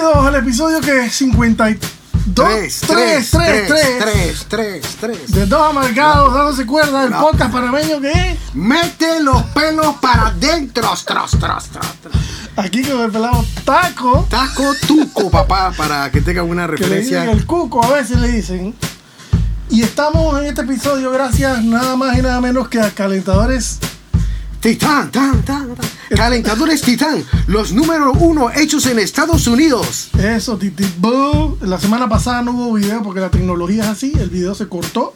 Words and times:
Bienvenidos 0.00 0.26
al 0.26 0.34
episodio 0.36 0.80
que 0.80 1.06
es 1.06 1.14
52. 1.14 1.90
3, 2.34 2.80
3, 2.86 3.30
3, 3.30 3.68
3, 3.68 4.46
3, 4.48 4.96
3. 5.00 5.32
De 5.32 5.46
dos 5.46 5.60
amargados 5.68 6.32
dándose 6.32 6.64
cuerda 6.64 7.02
del 7.02 7.12
podcast 7.12 7.52
panameño 7.52 8.00
que 8.00 8.10
es. 8.10 8.38
Mete 8.54 9.22
los 9.22 9.42
pelos 9.44 9.96
para 10.00 10.28
adentro. 10.28 10.82
Tros, 11.04 11.04
tros, 11.04 11.30
tros. 11.68 11.68
Aquí 12.56 12.82
con 12.82 13.00
el 13.02 13.10
pelado 13.10 13.44
Taco. 13.64 14.26
Taco 14.30 14.74
tuco, 14.86 15.30
papá, 15.30 15.72
para 15.76 16.10
que 16.10 16.20
tengan 16.20 16.48
una 16.48 16.66
Que 16.66 16.86
le 16.86 17.00
dicen 17.00 17.00
referencia. 17.00 17.32
el 17.32 17.46
cuco, 17.46 17.84
a 17.84 17.92
veces 17.92 18.18
le 18.18 18.28
dicen. 18.28 18.74
Y 19.68 19.82
estamos 19.82 20.40
en 20.40 20.46
este 20.46 20.62
episodio 20.62 21.10
gracias 21.10 21.62
nada 21.62 21.96
más 21.96 22.16
y 22.16 22.22
nada 22.22 22.40
menos 22.40 22.68
que 22.68 22.80
a 22.80 22.90
calentadores. 22.90 23.78
Titán, 24.60 25.10
tan, 25.10 25.42
tan, 25.42 25.74
tan. 25.74 25.88
Calentadores 26.14 26.82
Titán, 26.82 27.24
los 27.46 27.72
número 27.72 28.12
uno 28.12 28.50
hechos 28.50 28.84
en 28.84 28.98
Estados 28.98 29.46
Unidos. 29.46 30.10
Eso, 30.18 30.58
Titi. 30.58 30.84
La 31.62 31.80
semana 31.80 32.10
pasada 32.10 32.42
no 32.42 32.52
hubo 32.52 32.74
video 32.74 33.02
porque 33.02 33.20
la 33.20 33.30
tecnología 33.30 33.84
es 33.84 33.88
así, 33.88 34.12
el 34.18 34.28
video 34.28 34.54
se 34.54 34.68
cortó. 34.68 35.14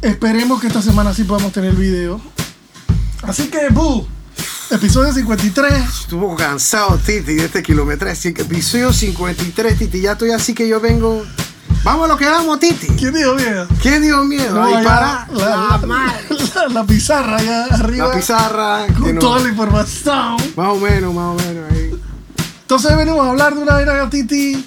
Esperemos 0.00 0.62
que 0.62 0.68
esta 0.68 0.80
semana 0.80 1.12
sí 1.12 1.24
podamos 1.24 1.52
tener 1.52 1.74
video. 1.74 2.18
Así 3.20 3.48
que, 3.48 3.68
Boo, 3.68 4.08
episodio 4.70 5.12
53. 5.12 5.74
Estuvo 6.00 6.34
cansado, 6.36 6.96
Titi, 6.96 7.34
de 7.34 7.44
este 7.44 7.62
kilometraje. 7.62 8.30
Episodio 8.30 8.94
53, 8.94 9.78
Titi. 9.78 10.00
Ya 10.00 10.12
estoy 10.12 10.30
así 10.30 10.54
que 10.54 10.66
yo 10.66 10.80
vengo. 10.80 11.22
Vamos 11.86 12.06
a 12.06 12.08
lo 12.08 12.16
que 12.18 12.24
vamos, 12.28 12.58
Titi. 12.58 12.88
¿Quién 12.88 13.14
dijo 13.14 13.34
miedo? 13.34 13.68
¿Quién 13.80 14.02
dio 14.02 14.24
miedo? 14.24 14.52
No, 14.56 14.64
Ahí 14.64 14.84
para 14.84 15.28
la, 15.32 15.44
la, 15.44 15.78
la- 15.80 15.86
madre. 15.86 16.24
la- 16.56 16.68
la 16.68 16.84
pizarra 16.84 17.36
allá 17.36 17.64
arriba. 17.66 18.08
La 18.08 18.14
pizarra. 18.14 18.86
Con 18.98 19.14
no- 19.14 19.20
toda 19.20 19.38
la 19.38 19.48
información. 19.50 20.36
Más 20.56 20.68
o 20.68 20.76
menos, 20.76 21.14
más 21.14 21.24
o 21.26 21.34
menos. 21.46 21.70
Ahí. 21.72 21.92
Entonces 22.62 22.96
venimos 22.96 23.24
a 23.24 23.30
hablar 23.30 23.54
de 23.54 23.62
una 23.62 23.74
vaina, 23.74 24.10
Titi, 24.10 24.66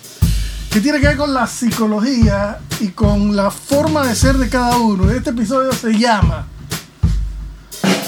que 0.72 0.80
tiene 0.80 1.02
que 1.02 1.08
ver 1.08 1.17
con 1.17 1.34
la 1.34 1.45
psicología 1.45 2.59
y 2.80 2.88
con 2.88 3.36
la 3.36 3.52
forma 3.52 4.04
de 4.08 4.16
ser 4.16 4.38
de 4.38 4.48
cada 4.48 4.78
uno. 4.78 5.11
Este 5.11 5.31
episodio 5.31 5.73
se 5.73 5.92
llama 6.00 6.45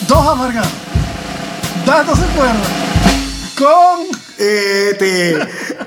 Dos 0.08 0.26
amargados. 0.26 0.72
Dándose 1.86 2.22
cuerda. 2.28 2.62
Con 3.58 4.08
Este. 4.42 5.38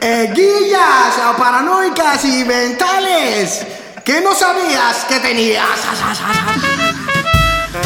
eh, 0.00 0.32
guillas 0.34 1.36
paranoicas 1.36 2.24
y 2.24 2.44
mentales. 2.44 3.66
que 4.04 4.20
no 4.20 4.32
sabías 4.34 5.04
que 5.08 5.18
tenías? 5.18 5.66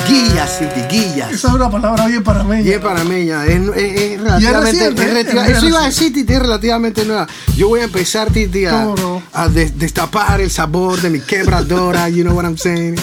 Guillas, 0.06 0.58
Titi, 0.58 0.80
guillas. 0.96 1.33
esa 1.33 1.48
es 1.48 1.55
una 1.55 1.70
palabra 1.70 2.06
bien 2.06 2.22
para 2.22 2.42
mí. 2.44 2.61
Y 2.62 2.70
es 2.72 2.78
panameña, 2.78 3.46
es, 3.46 3.61
es- 3.77 4.12
es 4.12 4.20
relativamente. 4.20 5.52
eso 5.52 5.66
iba 5.69 5.83
a 5.83 5.86
decir, 5.86 6.12
Titi, 6.12 6.33
es 6.33 6.39
relativamente 6.39 7.05
nueva. 7.05 7.27
Yo 7.56 7.69
voy 7.69 7.80
a 7.80 7.84
empezar, 7.84 8.30
Titi, 8.30 8.67
a, 8.67 8.70
¿Cómo 8.73 8.96
no? 8.96 9.23
a 9.33 9.48
des- 9.48 9.79
destapar 9.79 10.40
el 10.40 10.50
sabor 10.50 11.00
de 11.00 11.11
mi 11.11 11.20
quebradora, 11.20 12.08
you 12.11 12.23
know 12.23 12.35
what 12.35 12.45
I'm 12.45 12.58
saying. 12.58 12.96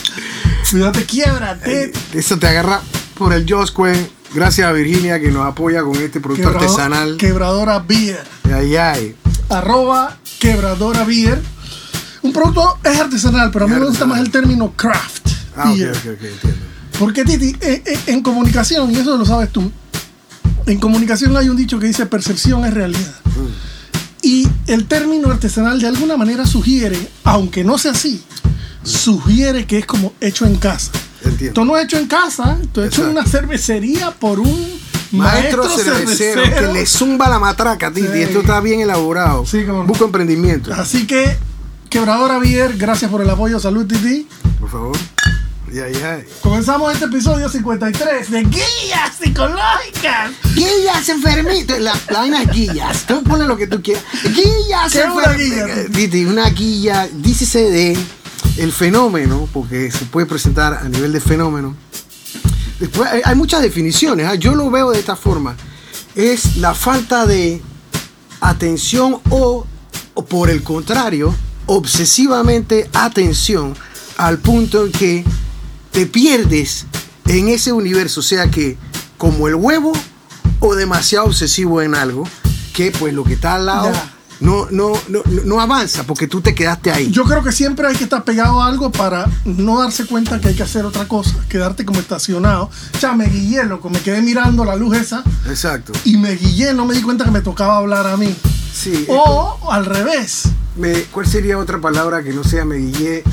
Cuidado, 0.70 0.92
te 0.94 1.06
quiebra, 1.06 1.58
Eso 2.14 2.38
te 2.38 2.48
agarra 2.48 2.82
por 3.18 3.34
el 3.34 3.46
Josque. 3.52 3.94
Gracias 4.36 4.68
a 4.68 4.72
Virginia 4.74 5.20
que 5.20 5.32
nos 5.32 5.48
apoya 5.48 5.82
con 5.82 5.96
este 5.96 6.20
producto 6.20 6.50
quebrado- 6.52 6.66
artesanal. 6.66 7.18
Quebradora 7.18 7.80
Beer. 7.80 8.24
Ay, 8.54 8.76
ay. 8.76 9.16
Arroba 9.50 10.18
quebradora 10.40 11.06
beer. 11.06 11.42
Un 12.22 12.34
producto 12.34 12.78
es 12.84 13.00
artesanal, 13.00 13.50
pero 13.52 13.66
a 13.66 13.68
mí 13.70 13.76
me 13.76 13.86
gusta 13.86 14.06
más 14.06 14.20
el 14.20 14.30
término 14.32 14.74
craft. 14.76 15.30
Ah, 15.56 15.72
beer. 15.74 15.92
ok, 15.92 15.98
ok, 15.98 16.08
entiendo. 16.24 16.60
Porque 17.00 17.24
Titi, 17.24 17.56
eh, 17.62 17.82
eh, 17.86 18.00
en 18.08 18.22
comunicación, 18.22 18.92
y 18.92 18.96
eso 18.96 19.18
lo 19.18 19.26
sabes 19.26 19.50
tú, 19.52 19.72
en 20.66 20.80
comunicación 20.80 21.36
hay 21.38 21.48
un 21.50 21.56
dicho 21.56 21.80
que 21.80 21.88
dice 21.88 22.06
percepción 22.06 22.66
es 22.66 22.74
realidad. 22.74 23.16
Y 24.22 24.48
el 24.68 24.86
término 24.88 25.30
artesanal 25.32 25.80
de 25.80 25.88
alguna 25.88 26.18
manera 26.18 26.46
sugiere, 26.46 26.98
aunque 27.24 27.64
no 27.64 27.78
sea 27.78 27.92
así, 27.92 28.22
sugiere 28.84 29.66
que 29.68 29.78
es 29.80 29.86
como 29.86 30.14
hecho 30.20 30.46
en 30.46 30.56
casa. 30.58 30.92
Entiendo. 31.26 31.48
Esto 31.48 31.66
no 31.66 31.78
es 31.78 31.86
hecho 31.86 31.98
en 31.98 32.08
casa, 32.08 32.58
esto 32.62 32.84
es 32.84 32.88
hecho 32.92 33.04
en 33.04 33.10
una 33.12 33.26
cervecería 33.26 34.12
por 34.12 34.40
un 34.40 34.80
Maestro, 35.12 35.64
maestro, 35.64 35.84
cervecero, 35.84 36.42
cervecero. 36.42 36.68
que 36.68 36.74
le 36.74 36.86
zumba 36.86 37.30
la 37.30 37.40
matraca, 37.40 37.92
Titi. 37.92 38.08
Sí. 38.08 38.22
Esto 38.22 38.42
está 38.42 38.60
bien 38.60 38.82
elaborado. 38.82 39.46
Sí, 39.46 39.64
cómo 39.66 39.80
no. 39.80 39.86
Busco 39.86 40.06
emprendimiento. 40.06 40.74
Así 40.74 41.08
que, 41.08 41.38
Quebradora 41.90 42.40
Beer, 42.40 42.76
gracias 42.78 43.10
por 43.10 43.22
el 43.22 43.30
apoyo, 43.30 43.60
salud 43.60 43.86
Titi. 43.86 44.28
Por 44.60 44.70
favor. 44.70 44.98
Ay, 45.68 45.94
ay. 46.06 46.26
Comenzamos 46.42 46.94
este 46.94 47.06
episodio 47.06 47.50
53 47.50 48.32
de 48.32 48.44
Guías 48.44 49.16
Psicológicas. 49.20 50.32
Guillas 50.54 51.10
enfermito. 51.10 51.78
La, 51.80 51.94
vaina 52.12 52.44
es 52.44 52.52
guillas. 52.52 53.06
Tú 53.06 53.22
ponle 53.24 53.46
lo 53.46 53.58
que 53.58 53.68
tú 53.68 53.82
quieras. 53.82 54.04
Guillas 54.24 54.92
¿Qué 54.94 55.00
es 55.00 55.06
una? 55.06 55.36
Eh, 55.36 55.90
Titi, 55.92 56.26
una 56.26 56.50
guilla. 56.50 57.10
Dícese 57.12 57.70
de 57.72 57.98
el 58.58 58.72
fenómeno, 58.72 59.48
porque 59.54 59.92
se 59.92 60.06
puede 60.06 60.26
presentar 60.26 60.74
a 60.74 60.90
nivel 60.90 61.12
de 61.12 61.20
fenómeno. 61.20 61.76
Después 62.80 63.10
hay, 63.24 63.36
muchas 63.36 63.62
definiciones. 63.62 64.28
¿ah? 64.28 64.36
Yo 64.36 64.56
lo 64.56 64.70
veo 64.70 64.92
de 64.92 65.00
esta 65.00 65.16
forma. 65.16 65.56
Es 66.16 66.58
la 66.58 66.74
falta 66.74 67.26
de 67.26 67.62
atención 68.42 69.20
o, 69.30 69.66
por 70.30 70.50
el 70.50 70.64
contrario, 70.64 71.34
obsesivamente 71.66 72.90
atención 72.94 73.76
al 74.18 74.40
punto 74.40 74.86
en 74.86 74.92
que 74.92 75.26
te 75.92 76.06
pierdes 76.06 76.86
en 77.28 77.50
ese 77.50 77.72
universo, 77.72 78.20
o 78.20 78.24
sea 78.24 78.50
que 78.50 78.78
como 79.18 79.48
el 79.48 79.56
huevo 79.56 79.94
o 80.60 80.76
demasiado 80.76 81.26
obsesivo 81.26 81.82
en 81.82 81.96
algo, 81.96 82.28
que 82.74 82.92
pues 82.92 83.14
lo 83.14 83.24
que 83.24 83.34
está 83.34 83.56
al 83.56 83.66
lado. 83.66 83.92
No, 84.40 84.68
no, 84.72 84.94
no, 85.08 85.22
no 85.46 85.60
avanza 85.62 86.04
porque 86.04 86.28
tú 86.28 86.42
te 86.42 86.54
quedaste 86.56 86.92
ahí. 86.92 87.12
Yo 87.12 87.24
creo 87.24 87.44
que 87.44 87.52
siempre 87.52 87.88
hay 87.88 87.96
que 87.96 88.04
estar 88.04 88.24
pegado 88.24 88.62
a 88.62 88.68
algo 88.68 88.92
para 88.92 89.28
no 89.46 89.80
darse 89.82 90.06
cuenta 90.06 90.40
que 90.40 90.50
hay 90.50 90.56
que 90.56 90.64
hacer 90.64 90.86
otra 90.86 91.08
cosa, 91.08 91.36
quedarte 91.50 91.86
como 91.86 92.00
estacionado. 92.00 92.70
O 92.94 92.98
sea, 93.00 93.14
me 93.14 93.26
guillé, 93.26 93.64
loco, 93.64 93.90
me 93.90 94.00
quedé 94.00 94.22
mirando 94.22 94.66
la 94.66 94.76
luz 94.76 94.98
esa 94.98 95.24
Exacto. 95.48 95.94
y 96.04 96.18
me 96.18 96.36
guillé, 96.36 96.74
no 96.74 96.86
me 96.86 96.94
di 96.96 97.02
cuenta 97.02 97.24
que 97.26 97.32
me 97.32 97.42
tocaba 97.42 97.78
hablar 97.78 98.08
a 98.08 98.18
mí. 98.18 98.36
Sí. 98.74 99.06
O 99.10 99.72
al 99.72 99.86
revés. 99.86 100.44
Me- 100.76 101.04
¿Cuál 101.04 101.26
sería 101.28 101.58
otra 101.58 101.80
palabra 101.80 102.22
que 102.24 102.34
no 102.34 102.44
sea 102.44 102.66
me 102.66 102.76
guillé? 102.76 103.24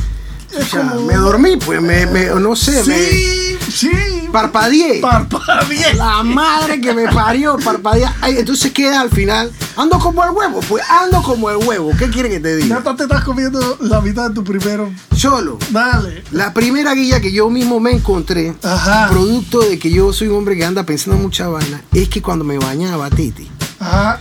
Es 0.59 0.67
O 0.67 0.71
sea, 0.71 0.83
como- 0.91 1.07
Me 1.07 1.15
dormí, 1.15 1.57
pues, 1.57 1.81
me, 1.81 2.07
me- 2.07 2.27
no 2.41 2.55
sé, 2.57 2.83
me 2.85 2.95
Sí, 2.95 3.59
sí. 3.71 3.91
parpadeé. 4.31 5.01
Parpadeé. 5.01 5.95
La 5.95 6.23
madre 6.23 6.81
que 6.81 6.93
me 6.93 7.09
parió, 7.09 7.57
parpadeé. 7.65 8.05
Ay, 8.21 8.37
entonces 8.39 8.71
queda 8.73 9.01
al 9.01 9.11
final, 9.11 9.51
ando 9.77 9.99
como 9.99 10.23
el 10.25 10.31
huevo, 10.31 10.61
pues 10.69 10.83
ando 10.91 11.23
como 11.23 11.51
el 11.51 11.57
huevo. 11.57 11.93
¿Qué 11.99 12.11
quiere 12.11 12.29
que 12.29 12.41
te 12.41 12.59
Ya 12.59 12.65
diga? 12.65 12.83
tú 12.83 12.95
te 12.97 13.05
estás 13.05 13.25
comiendo 13.25 13.79
la 13.81 14.01
mitad 14.03 14.29
de 14.29 14.35
tu 14.35 14.45
primero. 14.45 14.93
Solo. 15.17 15.59
Dale. 15.71 16.23
La 16.33 16.53
primera 16.53 16.93
guía 16.95 17.21
que 17.21 17.33
yo 17.33 17.49
mismo 17.49 17.81
me 17.81 17.93
encontré, 17.93 18.55
Ajá. 18.63 19.09
producto 19.11 19.61
de 19.61 19.79
que 19.79 19.91
yo 19.91 20.13
soy 20.13 20.29
un 20.29 20.37
hombre 20.37 20.57
que 20.57 20.65
anda 20.65 20.85
pensando 20.85 21.17
mucha 21.19 21.49
vaina, 21.49 21.83
es 21.93 22.09
que 22.09 22.21
cuando 22.21 22.45
me 22.45 22.59
bañaba, 22.59 23.09
Titi, 23.11 23.51
Ajá. 23.81 24.21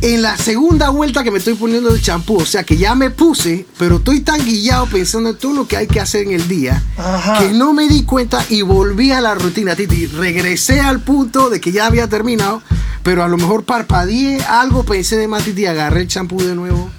En 0.00 0.22
la 0.22 0.36
segunda 0.36 0.90
vuelta 0.90 1.22
que 1.22 1.30
me 1.30 1.38
estoy 1.38 1.54
poniendo 1.54 1.90
el 1.94 2.00
champú, 2.00 2.36
o 2.36 2.44
sea 2.44 2.64
que 2.64 2.76
ya 2.76 2.94
me 2.94 3.10
puse, 3.10 3.66
pero 3.78 3.96
estoy 3.96 4.20
tan 4.20 4.44
guillado 4.44 4.86
pensando 4.86 5.30
en 5.30 5.36
todo 5.36 5.52
lo 5.54 5.68
que 5.68 5.76
hay 5.76 5.86
que 5.86 6.00
hacer 6.00 6.26
en 6.26 6.32
el 6.32 6.48
día, 6.48 6.82
Ajá. 6.96 7.38
que 7.40 7.52
no 7.52 7.72
me 7.72 7.88
di 7.88 8.04
cuenta 8.04 8.44
y 8.48 8.62
volví 8.62 9.12
a 9.12 9.20
la 9.20 9.34
rutina, 9.34 9.76
Titi. 9.76 10.06
Regresé 10.06 10.80
al 10.80 11.00
punto 11.00 11.50
de 11.50 11.60
que 11.60 11.72
ya 11.72 11.86
había 11.86 12.08
terminado, 12.08 12.62
pero 13.02 13.22
a 13.24 13.28
lo 13.28 13.36
mejor 13.36 13.64
parpadeé 13.64 14.42
algo, 14.42 14.84
pensé 14.84 15.16
de 15.16 15.28
más, 15.28 15.44
Titi, 15.44 15.66
agarré 15.66 16.02
el 16.02 16.08
champú 16.08 16.40
de 16.42 16.54
nuevo. 16.54 16.90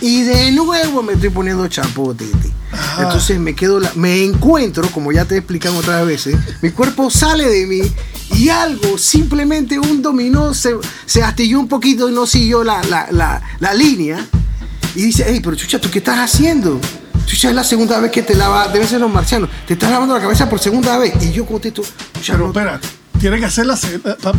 Y 0.00 0.22
de 0.22 0.52
nuevo 0.52 1.02
me 1.02 1.14
estoy 1.14 1.30
poniendo 1.30 1.66
champú, 1.68 2.14
Titi. 2.14 2.53
Ajá. 2.74 3.02
Entonces 3.04 3.38
me 3.38 3.54
quedo, 3.54 3.80
la- 3.80 3.92
me 3.94 4.22
encuentro, 4.24 4.88
como 4.90 5.12
ya 5.12 5.24
te 5.24 5.34
he 5.36 5.38
explicado 5.38 5.76
otras 5.78 6.04
veces, 6.06 6.36
mi 6.62 6.70
cuerpo 6.70 7.10
sale 7.10 7.48
de 7.48 7.66
mí 7.66 7.80
y 8.36 8.48
algo, 8.48 8.98
simplemente 8.98 9.78
un 9.78 10.02
dominó, 10.02 10.52
se, 10.54 10.74
se 11.06 11.22
astilló 11.22 11.60
un 11.60 11.68
poquito 11.68 12.08
y 12.08 12.12
no 12.12 12.26
siguió 12.26 12.64
la, 12.64 12.82
la, 12.84 13.06
la, 13.10 13.42
la 13.60 13.74
línea. 13.74 14.26
Y 14.96 15.02
dice, 15.02 15.24
hey, 15.28 15.40
pero 15.42 15.56
chucha, 15.56 15.80
¿tú 15.80 15.90
qué 15.90 15.98
estás 15.98 16.18
haciendo? 16.18 16.80
Chucha, 17.26 17.48
es 17.48 17.54
la 17.54 17.64
segunda 17.64 17.98
vez 18.00 18.10
que 18.12 18.22
te 18.22 18.34
lava, 18.34 18.68
deben 18.68 18.86
ser 18.86 19.00
los 19.00 19.12
marcianos, 19.12 19.48
te 19.66 19.74
estás 19.74 19.90
lavando 19.90 20.14
la 20.14 20.20
cabeza 20.20 20.48
por 20.48 20.60
segunda 20.60 20.96
vez. 20.98 21.14
Y 21.22 21.32
yo 21.32 21.44
contesto, 21.46 21.82
chucha, 22.14 22.34
Pero 22.34 22.38
no, 22.38 22.46
espérate. 22.48 22.88
Tiene 23.24 23.40
que 23.40 23.46
hacerla 23.46 23.78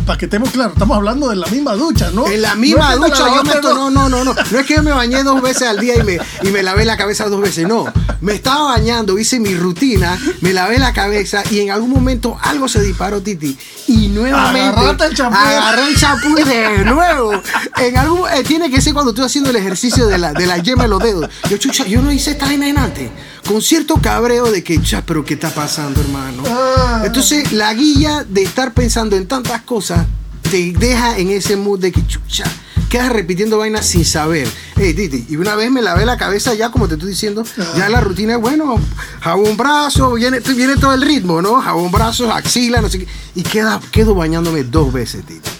para 0.06 0.16
que 0.16 0.26
estemos 0.26 0.48
claros. 0.50 0.74
Estamos 0.74 0.96
hablando 0.96 1.28
de 1.28 1.34
la 1.34 1.48
misma 1.48 1.74
ducha, 1.74 2.10
¿no? 2.12 2.28
En 2.28 2.40
la 2.40 2.54
misma 2.54 2.94
No 2.94 3.08
ducha, 3.08 3.18
yo 3.34 3.42
me 3.42 3.54
dos- 3.54 3.74
no, 3.74 3.90
no, 3.90 4.08
no, 4.08 4.22
no. 4.22 4.32
No 4.32 4.58
es 4.60 4.64
que 4.64 4.74
yo 4.76 4.82
me 4.84 4.92
bañé 4.92 5.24
dos 5.24 5.42
veces 5.42 5.66
al 5.66 5.80
día 5.80 5.96
y 5.96 6.04
me, 6.04 6.20
y 6.44 6.52
me 6.52 6.62
lavé 6.62 6.84
la 6.84 6.96
cabeza 6.96 7.24
dos 7.28 7.40
veces. 7.40 7.66
No. 7.66 7.86
Me 8.20 8.34
estaba 8.34 8.66
bañando, 8.76 9.18
hice 9.18 9.40
mi 9.40 9.56
rutina, 9.56 10.16
me 10.40 10.52
lavé 10.52 10.78
la 10.78 10.92
cabeza 10.92 11.42
y 11.50 11.58
en 11.58 11.72
algún 11.72 11.90
momento 11.90 12.38
algo 12.40 12.68
se 12.68 12.80
disparó, 12.80 13.20
Titi. 13.20 13.58
Y 13.88 14.06
nuevamente. 14.06 14.68
Agarraste 14.68 15.04
el 15.06 15.14
champú. 15.16 15.36
Agarré 15.36 15.88
el 15.88 15.96
champú 15.96 16.34
de 16.36 16.84
nuevo. 16.84 17.32
En 17.78 17.96
algún, 17.96 18.28
eh, 18.30 18.44
tiene 18.44 18.70
que 18.70 18.80
ser 18.80 18.92
cuando 18.94 19.10
estoy 19.10 19.24
haciendo 19.24 19.50
el 19.50 19.56
ejercicio 19.56 20.06
de 20.06 20.16
la, 20.18 20.32
de 20.32 20.46
la 20.46 20.58
yema 20.58 20.84
de 20.84 20.88
los 20.90 21.02
dedos. 21.02 21.28
Yo, 21.50 21.56
chucha, 21.56 21.84
yo 21.88 22.02
no 22.02 22.12
hice 22.12 22.30
esta 22.30 22.46
vaina 22.46 22.68
en 22.68 22.78
antes. 22.78 23.10
Con 23.46 23.62
cierto 23.62 23.96
cabreo 24.02 24.50
de 24.50 24.64
que, 24.64 24.76
chucha, 24.76 25.04
pero 25.06 25.24
¿qué 25.24 25.34
está 25.34 25.50
pasando, 25.50 26.00
hermano? 26.00 26.42
Ah. 26.48 27.02
Entonces, 27.04 27.52
la 27.52 27.72
guía 27.74 28.26
de 28.28 28.42
estar 28.42 28.74
pensando 28.74 29.14
en 29.14 29.28
tantas 29.28 29.62
cosas 29.62 30.04
te 30.50 30.72
deja 30.72 31.16
en 31.16 31.30
ese 31.30 31.56
mood 31.56 31.78
de 31.78 31.92
que, 31.92 32.04
chucha, 32.04 32.44
quedas 32.88 33.10
repitiendo 33.12 33.58
vainas 33.58 33.86
sin 33.86 34.04
saber. 34.04 34.48
Hey, 34.74 34.94
Titi, 34.94 35.26
y 35.28 35.36
una 35.36 35.54
vez 35.54 35.70
me 35.70 35.80
lavé 35.80 36.04
la 36.04 36.16
cabeza 36.16 36.54
ya, 36.54 36.70
como 36.70 36.88
te 36.88 36.94
estoy 36.94 37.10
diciendo, 37.10 37.44
ya 37.76 37.88
la 37.88 38.00
rutina 38.00 38.34
es, 38.34 38.40
bueno, 38.40 38.80
jabón 39.20 39.56
brazo, 39.56 40.14
viene, 40.14 40.40
viene 40.40 40.76
todo 40.76 40.92
el 40.94 41.02
ritmo, 41.02 41.40
¿no? 41.40 41.60
Jabón 41.60 41.92
brazo, 41.92 42.32
axila, 42.32 42.80
no 42.80 42.88
sé 42.88 42.98
qué. 42.98 43.06
Y 43.36 43.42
queda, 43.42 43.80
quedo 43.92 44.16
bañándome 44.16 44.64
dos 44.64 44.92
veces, 44.92 45.24
Titi. 45.24 45.50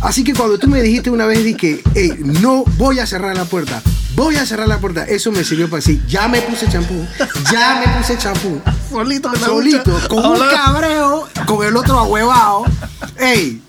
Así 0.00 0.24
que 0.24 0.34
cuando 0.34 0.58
tú 0.58 0.68
me 0.68 0.82
dijiste 0.82 1.10
una 1.10 1.26
vez, 1.26 1.42
dije, 1.44 1.82
hey, 1.94 2.12
no 2.20 2.64
voy 2.76 2.98
a 2.98 3.06
cerrar 3.06 3.36
la 3.36 3.44
puerta, 3.44 3.82
voy 4.14 4.36
a 4.36 4.46
cerrar 4.46 4.68
la 4.68 4.78
puerta, 4.78 5.04
eso 5.04 5.32
me 5.32 5.44
sirvió 5.44 5.68
para 5.68 5.78
decir, 5.78 6.04
ya 6.06 6.28
me 6.28 6.40
puse 6.42 6.68
champú, 6.68 7.06
ya 7.50 7.82
me 7.84 7.92
puse 7.98 8.16
champú 8.18 8.60
Solito 8.90 9.34
solito, 9.36 9.98
con 10.08 10.24
un 10.24 10.38
cabreo, 10.48 11.28
con 11.46 11.66
el 11.66 11.76
otro 11.76 11.98
ahuevado. 11.98 12.64
Ey, 13.18 13.62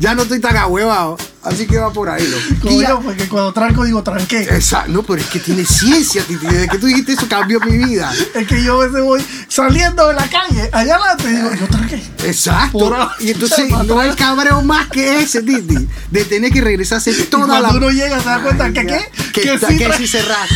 ya 0.00 0.14
no 0.14 0.22
estoy 0.22 0.40
tan 0.40 0.56
ahuevado. 0.56 1.18
Así 1.42 1.66
que 1.66 1.78
va 1.78 1.92
por 1.92 2.08
ahí, 2.08 2.26
loco. 2.26 2.42
Como 2.62 2.80
Y 2.80 2.86
yo, 2.86 3.00
porque 3.00 3.28
cuando 3.28 3.52
tranco 3.52 3.84
digo 3.84 4.02
tranqué. 4.02 4.42
Exacto, 4.42 4.90
no, 4.92 5.02
pero 5.02 5.20
es 5.20 5.28
que 5.28 5.38
tiene 5.38 5.64
ciencia, 5.64 6.22
Titi. 6.22 6.46
Desde 6.46 6.68
que 6.68 6.78
tú 6.78 6.86
dijiste 6.86 7.12
eso 7.12 7.28
cambió 7.28 7.60
mi 7.60 7.76
vida. 7.76 8.12
Es 8.34 8.46
que 8.46 8.62
yo 8.62 8.80
a 8.80 8.86
veces 8.86 9.02
voy 9.02 9.24
saliendo 9.48 10.08
de 10.08 10.14
la 10.14 10.26
calle, 10.28 10.70
allá 10.72 10.96
adelante, 10.96 11.24
y 11.30 11.36
digo, 11.36 11.54
yo 11.54 11.68
tranqué. 11.68 12.02
Exacto. 12.24 12.78
Por 12.78 12.96
Y 13.20 13.30
entonces 13.30 13.70
no 13.86 14.00
hay 14.00 14.10
cabreo 14.14 14.62
más 14.62 14.88
que 14.88 15.20
ese, 15.20 15.42
Titi. 15.42 15.86
De 16.10 16.24
tener 16.24 16.50
que 16.50 16.62
regresarse 16.62 17.10
Y 17.10 17.24
toda 17.24 17.46
cuando 17.46 17.68
la. 17.68 17.74
uno 17.74 17.90
llega 17.90 18.18
se 18.20 18.28
da 18.28 18.42
cuenta 18.42 18.64
Ay, 18.64 18.72
que 18.72 18.86
qué, 18.86 19.10
Que, 19.32 19.40
que 19.42 19.58
sí 19.58 19.78
que 19.78 19.92
sí 19.98 20.06
cerraste. 20.06 20.54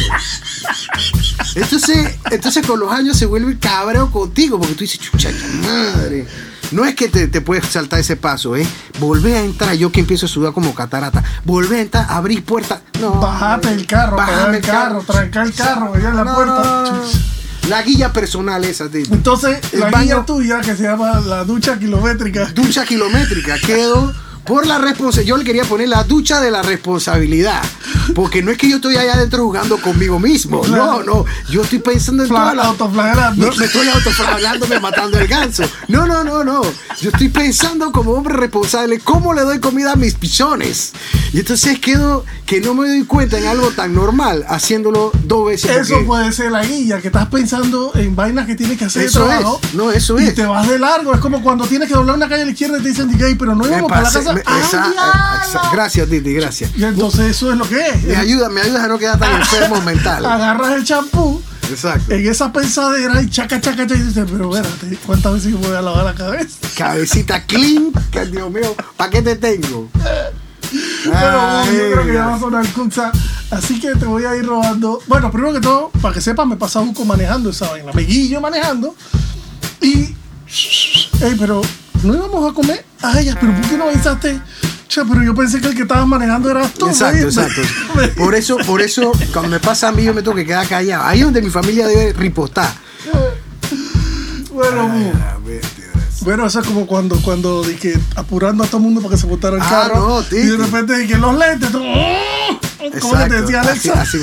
Entonces, 1.54 2.14
entonces 2.30 2.66
con 2.66 2.80
los 2.80 2.90
años 2.90 3.18
se 3.18 3.26
vuelve 3.26 3.58
cabreo 3.58 4.10
contigo, 4.10 4.58
porque 4.58 4.74
tú 4.74 4.80
dices, 4.80 4.98
chucha, 5.00 5.30
madre. 5.62 6.26
No 6.74 6.84
es 6.84 6.94
que 6.94 7.08
te, 7.08 7.28
te 7.28 7.40
puedes 7.40 7.66
saltar 7.66 8.00
ese 8.00 8.16
paso, 8.16 8.56
¿eh? 8.56 8.66
Volver 8.98 9.36
a 9.36 9.40
entrar, 9.40 9.74
yo 9.74 9.90
que 9.92 10.00
empiezo 10.00 10.26
a 10.26 10.28
sudar 10.28 10.52
como 10.52 10.74
catarata. 10.74 11.22
Volver 11.44 11.78
a 11.78 11.82
entrar, 11.82 12.06
abrir 12.10 12.44
puertas. 12.44 12.80
No. 13.00 13.12
Bajate 13.20 13.68
el 13.68 13.86
carro, 13.86 14.16
Bájame 14.16 14.36
pegar 14.36 14.54
el 14.56 14.60
carro, 14.62 15.02
trancar 15.06 15.46
el 15.46 15.54
carro, 15.54 15.94
allá 15.94 16.08
en 16.10 16.16
la 16.16 16.24
No, 16.24 16.34
puerta. 16.34 16.82
no. 16.90 17.02
La 17.68 17.80
guía 17.82 18.12
personal 18.12 18.62
esa, 18.64 18.88
Titi. 18.90 19.10
Entonces, 19.12 19.58
El 19.72 19.80
la 19.80 19.90
baño- 19.90 20.04
guía 20.16 20.26
tuya, 20.26 20.60
que 20.60 20.76
se 20.76 20.82
llama 20.82 21.20
la 21.20 21.44
ducha 21.44 21.78
kilométrica, 21.78 22.44
ducha 22.52 22.84
kilométrica. 22.84 23.56
Quedo 23.58 24.12
por 24.44 24.66
la 24.66 24.78
responsabilidad. 24.78 25.28
Yo 25.28 25.36
le 25.36 25.44
quería 25.44 25.64
poner 25.64 25.88
la 25.88 26.04
ducha 26.04 26.40
de 26.40 26.50
la 26.50 26.62
responsabilidad. 26.62 27.62
Porque 28.14 28.42
no 28.42 28.50
es 28.50 28.58
que 28.58 28.68
yo 28.68 28.76
estoy 28.76 28.96
allá 28.96 29.14
adentro 29.14 29.42
jugando 29.44 29.80
conmigo 29.80 30.18
mismo. 30.20 30.62
No, 30.68 31.02
no. 31.02 31.24
Yo 31.48 31.62
estoy 31.62 31.78
pensando 31.78 32.22
en 32.22 32.28
fla- 32.28 32.40
toda 32.40 32.54
la. 32.54 32.62
autoflagelando. 32.64 33.46
No, 33.50 33.56
me 33.56 33.64
estoy 33.64 33.88
autoflagelándome 33.88 34.80
matando 34.80 35.18
el 35.18 35.26
ganso. 35.26 35.64
No, 35.88 36.06
no, 36.06 36.22
no, 36.22 36.44
no. 36.44 36.62
Yo 37.00 37.10
estoy 37.10 37.28
pensando 37.28 37.90
como 37.92 38.12
hombre 38.12 38.34
responsable 38.36 39.00
cómo 39.00 39.32
le 39.32 39.42
doy 39.42 39.58
comida 39.58 39.92
a 39.92 39.96
mis 39.96 40.14
pichones. 40.14 40.92
Y 41.32 41.38
entonces 41.40 41.78
quedo 41.80 42.24
que 42.46 42.60
no 42.60 42.74
me 42.74 42.86
doy 42.88 43.04
cuenta 43.04 43.38
en 43.38 43.46
algo 43.46 43.70
tan 43.70 43.94
normal 43.94 44.44
haciéndolo 44.48 45.10
dos 45.24 45.46
veces. 45.46 45.70
Eso 45.70 45.94
porque- 45.94 46.04
puede 46.06 46.32
ser 46.32 46.52
la 46.52 46.64
guía, 46.64 47.00
que 47.00 47.08
estás 47.08 47.26
pensando 47.28 47.92
en 47.94 48.14
vainas 48.14 48.46
que 48.46 48.54
tienes 48.54 48.78
que 48.78 48.84
hacer 48.84 49.02
de 49.02 49.08
Eso 49.08 49.24
trabajo. 49.24 49.60
es. 49.62 49.74
No, 49.74 49.90
eso 49.90 50.20
y 50.20 50.26
es. 50.26 50.34
te 50.34 50.44
vas 50.44 50.68
de 50.68 50.78
largo. 50.78 51.14
Es 51.14 51.20
como 51.20 51.42
cuando 51.42 51.64
tienes 51.66 51.88
que 51.88 51.94
doblar 51.94 52.16
una 52.16 52.28
calle 52.28 52.42
a 52.42 52.46
la 52.46 52.52
izquierda 52.52 52.78
y 52.78 52.82
te 52.82 52.88
dicen, 52.90 53.10
"Gay, 53.18 53.34
pero 53.34 53.54
no 53.54 53.66
íbamos 53.66 53.88
para 53.90 54.02
la 54.02 54.12
casa. 54.12 54.33
Me- 54.34 54.42
¡Ay, 54.46 54.60
esa- 54.62 55.70
gracias, 55.72 56.08
Titi, 56.08 56.34
gracias. 56.34 56.70
Y 56.76 56.84
entonces 56.84 57.30
eso 57.30 57.52
es 57.52 57.58
lo 57.58 57.68
que 57.68 57.80
es. 57.88 58.02
Me 58.04 58.16
ayuda, 58.16 58.48
me 58.48 58.60
ayuda 58.60 58.84
a 58.84 58.88
no 58.88 58.98
quedar 58.98 59.18
tan 59.18 59.40
enfermo 59.40 59.80
mental. 59.82 60.24
Agarras 60.26 60.72
el 60.72 60.84
champú 60.84 61.42
Exacto. 61.70 62.12
en 62.14 62.26
esa 62.28 62.52
pensadera 62.52 63.22
y 63.22 63.30
chaca, 63.30 63.60
chaca, 63.60 63.86
chaca, 63.86 63.94
y 63.94 64.02
dices, 64.02 64.26
pero 64.30 64.54
espérate, 64.56 64.98
¿cuántas 65.06 65.32
veces 65.34 65.52
me 65.52 65.58
voy 65.66 65.76
a 65.76 65.82
lavar 65.82 66.04
la 66.04 66.14
cabeza? 66.14 66.56
Cabecita 66.76 67.44
clean, 67.46 67.92
que 68.10 68.26
Dios 68.26 68.50
mío, 68.50 68.74
¿para 68.96 69.10
qué 69.10 69.22
te 69.22 69.36
tengo? 69.36 69.88
Pero 71.04 71.14
Ay, 71.14 71.76
yo 71.76 71.92
creo 71.92 72.06
que 72.06 72.14
ya 72.14 72.26
va 72.26 72.34
a 72.34 72.40
sonar 72.40 72.66
Kunza. 72.72 73.12
Así 73.50 73.78
que 73.78 73.94
te 73.94 74.06
voy 74.06 74.24
a 74.24 74.34
ir 74.34 74.44
robando. 74.44 75.00
Bueno, 75.06 75.30
primero 75.30 75.52
que 75.52 75.60
todo, 75.60 75.90
para 76.02 76.12
que 76.12 76.20
sepas, 76.20 76.46
me 76.48 76.56
pasa 76.56 76.80
Buco 76.80 77.04
manejando 77.04 77.50
esa 77.50 77.70
vaina. 77.70 77.92
Me 77.92 78.02
guillo 78.02 78.40
manejando. 78.40 78.96
Y. 79.80 80.14
Ey, 81.22 81.36
pero 81.38 81.62
no 82.04 82.14
íbamos 82.14 82.50
a 82.50 82.54
comer. 82.54 82.84
Ay, 83.02 83.26
ya, 83.26 83.36
pero 83.40 83.52
¿por 83.54 83.68
qué 83.68 83.76
no 83.76 83.84
avisaste? 83.88 84.40
Che, 84.88 85.02
pero 85.04 85.22
yo 85.22 85.34
pensé 85.34 85.60
que 85.60 85.68
el 85.68 85.74
que 85.74 85.82
estabas 85.82 86.06
manejando 86.06 86.50
eras 86.50 86.72
tú. 86.74 86.86
Exacto, 86.86 87.16
me- 87.16 87.22
exacto. 87.24 87.62
Por 88.16 88.34
eso, 88.34 88.56
por 88.66 88.80
eso, 88.80 89.12
cuando 89.32 89.50
me 89.50 89.58
pasa 89.60 89.88
a 89.88 89.92
mí, 89.92 90.04
yo 90.04 90.14
me 90.14 90.22
tengo 90.22 90.36
que 90.36 90.46
quedar 90.46 90.68
callado. 90.68 91.04
Ahí 91.04 91.18
es 91.18 91.24
donde 91.24 91.42
mi 91.42 91.50
familia 91.50 91.86
debe 91.88 92.12
ripostar. 92.12 92.72
Bueno, 94.52 94.88
Bu. 94.88 95.12
A 95.16 95.38
ver, 95.44 95.60
Dios. 95.76 96.20
Bueno, 96.20 96.46
eso 96.46 96.60
es 96.60 96.66
como 96.66 96.86
cuando, 96.86 97.16
cuando 97.22 97.62
dije, 97.64 97.98
apurando 98.16 98.62
a 98.64 98.66
todo 98.66 98.76
el 98.78 98.82
mundo 98.84 99.00
para 99.00 99.14
que 99.14 99.20
se 99.20 99.26
botara 99.26 99.56
el 99.56 99.62
Ah, 99.62 99.68
carro. 99.68 100.22
no, 100.30 100.36
y 100.38 100.42
de 100.46 100.56
repente 100.56 100.96
dije, 100.96 101.18
los 101.18 101.36
lentes. 101.36 101.70
tú, 101.72 101.80
¿Cómo 103.00 103.14
te 103.28 103.40
decía 103.40 103.60
así- 103.60 103.90
Alexa? 103.90 104.00
así. 104.02 104.18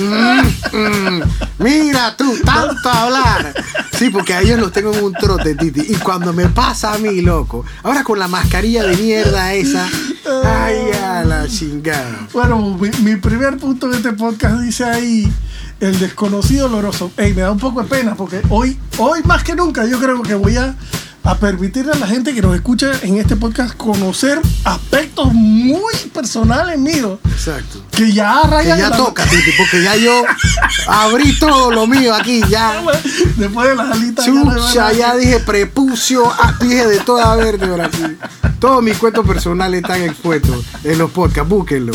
Mm, 0.00 0.76
mm. 0.76 1.22
Mira 1.58 2.16
tú, 2.16 2.36
tanto 2.44 2.88
hablar. 2.88 3.54
Sí, 3.96 4.10
porque 4.10 4.34
a 4.34 4.40
ellos 4.40 4.58
los 4.58 4.72
tengo 4.72 4.92
en 4.92 5.04
un 5.04 5.12
trote, 5.12 5.54
Titi. 5.54 5.82
Y 5.92 5.94
cuando 5.96 6.32
me 6.32 6.48
pasa 6.48 6.94
a 6.94 6.98
mí, 6.98 7.20
loco, 7.20 7.64
ahora 7.82 8.02
con 8.04 8.18
la 8.18 8.26
mascarilla 8.28 8.82
de 8.84 8.96
mierda 8.96 9.54
esa, 9.54 9.86
ay, 10.44 10.90
a 11.02 11.24
la 11.24 11.46
chingada. 11.46 12.26
Bueno, 12.32 12.58
mi, 12.78 12.90
mi 13.02 13.16
primer 13.16 13.56
punto 13.58 13.88
de 13.88 13.96
este 13.98 14.12
podcast 14.12 14.60
dice 14.60 14.84
ahí 14.84 15.32
el 15.80 15.98
desconocido 16.00 16.66
oloroso. 16.66 17.12
Ey, 17.16 17.34
me 17.34 17.42
da 17.42 17.50
un 17.52 17.58
poco 17.58 17.82
de 17.82 17.88
pena 17.88 18.14
porque 18.16 18.40
hoy, 18.48 18.76
hoy 18.98 19.22
más 19.24 19.44
que 19.44 19.54
nunca 19.54 19.84
yo 19.86 19.98
creo 20.00 20.22
que 20.22 20.34
voy 20.34 20.56
a, 20.56 20.74
a 21.26 21.38
permitirle 21.38 21.92
a 21.92 21.96
la 21.96 22.06
gente 22.06 22.34
que 22.34 22.42
nos 22.42 22.54
escucha 22.54 22.92
en 23.02 23.16
este 23.16 23.34
podcast 23.34 23.74
conocer 23.76 24.40
aspectos 24.64 25.32
muy 25.32 25.94
personales 26.12 26.78
míos 26.78 27.18
Exacto. 27.24 27.82
que 27.90 28.12
ya 28.12 28.42
Que 28.42 28.48
rayan 28.50 28.78
ya 28.78 28.90
la- 28.90 28.96
toca, 28.98 29.24
Titi, 29.24 29.50
porque 29.56 29.82
ya 29.82 29.96
yo 29.96 30.22
abrí 30.86 31.38
todo 31.38 31.70
lo 31.70 31.86
mío 31.86 32.14
aquí, 32.14 32.42
ya. 32.50 32.82
Después 33.36 33.68
de 33.70 33.74
las 33.74 33.90
alitas. 33.90 34.26
Chucha, 34.26 34.92
ya 34.92 35.16
dije 35.16 35.40
prepucio, 35.40 36.30
ah, 36.30 36.54
dije 36.60 36.86
de 36.86 37.00
toda 37.00 37.34
vértebra 37.36 37.86
aquí. 37.86 38.04
Todos 38.58 38.82
mis 38.82 38.96
cuentos 38.98 39.26
personales 39.26 39.80
están 39.82 40.02
expuestos 40.02 40.62
en 40.84 40.98
los 40.98 41.10
podcasts, 41.10 41.48
búsquenlo. 41.48 41.92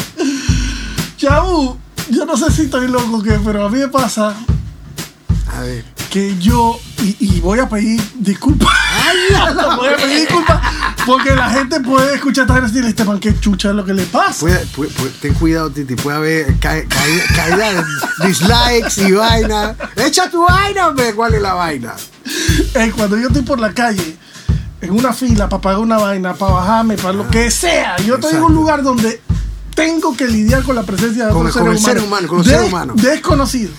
Chabu, 1.17 1.77
yo 2.09 2.25
no 2.25 2.35
sé 2.35 2.51
si 2.51 2.63
estoy 2.63 2.87
loco 2.87 3.17
o 3.17 3.21
qué, 3.21 3.39
pero 3.45 3.65
a 3.65 3.69
mí 3.69 3.77
me 3.77 3.87
pasa 3.89 4.33
A 5.55 5.61
ver. 5.61 5.85
Que 6.09 6.37
yo, 6.39 6.79
y, 7.03 7.15
y 7.19 7.39
voy 7.39 7.59
a 7.59 7.69
pedir 7.69 8.01
disculpas. 8.15 8.67
voy 9.77 9.87
a 9.89 9.95
pedir 9.95 10.19
disculpas 10.21 10.61
porque 11.05 11.33
la 11.35 11.49
gente 11.49 11.79
puede 11.81 12.15
escuchar 12.15 12.43
esta 12.43 12.55
gente 12.55 12.69
y 12.69 12.73
decir, 12.73 12.89
este 12.89 13.03
man, 13.05 13.19
qué 13.19 13.39
chucha 13.39 13.69
es 13.69 13.75
lo 13.75 13.85
que 13.85 13.93
le 13.93 14.03
pasa. 14.03 14.39
Puede- 14.39 14.65
puede- 14.75 14.91
puede- 14.91 15.11
ten 15.21 15.33
cuidado, 15.35 15.69
Titi. 15.71 15.95
Puede 15.95 16.17
haber 16.17 16.59
ca- 16.59 16.83
caída, 16.87 17.23
caída 17.35 17.73
de 17.73 17.83
dislikes 18.27 19.07
y 19.07 19.11
vaina. 19.13 19.75
Echa 19.95 20.29
tu 20.29 20.43
vaina, 20.45 20.87
hombre. 20.87 21.13
¿Cuál 21.13 21.35
es 21.35 21.41
la 21.41 21.53
vaina? 21.53 21.93
Eh, 22.75 22.91
cuando 22.95 23.17
yo 23.17 23.27
estoy 23.27 23.41
por 23.43 23.59
la 23.59 23.73
calle, 23.73 24.17
en 24.81 24.91
una 24.91 25.13
fila 25.13 25.47
para 25.49 25.61
pagar 25.61 25.79
una 25.79 25.97
vaina, 25.97 26.33
para 26.33 26.53
bajarme, 26.53 26.95
para 26.97 27.13
lo 27.13 27.27
que 27.29 27.49
sea, 27.51 27.97
yo 27.97 28.15
estoy 28.15 28.31
en 28.31 28.37
Exacto. 28.37 28.45
un 28.47 28.55
lugar 28.55 28.83
donde 28.83 29.21
tengo 29.75 30.15
que 30.15 30.27
lidiar 30.27 30.63
con 30.63 30.75
la 30.75 30.83
presencia 30.83 31.27
de 31.27 31.31
Con 31.33 31.47
otros 31.47 31.55
el- 31.57 31.61
con 31.63 31.71
el 31.71 31.79
ser 31.79 31.99
humano, 31.99 32.27
con 32.27 32.39
el 32.39 32.45
ser 32.45 32.61
humano. 32.63 32.93
Desconocido. 32.95 33.71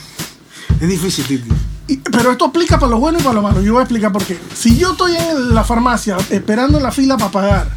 Es 0.81 0.89
difícil, 0.89 1.25
Titi. 1.27 1.49
Y- 1.91 1.97
pero 1.99 2.31
esto 2.33 2.45
aplica 2.47 2.79
para 2.79 2.91
lo 2.91 2.99
bueno 2.99 3.19
y 3.19 3.23
para 3.23 3.35
lo 3.35 3.43
malo. 3.43 3.61
Yo 3.63 3.73
voy 3.75 3.81
a 3.81 3.85
explicar 3.85 4.13
por 4.13 4.25
qué. 4.25 4.39
Si 4.55 4.77
yo 4.79 4.93
estoy 4.93 5.17
en 5.17 5.55
la 5.55 5.65
farmacia 5.65 6.17
esperando 6.31 6.79
en 6.79 6.85
la 6.85 6.93
fila 6.93 7.17
para 7.17 7.31
pagar 7.31 7.71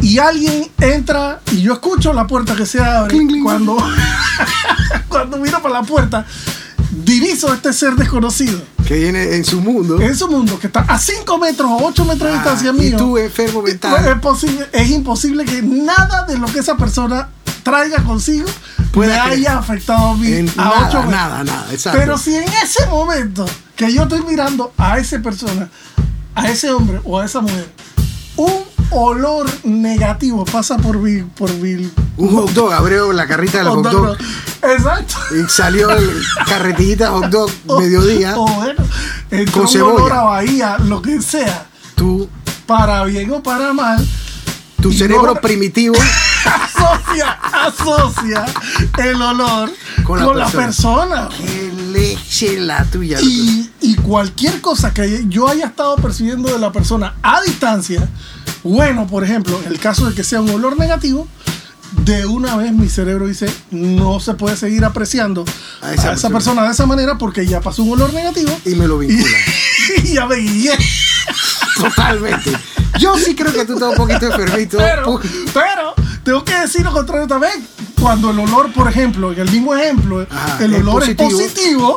y 0.00 0.18
alguien 0.18 0.68
entra 0.80 1.40
y 1.52 1.60
yo 1.62 1.72
escucho 1.72 2.12
la 2.12 2.26
puerta 2.26 2.54
que 2.54 2.64
se 2.64 2.80
abre, 2.80 3.10
Cling, 3.10 3.28
cling. 3.28 3.42
cuando, 3.42 3.76
cuando 5.08 5.36
miro 5.38 5.60
para 5.60 5.74
la 5.80 5.82
puerta, 5.82 6.24
diviso 7.04 7.50
a 7.50 7.54
este 7.56 7.72
ser 7.72 7.94
desconocido 7.96 8.60
Que 8.86 8.94
viene 8.98 9.34
en 9.36 9.44
su 9.44 9.60
mundo. 9.60 10.00
en 10.00 10.16
su 10.16 10.28
mundo 10.28 10.58
que 10.58 10.68
está 10.68 10.80
a 10.80 10.98
5 10.98 11.38
metros 11.38 11.68
o 11.70 11.84
8 11.86 12.04
metros 12.04 12.30
de 12.30 12.36
Ah, 12.36 12.40
distancia 12.42 12.70
y 12.70 12.72
mío. 12.72 12.96
tú, 12.96 13.18
enfermo 13.18 13.58
es, 13.66 13.72
mental. 13.74 14.20
posible, 14.20 14.66
es 14.72 14.90
imposible 14.90 15.44
que 15.44 15.62
nada 15.62 16.24
de 16.26 16.38
lo 16.38 16.46
que 16.46 16.60
esa 16.60 16.76
persona 16.76 17.28
traiga 17.62 18.02
consigo 18.04 18.48
me 18.94 19.06
haya 19.12 19.58
afectado 19.58 20.08
a 20.08 20.14
mí 20.16 20.26
En 20.32 20.48
a 20.50 20.54
nada, 20.56 20.70
8 20.78 20.84
metros. 20.86 21.06
nada, 21.10 21.44
nada. 21.44 21.66
Exacto. 21.70 21.98
Pero 22.00 22.18
si 22.18 22.34
en 22.34 22.48
ese 22.64 22.86
momento 22.86 23.46
que 23.76 23.92
yo 23.92 24.02
estoy 24.02 24.22
mirando 24.22 24.72
a 24.76 24.98
esa 24.98 25.18
persona, 25.20 25.68
a 26.34 26.48
ese 26.48 26.70
hombre 26.72 27.00
o 27.04 27.18
a 27.20 27.24
esa 27.24 27.40
mujer, 27.40 27.68
un 28.36 28.64
olor 28.90 29.46
negativo 29.64 30.44
pasa 30.44 30.76
por 30.78 31.00
Bill, 31.00 31.26
por 31.36 31.52
Bill. 31.60 31.92
Un 32.16 32.34
hot 32.34 32.50
dog, 32.52 32.72
abrió 32.72 33.12
la 33.12 33.26
carrita 33.28 33.58
del 33.58 33.68
hot 33.68 33.84
hot 33.84 33.92
dog. 33.92 34.16
Exacto. 34.62 35.14
y 35.36 35.48
salió 35.48 35.90
el 35.90 36.10
carretillita 36.46 37.10
hot 37.10 37.26
dog 37.26 37.50
mediodía. 37.78 38.36
O 38.38 38.46
bueno, 38.48 38.82
Con 39.52 39.62
un 39.62 39.68
cebolla. 39.68 39.94
olor 39.94 40.12
a 40.12 40.22
Bahía, 40.22 40.76
lo 40.78 41.00
que 41.02 41.20
sea, 41.22 41.66
Tu, 41.94 42.28
para 42.66 43.04
bien 43.04 43.30
o 43.32 43.42
para 43.42 43.72
mal, 43.72 44.04
tu 44.82 44.92
cerebro 44.92 45.34
no- 45.34 45.40
primitivo 45.40 45.94
asocia, 46.44 47.38
asocia 47.66 48.44
el 48.98 49.20
olor 49.20 49.70
Con 50.04 50.20
con 50.20 50.38
la 50.38 50.46
la, 50.46 50.50
persona. 50.50 51.28
Qué 51.36 51.72
leche 51.92 52.58
la 52.60 52.84
tuya. 52.84 53.18
Y, 53.20 53.70
y 53.80 53.94
cualquier 53.96 54.60
cosa 54.60 54.92
que 54.92 55.24
yo 55.28 55.48
haya 55.48 55.66
estado 55.66 55.96
percibiendo 55.96 56.50
de 56.52 56.58
la 56.58 56.72
persona 56.72 57.14
a 57.22 57.40
distancia, 57.42 58.08
bueno, 58.62 59.06
por 59.06 59.24
ejemplo, 59.24 59.60
en 59.64 59.72
el 59.72 59.78
caso 59.78 60.06
de 60.08 60.14
que 60.14 60.24
sea 60.24 60.40
un 60.40 60.50
olor 60.50 60.78
negativo, 60.78 61.26
de 62.04 62.26
una 62.26 62.56
vez 62.56 62.72
mi 62.72 62.88
cerebro 62.88 63.26
dice, 63.26 63.50
no 63.70 64.20
se 64.20 64.34
puede 64.34 64.56
seguir 64.56 64.84
apreciando 64.84 65.44
A 65.80 65.88
a 65.88 65.94
esa 66.12 66.28
persona. 66.30 66.62
de 66.64 66.72
esa 66.72 66.86
manera 66.86 67.16
porque 67.16 67.46
ya 67.46 67.60
pasó 67.60 67.82
un 67.82 67.92
olor 67.92 68.12
negativo 68.12 68.54
Y 68.66 68.74
me 68.74 68.86
lo 68.86 69.02
y, 69.02 69.06
vincula. 69.06 69.36
y 70.04 70.14
ya 70.14 70.26
me 70.26 70.36
guié. 70.36 70.72
Totalmente. 71.76 72.52
Yo 72.98 73.16
sí 73.16 73.34
creo 73.34 73.52
que 73.52 73.64
tú 73.64 73.74
estás 73.74 73.90
un 73.90 73.96
poquito 73.96 74.26
enfermito. 74.26 74.78
Pero, 74.78 75.20
pero, 75.54 75.94
tengo 76.28 76.44
que 76.44 76.54
decir 76.60 76.82
lo 76.84 76.92
contrario 76.92 77.26
también. 77.26 77.66
Cuando 77.98 78.30
el 78.30 78.38
olor, 78.38 78.70
por 78.74 78.86
ejemplo, 78.86 79.32
en 79.32 79.38
el 79.38 79.50
mismo 79.50 79.74
ejemplo, 79.74 80.26
Ajá, 80.30 80.62
el 80.62 80.74
olor 80.74 81.02
es 81.04 81.14
positivo. 81.14 81.38
positivo, 81.40 81.96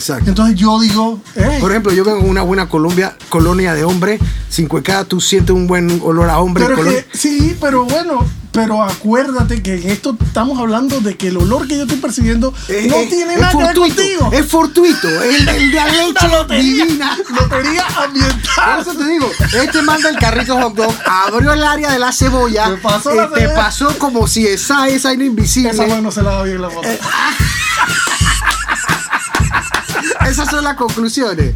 Exacto. 0.00 0.28
entonces 0.30 0.56
yo 0.56 0.80
digo, 0.80 1.20
"Ey, 1.36 1.60
Por 1.60 1.70
ejemplo, 1.70 1.92
yo 1.92 2.04
vengo 2.04 2.20
en 2.20 2.28
una 2.30 2.42
buena 2.42 2.68
Colombia, 2.68 3.16
colonia 3.28 3.74
de 3.74 3.84
hombres, 3.84 4.20
sin 4.48 4.66
cuecada, 4.66 5.04
tú 5.04 5.20
sientes 5.20 5.54
un 5.54 5.66
buen 5.66 6.00
olor 6.02 6.28
a 6.30 6.38
hombre. 6.40 6.64
Pero 6.66 6.78
colon- 6.78 7.04
que, 7.10 7.16
sí, 7.18 7.56
pero 7.60 7.84
bueno, 7.84 8.24
pero 8.52 8.82
acuérdate 8.82 9.62
que 9.62 9.74
en 9.74 9.90
esto 9.90 10.16
estamos 10.24 10.58
hablando 10.58 11.00
de 11.00 11.16
que 11.16 11.28
el 11.28 11.36
olor 11.36 11.68
que 11.68 11.76
yo 11.76 11.82
estoy 11.82 11.98
percibiendo 11.98 12.52
Eh, 12.68 12.86
no 12.88 12.96
eh, 12.96 13.06
tiene 13.08 13.36
nada 13.36 13.50
que 13.52 13.56
ver 13.58 13.66
fortuito, 13.66 13.96
contigo. 13.96 14.30
Es 14.32 14.46
fortuito. 14.46 15.08
El, 15.22 15.48
el 15.48 15.70
de 15.70 15.80
leche 15.84 16.28
lotería, 16.32 16.84
divina. 16.84 17.18
lotería 17.38 17.86
Por 17.94 18.04
ambiental. 18.04 18.80
eso 18.80 18.94
te 18.94 19.06
digo, 19.06 19.30
este 19.62 19.82
manda 19.82 20.08
el 20.08 20.16
carrito 20.18 20.56
hot 20.60 20.74
dog, 20.74 20.94
abrió 21.06 21.52
el 21.52 21.62
área 21.62 21.90
de 21.92 21.98
la 22.00 22.10
cebolla, 22.12 22.76
pasó 22.82 23.12
eh, 23.12 23.16
la 23.16 23.30
te 23.30 23.48
pasó 23.50 23.96
como 23.98 24.26
si 24.26 24.46
esa 24.46 24.88
esa 24.88 25.12
era 25.12 25.22
invisible. 25.24 25.70
Esa 25.70 26.00
no 26.00 26.10
se 26.10 26.22
la 26.22 26.30
da 26.32 26.42
bien 26.42 26.60
la 26.62 26.70
foto. 26.70 26.88
Esas 30.30 30.48
son 30.48 30.62
las 30.64 30.76
conclusiones. 30.76 31.54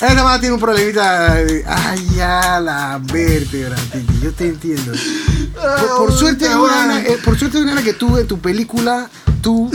Esta 0.00 0.24
más 0.24 0.40
tiene 0.40 0.54
un 0.54 0.60
problemita. 0.60 1.34
de- 1.34 1.64
Ay, 1.66 2.06
ya 2.16 2.58
la 2.60 3.00
vértebra, 3.02 3.76
Titi. 3.92 4.20
Yo 4.22 4.32
te 4.32 4.48
entiendo. 4.48 4.92
Por, 5.54 5.96
por 6.06 6.12
suerte, 6.12 6.44
Qué 6.46 6.50
es 6.50 6.56
una 6.56 7.00
eh, 7.02 7.18
por 7.24 7.38
suerte, 7.38 7.58
una 7.62 7.82
que 7.82 7.92
tú 7.94 8.16
en 8.18 8.26
tu 8.26 8.38
película, 8.38 9.08
tú 9.40 9.70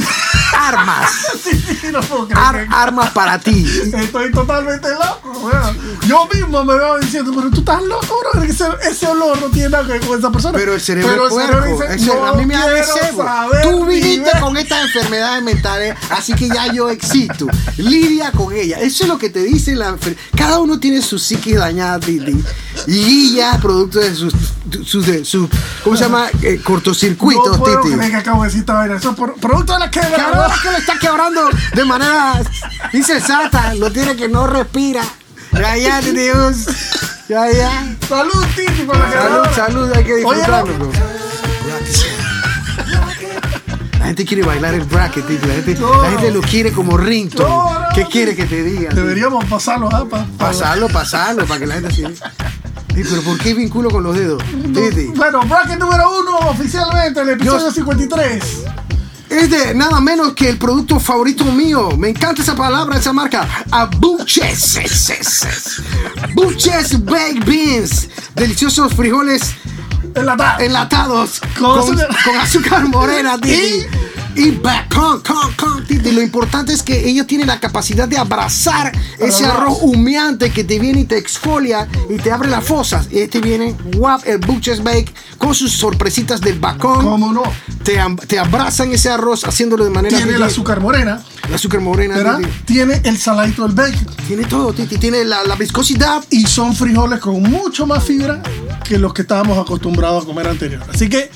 armas. 0.58 1.10
Sí, 1.44 1.88
no 1.92 2.00
puedo 2.02 2.28
creer 2.28 2.40
ar- 2.46 2.68
armas 2.72 3.10
para 3.12 3.38
ti. 3.40 3.66
Estoy 3.94 4.32
totalmente 4.32 4.88
loco, 4.92 5.32
weón. 5.42 5.78
Yo 6.08 6.28
mismo 6.34 6.64
me 6.64 6.76
veo 6.76 6.98
diciendo, 7.00 7.32
pero 7.36 7.50
tú 7.50 7.60
estás 7.60 7.82
loco, 7.84 8.18
bro. 8.34 8.44
Ese, 8.44 8.66
ese 8.90 9.08
olor 9.08 9.40
no 9.42 9.48
tiene 9.50 9.70
nada 9.70 9.86
que 9.86 9.94
ver 9.94 10.02
con 10.08 10.18
esa 10.18 10.32
persona. 10.32 10.58
Pero 10.58 10.74
el 10.74 10.82
cerebro 10.82 11.10
Pero 11.12 11.26
el 11.28 11.32
cerebro 11.48 11.66
dice, 11.66 11.94
El 11.94 12.00
cerebro- 12.00 12.26
"No 12.26 12.32
a 12.32 12.36
mí 12.36 12.46
me 12.46 12.54
da 12.56 12.68
de 12.70 12.82
quiero 12.82 12.94
cebo. 13.08 13.24
saber 13.24 13.62
Tú 13.64 13.86
ni 13.86 13.96
viniste 13.96 14.30
ver". 14.34 14.42
con 14.42 14.58
estas 14.58 14.82
enfermedades 14.86 15.44
mentales, 15.44 15.96
así 16.12 16.34
que 16.34 16.48
ya 16.48 16.72
yo 16.72 16.90
existo. 16.90 17.48
Lidia 17.78 18.32
con 18.32 18.54
ella. 18.54 18.80
Eso 18.80 19.04
es 19.04 19.10
lo 19.10 19.18
que 19.18 19.30
te 19.30 19.44
dice 19.44 19.76
la 19.76 19.90
enfer- 19.92 20.16
Cada 20.36 20.60
uno 20.60 20.80
tiene 20.80 21.02
su 21.02 21.20
psiquis 21.20 21.58
dañada, 21.58 22.00
Titi. 22.00 22.42
Y 22.88 23.36
ya 23.36 23.60
producto 23.62 24.00
de 24.00 24.14
sus, 24.16 24.34
sus, 24.86 25.06
sus- 25.28 25.50
¿cómo 25.84 25.96
se 25.96 26.04
llama? 26.04 26.28
Eh, 26.42 26.60
cortocircuitos, 26.64 27.58
No 27.58 27.64
puedo 27.64 27.82
Titi. 27.82 27.96
creer 27.96 28.12
que 28.12 28.18
acabo 28.18 28.44
de 28.44 28.50
decir 28.50 28.66
vaina. 28.66 28.96
Eso 28.96 29.12
es 29.12 29.16
por- 29.16 29.36
producto 29.36 29.74
de 29.74 29.80
la 29.80 29.90
Claro 29.90 30.10
quebra. 30.16 30.56
que 30.62 30.72
lo 30.72 30.78
está 30.78 31.00
quebrando 31.00 31.50
de 31.74 31.86
manera 31.86 32.42
insensata. 32.94 33.74
Lo 33.76 33.92
tiene 33.92 34.16
que 34.16 34.28
no 34.30 34.48
respira. 34.48 35.04
Ya, 35.54 35.78
ya, 35.78 36.00
us. 36.50 36.66
Ya, 37.30 37.50
ya. 37.52 37.96
Salud, 38.08 38.46
Titi, 38.56 38.84
por 38.84 38.98
la 38.98 39.04
Salud, 39.12 39.14
quebradora. 39.24 39.54
salud, 39.54 39.92
hay 39.96 40.04
que 40.04 40.14
Oye, 40.14 40.36
disfrutarlo. 40.38 40.74
bro. 40.78 40.92
La 44.00 44.06
gente 44.08 44.26
quiere 44.26 44.44
bailar 44.44 44.74
el 44.74 44.82
bracket, 44.82 45.26
Titi. 45.28 45.48
La 45.48 45.54
gente, 45.54 45.76
No. 45.76 46.02
la 46.04 46.10
gente 46.12 46.32
lo 46.32 46.42
quiere 46.42 46.72
como 46.74 46.98
ringtone. 46.98 47.48
No, 47.50 47.72
¿Qué 47.96 48.06
quiere 48.06 48.36
que 48.36 48.46
te 48.46 48.62
diga? 48.64 48.94
Deberíamos 48.94 49.46
pasarlo, 49.46 49.88
¿ah? 49.94 50.06
Pa- 50.10 50.26
pa- 50.26 50.28
Pasarlo, 50.38 50.90
pasarlo, 50.90 51.46
para 51.46 51.60
que 51.62 51.68
la 51.68 51.76
gente 51.76 51.94
se... 51.94 52.02
Pero 52.94 53.22
¿por 53.24 53.38
qué 53.40 53.54
vinculo 53.54 53.90
con 53.90 54.04
los 54.04 54.16
dedos? 54.16 54.44
Bueno, 55.16 55.42
bracket 55.46 55.80
número 55.80 56.20
uno, 56.20 56.38
oficialmente, 56.50 57.22
el 57.22 57.30
episodio 57.30 57.68
Yo- 57.68 57.72
53. 57.72 58.44
Es 59.30 59.50
de 59.50 59.74
nada 59.74 60.00
menos 60.00 60.34
que 60.34 60.48
el 60.48 60.58
producto 60.60 61.00
favorito 61.00 61.44
mío. 61.46 61.90
Me 61.98 62.10
encanta 62.10 62.44
esa 62.44 62.56
palabra, 62.56 62.98
esa 62.98 63.12
marca. 63.14 63.48
Abuches. 63.72 64.80
Buches 66.36 67.04
Baked 67.04 67.44
Beans. 67.46 68.10
Deliciosos 68.36 68.94
frijoles 68.94 69.56
Enlatado. 70.14 70.64
enlatados 70.64 71.42
Con 71.58 71.82
con, 71.98 72.38
azúcar. 72.40 72.88
morena. 72.88 73.38
Y 73.46 73.86
bacon, 74.62 75.22
con, 75.22 75.54
con, 75.54 75.86
Titi. 75.86 76.12
Lo 76.12 76.22
importante 76.22 76.74
es 76.74 76.84
que 76.84 77.08
ellos 77.08 77.28
tienen 77.28 77.48
la 77.48 77.60
capacidad 77.60 78.08
de 78.08 78.18
abrazar 78.18 78.92
ese 79.20 79.46
Arroz. 79.46 79.80
humeante 79.82 80.52
que 80.52 80.64
te 80.64 80.80
viene 80.80 81.02
y 81.02 81.06
te 81.06 81.18
exfolia 81.18 81.88
y 82.10 82.18
te 82.18 82.32
abre 82.32 82.50
las 82.50 82.64
fosas. 82.64 83.08
Y 83.12 83.20
este 83.20 83.42
viene, 83.42 83.76
guap, 83.96 84.26
el 84.26 84.40
Butcher's 84.40 84.84
Bake 84.84 85.14
con 85.38 85.54
sus 85.54 85.72
sorpresitas 85.72 86.42
del 86.42 86.60
bacon. 86.60 87.04
¿Cómo 87.04 87.32
no? 87.34 87.44
Te, 87.84 88.00
te 88.28 88.40
abrazan 88.40 88.92
ese 88.92 89.10
arroz 89.10 89.44
haciéndolo 89.44 89.84
de 89.84 89.90
manera 89.90 90.16
Tiene 90.16 90.34
el 90.34 90.44
azúcar 90.44 90.80
morena, 90.80 91.22
el 91.48 91.54
azúcar 91.54 91.82
morena, 91.82 92.16
¿verdad? 92.16 92.40
Tiene 92.66 93.02
el 93.04 93.18
saladito 93.18 93.64
del 93.68 93.76
bacon. 93.76 94.08
Tiene 94.28 94.46
todo, 94.46 94.74
Titi. 94.74 94.98
Tiene 94.98 95.24
la, 95.26 95.44
la 95.44 95.56
viscosidad. 95.56 96.24
Y 96.30 96.48
son 96.48 96.76
frijoles 96.76 97.20
con 97.20 97.42
mucho 97.42 97.86
más 97.86 98.04
fibra 98.04 98.42
que 98.84 98.98
los 98.98 99.14
que 99.14 99.24
estábamos 99.24 99.58
acostumbrados 99.58 100.24
a 100.24 100.26
comer 100.26 100.48
anterior. 100.48 100.84
Así 100.94 101.10
que, 101.10 101.30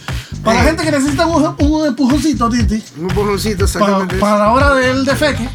para 0.48 0.60
la 0.60 0.64
gente 0.70 0.84
que 0.84 0.92
necesita 0.92 1.26
un, 1.28 1.56
un 1.60 1.86
empujoncito, 1.88 2.50
Titi, 2.50 2.84
Un 3.00 3.08
para, 3.10 3.64
exactamente. 3.64 4.16
para 4.18 4.38
la 4.40 4.52
hora 4.52 4.74
del 4.76 5.06
defeque, 5.06 5.50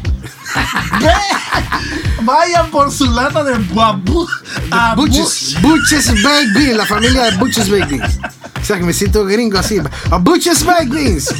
vayan 2.23 2.69
por 2.71 2.91
su 2.91 3.05
lata 3.11 3.43
de 3.43 3.57
Butches, 4.95 5.55
Butches 5.61 6.23
Baked 6.23 6.53
Beans, 6.55 6.77
la 6.77 6.85
familia 6.85 7.23
de 7.23 7.37
Butches 7.37 7.69
Baked 7.69 7.89
Beans. 7.89 8.19
O 8.61 8.65
sea 8.65 8.77
que 8.77 8.83
me 8.83 8.93
siento 8.93 9.25
gringo 9.25 9.57
así. 9.59 9.77
A 10.09 10.17
Butches 10.17 10.63
Baked 10.63 10.89
Beans. 10.89 11.33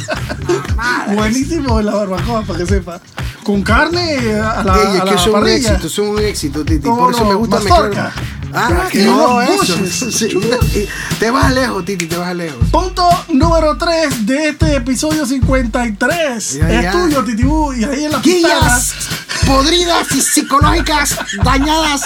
Bu- 0.46 1.14
Buenísimo 1.14 1.80
la 1.80 1.94
barbacoa, 1.94 2.42
para 2.42 2.58
que 2.58 2.66
sepa. 2.66 3.00
Con 3.44 3.62
carne 3.62 4.18
a 4.40 4.62
la, 4.64 4.74
Ey, 4.76 4.96
es 4.96 5.00
a 5.00 5.04
que 5.04 5.10
la 5.12 5.18
son 5.18 5.34
un 5.34 5.40
parrilla. 5.40 5.70
éxito, 5.72 5.88
son 5.88 6.06
un 6.08 6.18
éxito, 6.20 6.64
Titi. 6.64 6.80
¿Cómo 6.82 6.96
Por 7.04 7.14
eso 7.14 7.24
me 7.26 7.34
gusta 7.34 7.60
mezclar. 7.60 8.12
Ah, 8.56 8.88
no, 8.94 9.42
eso. 9.42 9.76
Sí, 10.10 10.28
te 11.18 11.30
vas 11.30 11.52
lejos, 11.52 11.84
Titi, 11.84 12.06
te 12.06 12.16
vas 12.16 12.34
lejos. 12.36 12.58
Punto 12.70 13.08
número 13.32 13.76
3 13.76 14.26
de 14.26 14.48
este 14.50 14.76
episodio 14.76 15.26
53. 15.26 16.52
Ya, 16.54 16.70
es 16.70 16.82
ya. 16.82 16.92
tuyo, 16.92 17.24
Titibú. 17.24 17.72
Y 17.72 17.84
ahí 17.84 18.04
en 18.04 18.12
la 18.12 18.22
pizarra. 18.22 18.54
Guillas 18.54 18.94
podridas 19.46 20.12
y 20.12 20.20
psicológicas 20.20 21.16
dañadas 21.42 22.02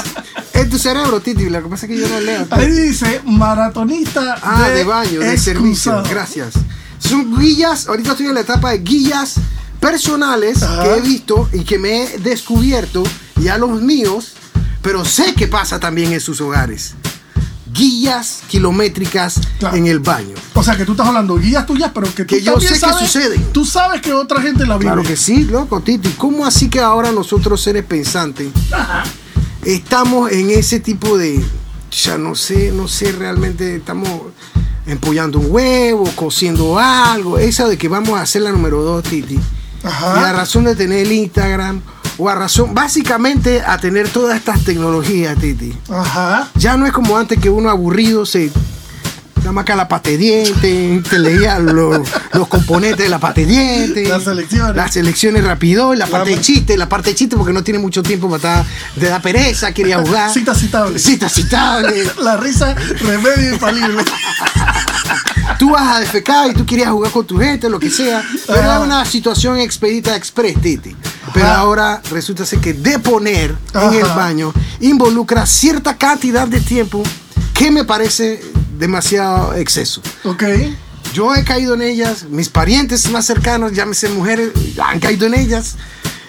en 0.55 0.71
tu 0.71 0.79
cerebro, 0.79 1.21
Titi. 1.21 1.49
Lo 1.51 1.63
que 1.63 1.69
pasa 1.69 1.87
es 1.87 1.93
que 1.93 1.99
yo 1.99 2.09
no 2.09 2.21
leo. 2.21 2.47
Ahí 2.51 2.71
dice 2.71 3.21
maratonista 3.25 4.37
Ah, 4.43 4.69
de, 4.69 4.85
baño, 4.85 5.21
de 5.21 5.37
servicio. 5.39 5.93
excusado. 5.93 6.05
Gracias. 6.09 6.55
Son 6.99 7.39
guías, 7.39 7.87
ahorita 7.89 8.13
estoy 8.13 8.27
en 8.27 8.35
la 8.35 8.41
etapa 8.41 8.71
de 8.71 8.79
guías 8.79 9.35
personales 9.81 10.63
Ajá. 10.63 10.83
que 10.83 10.91
he 10.97 11.01
visto 11.03 11.49
y 11.53 11.61
que 11.65 11.79
me 11.79 12.03
he 12.05 12.19
descubierto, 12.19 13.05
ya 13.37 13.57
los 13.59 13.81
míos, 13.81 14.33
pero 14.83 15.05
sé 15.05 15.35
que 15.35 15.49
pasa 15.49 15.79
también 15.81 16.13
en 16.13 16.21
sus 16.21 16.41
hogares. 16.41 16.95
Guías 17.73 18.41
kilométricas 18.49 19.41
Claro. 19.59 19.77
en 19.77 19.87
el 19.87 20.01
baño. 20.01 20.35
O 20.55 20.63
sea, 20.63 20.77
que 20.77 20.85
tú 20.85 20.93
estás 20.93 21.07
hablando 21.07 21.37
guías 21.37 21.67
tuyas, 21.67 21.91
pero 21.95 22.13
que 22.15 22.25
tú 22.25 22.35
Que 22.35 22.43
yo 22.43 22.59
sé 22.61 22.69
que 22.69 22.75
sabes, 22.79 22.99
suceden. 22.99 23.45
Tú 23.53 23.65
sabes 23.65 24.01
que 24.01 24.13
otra 24.13 24.41
gente 24.41 24.67
la 24.67 24.77
vive. 24.79 24.91
Claro 24.91 25.07
que 25.07 25.17
sí, 25.17 25.45
loco, 25.45 25.81
Titi. 25.81 26.09
¿Cómo 26.17 26.47
así 26.47 26.69
que 26.71 26.81
ahora 26.81 27.13
nosotros 27.13 27.61
seres 27.63 27.85
pensantes 27.85 28.49
estamos 29.65 30.33
en 30.33 30.51
ese 30.51 30.81
tipo 30.81 31.19
de, 31.19 31.43
ya 31.91 32.19
no 32.19 32.35
sé, 32.35 32.73
no 32.73 32.89
sé 32.89 33.13
realmente, 33.13 33.77
estamos 33.77 34.09
empollando 34.87 35.39
un 35.39 35.47
huevo, 35.51 36.11
cociendo 36.17 36.79
algo, 36.79 37.39
esa 37.39 37.69
de 37.69 37.77
que 37.77 37.89
vamos 37.89 38.19
a 38.19 38.23
hacer 38.23 38.43
la 38.43 38.51
número 38.53 38.83
dos, 38.83 39.05
Titi. 39.05 39.39
Ajá. 39.85 40.21
Y 40.21 40.25
a 40.25 40.33
razón 40.33 40.65
de 40.65 40.75
tener 40.75 41.01
el 41.07 41.13
Instagram, 41.13 41.83
o 42.19 42.29
a 42.29 42.35
razón, 42.35 42.75
básicamente 42.75 43.63
a 43.65 43.79
tener 43.79 44.09
todas 44.09 44.37
estas 44.37 44.65
tecnologías, 44.65 45.39
Titi. 45.39 45.73
Ajá. 45.89 46.49
Ya 46.57 46.77
no 46.77 46.85
es 46.87 46.93
como 46.93 47.17
antes 47.17 47.39
que 47.39 47.49
uno 47.49 47.71
aburrido 47.71 48.27
se 48.27 48.51
nada 49.49 49.55
más 49.55 49.65
que 49.65 49.75
la 49.75 49.89
pate 49.89 50.19
diente, 50.19 51.03
te 51.09 51.19
leía 51.19 51.59
los, 51.59 52.07
los 52.35 52.49
componentes 52.49 52.99
de 52.99 53.09
la 53.09 53.19
pate 53.19 53.47
diente. 53.47 54.07
Las 54.07 54.25
selecciones. 54.25 54.77
Las 54.77 54.93
selecciones 54.93 55.43
rápido, 55.43 55.95
la 55.95 56.07
parte 56.07 56.31
de 56.31 56.41
chiste, 56.43 56.77
la 56.77 56.87
parte 56.87 57.11
de 57.11 57.17
chiste 57.17 57.35
porque 57.35 57.55
no 57.55 57.65
tiene 57.65 57.79
mucho 57.79 58.03
tiempo 58.03 58.29
para 58.29 58.37
estar, 58.37 58.67
de 58.97 59.09
da 59.09 59.23
pereza, 59.23 59.73
quería 59.73 60.01
jugar. 60.01 60.31
Cita 60.31 60.55
citable. 60.55 60.99
Cita 60.99 61.31
citable. 61.31 62.05
La 62.23 62.37
risa, 62.37 62.75
remedio 62.75 63.55
infalible. 63.55 64.05
Tú 65.59 65.71
vas 65.71 65.97
a 65.97 66.01
defecar 66.01 66.51
y 66.51 66.53
tú 66.53 66.67
querías 66.67 66.91
jugar 66.91 67.11
con 67.11 67.27
tu 67.27 67.39
gente, 67.39 67.71
lo 67.71 67.81
que 67.81 67.89
sea. 67.89 68.23
Pero 68.47 68.59
Ajá. 68.59 68.67
era 68.67 68.81
una 68.81 69.05
situación 69.07 69.59
expedita 69.59 70.15
express, 70.15 70.61
Titi. 70.61 70.95
Pero 71.33 71.47
Ajá. 71.47 71.57
ahora 71.57 72.03
resulta 72.11 72.45
ser 72.45 72.59
que 72.59 72.75
deponer 72.75 73.57
en 73.73 73.95
el 73.95 74.05
Ajá. 74.05 74.15
baño 74.15 74.53
involucra 74.81 75.47
cierta 75.47 75.97
cantidad 75.97 76.47
de 76.47 76.61
tiempo 76.61 77.03
que 77.55 77.71
me 77.71 77.85
parece 77.85 78.41
demasiado 78.79 79.55
exceso. 79.55 80.01
Ok. 80.25 80.45
Yo 81.15 81.35
he 81.35 81.43
caído 81.45 81.75
en 81.75 81.83
ellas, 81.83 82.25
mis 82.29 82.49
parientes 82.49 83.11
más 83.11 83.25
cercanos, 83.27 83.73
llámese 83.73 84.09
mujeres, 84.11 84.51
han 84.83 85.01
caído 85.01 85.27
en 85.27 85.35
ellas. 85.35 85.77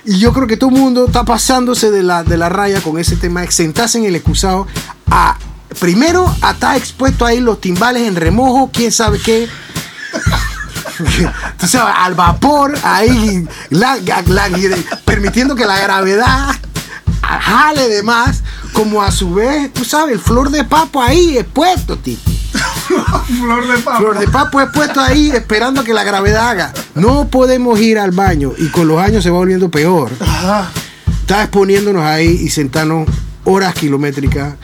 Y 0.06 0.18
yo 0.20 0.32
creo 0.34 0.48
que 0.48 0.58
todo 0.58 0.70
el 0.70 0.77
mundo 0.77 1.06
está 1.08 1.24
pasándose 1.25 1.91
de 1.91 2.01
la, 2.01 2.24
de 2.24 2.38
la 2.38 2.48
raya 2.50 2.82
con 2.82 2.98
ese 2.98 3.15
tema, 3.18 3.46
sentarse 3.51 3.98
en 3.98 4.06
el 4.06 4.15
excusado 4.15 4.65
a, 5.12 5.38
primero, 5.79 6.34
a 6.41 6.51
estar 6.51 6.77
expuesto 6.77 7.25
ahí 7.25 7.39
los 7.41 7.60
timbales 7.60 8.08
en 8.08 8.15
remojo, 8.15 8.72
quién 8.74 8.91
sabe 8.91 9.20
qué. 9.20 9.48
Tú 11.60 11.68
sabes, 11.68 11.94
al 11.98 12.13
vapor, 12.15 12.77
ahí, 12.84 13.46
la- 13.70 13.98
la- 13.98 14.50
permitiendo 15.06 15.56
que 15.56 15.65
la 15.65 15.77
gravedad 15.79 16.56
jale 17.22 17.88
de 17.89 18.01
más, 18.03 18.41
como 18.74 19.01
a 19.03 19.12
su 19.12 19.34
vez, 19.34 19.72
tú 19.74 19.86
sabes, 19.86 20.15
el 20.15 20.20
flor 20.20 20.50
de 20.50 20.63
papo 20.63 21.01
ahí 21.01 21.38
expuesto, 21.38 21.98
tipo. 21.98 22.29
Flor 23.41 23.67
de 23.67 23.77
papa. 23.79 23.98
Flor 23.98 24.19
de 24.19 24.27
papo 24.27 24.62
es 24.62 24.69
puesto 24.72 25.00
ahí 25.00 25.29
esperando 25.29 25.84
que 25.84 25.93
la 25.93 26.03
gravedad 26.03 26.50
haga. 26.50 26.74
No 26.96 27.27
podemos 27.27 27.79
ir 27.79 28.00
al 28.00 28.12
baño 28.12 28.53
y 28.58 28.67
con 28.69 28.88
los 28.88 29.00
años 29.00 29.24
se 29.24 29.29
va 29.29 29.38
volviendo 29.38 29.69
peor. 29.69 30.12
Ajá. 30.19 30.69
Está 31.22 31.43
exponiéndonos 31.43 32.03
ahí 32.03 32.27
y 32.27 32.50
sentarnos 32.50 33.08
horas 33.43 33.74
kilométricas. 33.75 34.55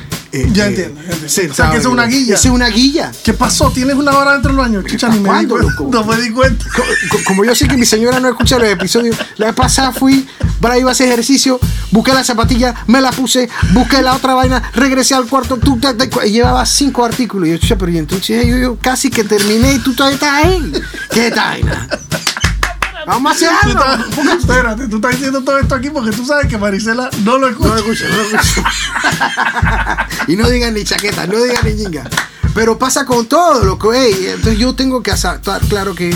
Eh, 0.42 0.50
Ya 0.51 0.65
eh, 0.65 0.68
entiendo, 0.70 1.01
ya 1.01 1.13
entiendo. 1.13 1.54
O 1.54 1.56
sea, 1.56 1.72
que 1.72 1.77
es 1.77 1.86
una 1.86 2.06
guilla. 2.06 2.36
Es 2.36 2.46
una 2.46 2.68
guilla. 2.70 3.12
¿Qué 3.24 3.34
pasó? 3.34 3.72
¿Tienes 3.72 3.96
una 3.96 4.18
hora 4.18 4.34
dentro 4.34 4.51
del 4.51 4.60
baño? 4.60 4.82
Chucha, 4.84 5.08
ni 5.10 5.20
me 5.20 5.30
di. 5.39 5.48
No 5.92 6.04
me 6.06 6.22
di 6.22 6.32
cuenta. 6.32 6.65
Co- 6.75 6.84
co- 7.10 7.24
Como 7.25 7.44
yo 7.46 7.56
sé 7.56 7.68
que 7.68 7.77
mi 7.77 7.86
señora 7.86 8.20
no 8.20 8.30
escucha 8.30 8.58
los 8.60 8.68
episodios, 8.70 9.15
la 9.38 9.48
vez 9.48 9.56
pasada 9.56 9.92
fui, 9.92 10.27
para 10.62 10.77
ir 10.77 10.86
a 10.88 10.92
hacer 10.92 11.08
ejercicio, 11.08 11.60
busqué 11.92 12.13
la 12.13 12.24
zapatilla, 12.24 12.74
me 12.88 13.01
la 13.01 13.12
puse, 13.12 13.50
busqué 13.74 14.01
la 14.01 14.15
otra 14.15 14.34
vaina, 14.34 14.62
regresé 14.74 15.13
al 15.15 15.25
cuarto, 15.27 15.58
tú, 15.58 15.80
llevaba 16.25 16.65
cinco 16.65 17.06
artículos. 17.06 17.48
Y 17.48 17.51
yo, 17.51 17.58
chucha, 17.58 17.77
pero 17.77 17.92
y 17.92 17.98
entonces 17.98 18.46
yo, 18.48 18.58
yo 18.58 18.77
casi 18.82 19.10
que 19.10 19.24
terminé 19.24 19.74
y 19.74 19.80
tú 19.80 19.94
todavía 19.94 20.15
estás 20.15 20.46
ahí. 20.46 20.72
¿Qué 21.12 21.30
vaina? 21.30 21.88
Vamos 23.06 23.32
a 23.32 23.36
hacer 23.36 23.50
Tú 23.62 23.68
algo. 23.70 24.04
estás- 24.10 24.40
espérate, 24.40 24.88
tú 24.88 24.96
estás 24.98 25.12
diciendo 25.12 25.42
todo 25.44 25.58
esto 25.60 25.76
aquí 25.76 25.90
porque 25.90 26.12
tú 26.12 26.26
sabes 26.26 26.48
que 26.48 26.58
Marisela 26.58 27.10
no 27.24 27.38
lo 27.38 27.48
escucha. 27.48 27.70
No 27.70 27.76
lo 27.76 27.80
escucho, 27.82 28.06
no 28.10 28.16
lo 28.18 28.24
escucho. 28.40 28.64
y 30.28 30.36
no 30.36 30.50
digan 30.50 30.74
ni 30.74 30.84
chaqueta, 30.84 31.28
no 31.28 31.42
digan 31.42 31.66
ni 31.66 31.74
ñinga. 31.74 32.04
Pero 32.54 32.78
pasa 32.78 33.06
con 33.06 33.26
todo 33.28 33.64
lo 33.66 33.78
que 33.78 33.88
hey, 33.94 34.28
Entonces 34.30 34.58
yo 34.58 34.74
tengo 34.76 35.04
que 35.04 35.12
estar 35.12 35.40
claro 35.68 35.94
que 35.94 36.14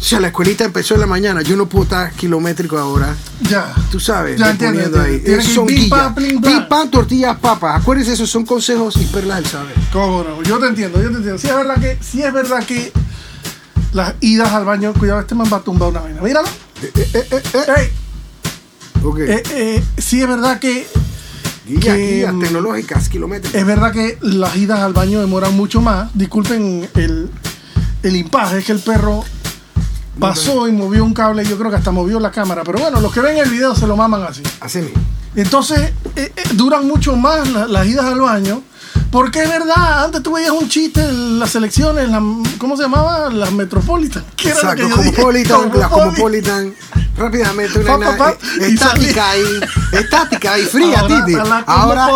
o 0.00 0.04
sea, 0.04 0.20
la 0.20 0.28
escuelita 0.28 0.64
empezó 0.64 0.94
en 0.94 1.00
la 1.00 1.06
mañana. 1.06 1.42
Yo 1.42 1.56
no 1.56 1.66
puedo 1.68 1.82
estar 1.82 2.12
kilométrico 2.12 2.78
ahora. 2.78 3.16
Ya. 3.40 3.74
Tú 3.90 3.98
sabes, 3.98 4.38
Ya 4.38 4.50
entiendo, 4.50 4.78
entiendo. 4.80 5.02
ahí. 5.02 5.42
Son 5.42 5.66
guillas. 5.66 6.12
pam, 6.68 6.88
tortillas, 6.88 7.36
papas. 7.38 7.80
Acuérdense, 7.80 8.12
esos 8.12 8.30
son 8.30 8.44
consejos 8.46 8.96
y 8.96 9.04
perlas 9.06 9.38
del 9.42 9.46
saber. 9.50 9.74
¿Cómo 9.92 10.22
no? 10.22 10.40
Yo 10.44 10.58
te 10.60 10.68
entiendo, 10.68 11.02
yo 11.02 11.08
te 11.10 11.16
entiendo. 11.16 11.38
Sí 11.38 11.48
es 11.48 11.56
verdad 11.56 11.80
que, 11.80 11.98
sí 12.00 12.22
es 12.22 12.32
verdad 12.32 12.64
que 12.64 12.92
las 13.92 14.14
idas 14.20 14.52
al 14.52 14.64
baño, 14.64 14.92
cuidado, 14.94 15.20
este 15.20 15.34
man 15.34 15.48
va 15.52 15.58
a 15.58 15.60
tumbar 15.60 15.90
una 15.90 16.00
vaina. 16.00 16.20
Míralo. 16.20 16.48
Eh, 16.82 16.92
eh, 16.94 17.26
eh, 17.30 17.42
eh, 19.28 19.42
eh. 19.50 19.84
Sí 19.96 20.20
es 20.20 20.28
verdad 20.28 20.58
que 20.58 20.86
guillas, 21.66 21.96
que, 21.96 22.14
guillas 22.14 22.34
mm, 22.34 22.40
tecnológicas, 22.40 23.08
kilométricas. 23.08 23.60
es 23.60 23.66
verdad 23.66 23.92
que 23.92 24.18
las 24.20 24.56
idas 24.56 24.80
al 24.80 24.92
baño 24.92 25.20
demoran 25.20 25.56
mucho 25.56 25.80
más. 25.80 26.10
Disculpen 26.14 26.88
el, 26.94 27.30
el 28.02 28.16
impaje, 28.16 28.58
es 28.58 28.64
que 28.64 28.72
el 28.72 28.80
perro 28.80 29.24
pasó 30.18 30.68
y 30.68 30.72
movió 30.72 31.04
un 31.04 31.14
cable, 31.14 31.44
yo 31.44 31.56
creo 31.58 31.70
que 31.70 31.76
hasta 31.76 31.90
movió 31.90 32.18
la 32.20 32.30
cámara. 32.30 32.62
Pero 32.64 32.78
bueno, 32.78 33.00
los 33.00 33.12
que 33.12 33.20
ven 33.20 33.36
el 33.38 33.50
video 33.50 33.74
se 33.74 33.86
lo 33.86 33.96
maman 33.96 34.22
así. 34.22 34.42
Así 34.60 34.78
mismo. 34.78 35.00
Entonces, 35.34 35.92
eh, 36.16 36.32
eh, 36.36 36.42
duran 36.54 36.86
mucho 36.86 37.14
más 37.16 37.48
la- 37.48 37.66
las 37.66 37.86
idas 37.86 38.06
al 38.06 38.20
baño. 38.20 38.62
Porque 39.10 39.42
es 39.42 39.48
verdad, 39.48 40.04
antes 40.04 40.22
tú 40.22 40.32
veías 40.34 40.50
un 40.50 40.68
chiste 40.68 41.00
en 41.02 41.38
las 41.38 41.50
selecciones, 41.50 42.10
la- 42.10 42.22
¿cómo 42.58 42.76
se 42.76 42.82
llamaba? 42.82 43.30
Las 43.30 43.52
Metropolitan. 43.52 44.22
¿Qué 44.36 44.50
era 44.50 44.62
lo 44.62 44.74
que 44.76 44.82
Exacto? 44.82 45.02
Cosmopolitan, 45.02 45.70
la 45.78 45.88
Cosmopolitan. 45.88 46.74
Rápidamente, 47.18 47.78
una 47.80 47.86
Pa, 47.92 47.96
vaina, 47.98 48.16
pa, 48.16 48.32
pa, 48.32 48.46
eh, 48.60 48.68
y 48.70 48.74
estática 48.74 49.34
estática 49.92 50.58
y 50.58 50.62
fría, 50.62 51.00
Ahora, 51.00 51.24
Titi. 51.24 51.38
Ahora 51.66 52.08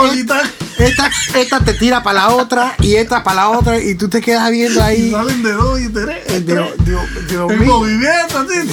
esta, 0.79 1.11
esta 1.35 1.61
te 1.61 1.75
tira 1.75 2.03
para 2.03 2.21
la 2.21 2.35
otra 2.35 2.75
y 2.81 2.95
esta 2.95 3.23
para 3.25 3.37
la 3.43 3.49
otra 3.51 3.79
y 3.79 3.95
tú 3.97 4.09
te 4.09 4.21
quedas 4.21 4.51
viendo 4.51 4.81
Y 4.81 4.83
ahí. 4.83 5.11
salen 5.11 5.43
de 5.43 5.53
dos 5.53 5.81
y 5.81 5.89
tres. 5.89 6.47
Dios, 6.47 6.69
Dios, 6.85 7.03
Dios 7.29 7.51
En 7.51 7.59
mío. 7.61 7.79
movimiento, 7.79 8.39
así. 8.39 8.69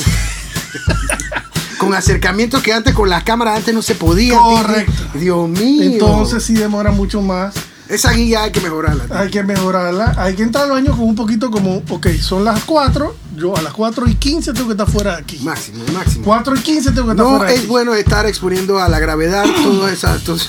Con 1.77 1.93
acercamientos 1.93 2.61
que 2.61 2.73
antes 2.73 2.93
con 2.93 3.09
las 3.09 3.23
cámaras 3.23 3.57
antes 3.57 3.73
no 3.73 3.81
se 3.81 3.95
podía. 3.95 4.33
Titi. 4.37 4.43
Correcto. 4.63 5.03
Dios 5.15 5.47
mío. 5.49 5.83
Entonces 5.83 6.43
sí 6.43 6.53
demora 6.53 6.91
mucho 6.91 7.21
más. 7.21 7.55
Esa 7.89 8.11
guía 8.13 8.43
hay 8.43 8.51
que 8.51 8.61
mejorarla. 8.61 9.05
Hay 9.19 9.29
que 9.31 9.41
mejorarla. 9.43 10.13
Hay 10.17 10.35
que 10.35 10.43
entrar 10.43 10.65
al 10.65 10.71
baño 10.71 10.91
con 10.95 11.01
un 11.07 11.15
poquito 11.15 11.49
como, 11.49 11.81
ok, 11.89 12.07
son 12.21 12.45
las 12.45 12.63
4. 12.65 13.15
Yo 13.35 13.57
a 13.57 13.61
las 13.63 13.73
4 13.73 14.07
y 14.07 14.15
15 14.15 14.53
tengo 14.53 14.67
que 14.67 14.73
estar 14.73 14.89
fuera 14.89 15.15
de 15.15 15.21
aquí. 15.23 15.39
Máximo, 15.39 15.83
máximo. 15.93 16.23
4 16.25 16.55
y 16.55 16.59
15 16.59 16.91
tengo 16.91 17.07
que 17.07 17.11
estar 17.13 17.25
No 17.25 17.37
fuera 17.37 17.45
de 17.45 17.53
es 17.55 17.59
aquí. 17.61 17.67
bueno 17.67 17.95
estar 17.95 18.25
exponiendo 18.27 18.79
a 18.79 18.87
la 18.89 18.99
gravedad 18.99 19.43
todos 19.63 19.91
esas, 19.91 20.23
todos, 20.23 20.47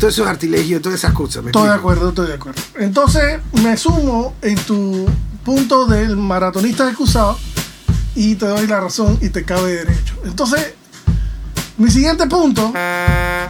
todos 0.00 0.14
esos 0.14 0.26
artilegios, 0.26 0.82
todas 0.82 0.98
esas 0.98 1.12
cosas. 1.12 1.44
¿me 1.44 1.50
Estoy 1.50 1.68
de 1.68 1.74
acuerdo, 1.74 2.08
estoy 2.08 2.26
de 2.26 2.34
acuerdo. 2.34 2.60
Entonces, 2.78 3.38
me 3.62 3.76
sumo 3.76 4.34
en 4.42 4.56
tu 4.56 5.06
punto 5.44 5.86
del 5.86 6.16
maratonista 6.16 6.88
excusado 6.88 7.38
y 8.16 8.34
te 8.34 8.46
doy 8.46 8.66
la 8.66 8.80
razón 8.80 9.16
y 9.20 9.28
te 9.28 9.44
cabe 9.44 9.72
derecho. 9.74 10.14
Entonces, 10.24 10.74
mi 11.80 11.90
siguiente 11.90 12.26
punto, 12.26 12.74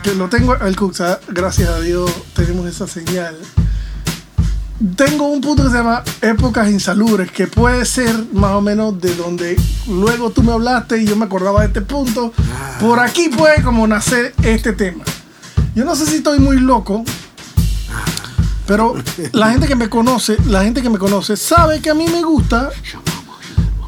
que 0.04 0.14
lo 0.14 0.28
tengo, 0.28 0.54
el 0.54 0.76
Cuxa, 0.76 1.18
gracias 1.28 1.68
a 1.68 1.80
Dios 1.80 2.08
tenemos 2.32 2.64
esa 2.64 2.86
señal. 2.86 3.36
Tengo 4.94 5.26
un 5.26 5.40
punto 5.40 5.64
que 5.64 5.70
se 5.70 5.76
llama 5.76 6.04
épocas 6.22 6.70
insalubres, 6.70 7.32
que 7.32 7.48
puede 7.48 7.84
ser 7.84 8.14
más 8.32 8.52
o 8.52 8.60
menos 8.60 9.00
de 9.00 9.16
donde 9.16 9.60
luego 9.88 10.30
tú 10.30 10.44
me 10.44 10.52
hablaste 10.52 11.02
y 11.02 11.06
yo 11.06 11.16
me 11.16 11.24
acordaba 11.24 11.62
de 11.62 11.66
este 11.66 11.80
punto. 11.80 12.32
Por 12.78 13.00
aquí 13.00 13.30
puede 13.30 13.64
como 13.64 13.84
nacer 13.88 14.32
este 14.44 14.74
tema. 14.74 15.02
Yo 15.74 15.84
no 15.84 15.96
sé 15.96 16.06
si 16.06 16.18
estoy 16.18 16.38
muy 16.38 16.60
loco, 16.60 17.04
pero 18.68 18.94
la 19.32 19.50
gente 19.50 19.66
que 19.66 19.74
me 19.74 19.88
conoce, 19.88 20.36
la 20.46 20.62
gente 20.62 20.82
que 20.82 20.88
me 20.88 20.98
conoce 20.98 21.36
sabe 21.36 21.80
que 21.80 21.90
a 21.90 21.94
mí 21.94 22.06
me 22.06 22.22
gusta, 22.22 22.70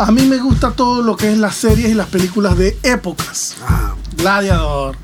a 0.01 0.11
mí 0.11 0.27
me 0.27 0.39
gusta 0.39 0.73
todo 0.73 1.01
lo 1.01 1.17
que 1.17 1.31
es 1.31 1.39
las 1.39 1.55
series 1.55 1.91
y 1.91 1.95
las 1.95 2.09
películas 2.09 2.59
de 2.59 2.77
épocas. 2.83 3.55
Ah, 3.65 3.92
Gladiador, 4.23 4.97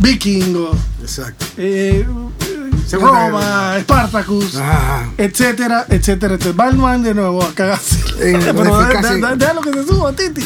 Vikingo, 0.00 0.76
exacto. 1.00 1.46
eh, 1.56 2.06
Roma, 2.92 3.76
Spartacus, 3.80 4.56
Ah, 4.56 5.06
etcétera, 5.16 5.86
etcétera, 5.88 6.34
etcétera. 6.34 6.52
Batman 6.54 7.02
de 7.02 7.14
nuevo 7.14 7.42
a 7.42 7.54
cagarse. 7.54 7.96
Eh, 8.20 8.38
Pero 8.38 8.52
modificarse. 8.54 9.18
da- 9.20 9.30
da- 9.30 9.36
déjalo 9.36 9.60
que 9.62 9.72
se 9.72 9.86
suba, 9.86 10.12
Titi. 10.12 10.44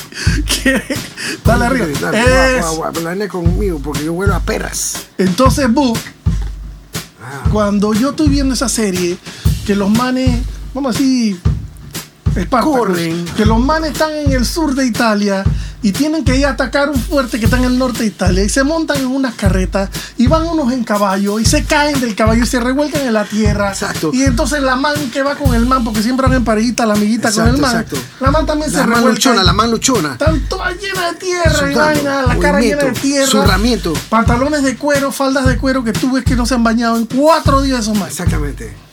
Dale 1.45 1.67
arriba. 1.67 1.87
Dale, 2.01 2.59
Es- 2.59 2.65
hablar 2.65 3.29
conmigo 3.29 3.79
porque 3.83 4.05
yo 4.05 4.13
vuelo 4.15 4.35
a 4.35 4.41
perras. 4.41 5.09
Entonces, 5.19 5.71
Book, 5.71 5.99
Ah, 7.21 7.49
cuando 7.53 7.93
yo 7.93 8.11
estoy 8.11 8.29
viendo 8.29 8.55
esa 8.55 8.69
serie, 8.71 9.19
que 9.67 9.75
los 9.77 9.91
manes, 9.91 10.41
vamos 10.73 10.97
a 10.97 10.99
Corren. 12.47 13.25
que 13.37 13.45
los 13.45 13.59
manes 13.59 13.93
están 13.93 14.13
en 14.13 14.33
el 14.33 14.45
sur 14.45 14.75
de 14.75 14.87
Italia 14.87 15.45
y 15.83 15.93
tienen 15.93 16.25
que 16.25 16.37
ir 16.37 16.47
a 16.47 16.51
atacar 16.51 16.91
un 16.91 17.01
fuerte 17.01 17.39
que 17.39 17.45
está 17.45 17.57
en 17.57 17.65
el 17.65 17.79
norte 17.79 18.01
de 18.01 18.07
Italia 18.07 18.43
y 18.43 18.49
se 18.49 18.65
montan 18.65 18.99
en 18.99 19.07
unas 19.07 19.35
carretas 19.35 19.91
y 20.17 20.27
van 20.27 20.45
unos 20.47 20.73
en 20.73 20.83
caballo 20.83 21.39
y 21.39 21.45
se 21.45 21.65
caen 21.65 22.01
del 22.01 22.17
caballo 22.17 22.43
y 22.43 22.47
se 22.47 22.59
revuelcan 22.59 23.03
en 23.03 23.13
la 23.13 23.25
tierra. 23.25 23.69
Exacto. 23.69 24.11
Y 24.13 24.23
entonces 24.23 24.63
la 24.63 24.77
man 24.77 24.97
que 25.13 25.23
va 25.23 25.37
con 25.37 25.55
el 25.55 25.67
man, 25.67 25.85
porque 25.85 26.03
siempre 26.03 26.27
van 26.27 26.37
en 26.37 26.45
parejita 26.45 26.85
la 26.85 26.95
amiguita 26.95 27.31
con 27.33 27.47
el 27.47 27.59
man, 27.59 27.71
exacto. 27.71 27.97
la 28.21 28.31
man 28.31 28.47
también 28.47 28.71
se 28.71 28.79
la 28.79 28.87
man 28.87 28.97
revuelca. 28.97 29.15
luchona, 29.15 29.43
la 29.45 29.53
man 29.53 29.71
luchona. 29.71 30.13
Están 30.13 30.41
todas 30.49 30.75
llenas 30.77 31.13
de 31.13 31.19
tierra 31.19 31.71
y 31.71 31.75
vaina, 31.75 32.23
la 32.23 32.39
cara 32.39 32.61
llena 32.61 32.83
de 32.83 32.93
tierra. 32.93 33.31
zurramiento. 33.31 33.93
Pantalones 34.09 34.63
de 34.63 34.77
cuero, 34.77 35.13
faldas 35.13 35.47
de 35.47 35.57
cuero 35.59 35.85
que 35.85 35.93
tú 35.93 36.13
ves 36.13 36.25
que 36.25 36.35
no 36.35 36.45
se 36.45 36.55
han 36.55 36.65
bañado 36.65 36.97
en 36.97 37.07
cuatro 37.07 37.63
días 37.63 37.81
esos 37.81 37.97
más. 37.97 38.09
Exactamente. 38.09 38.88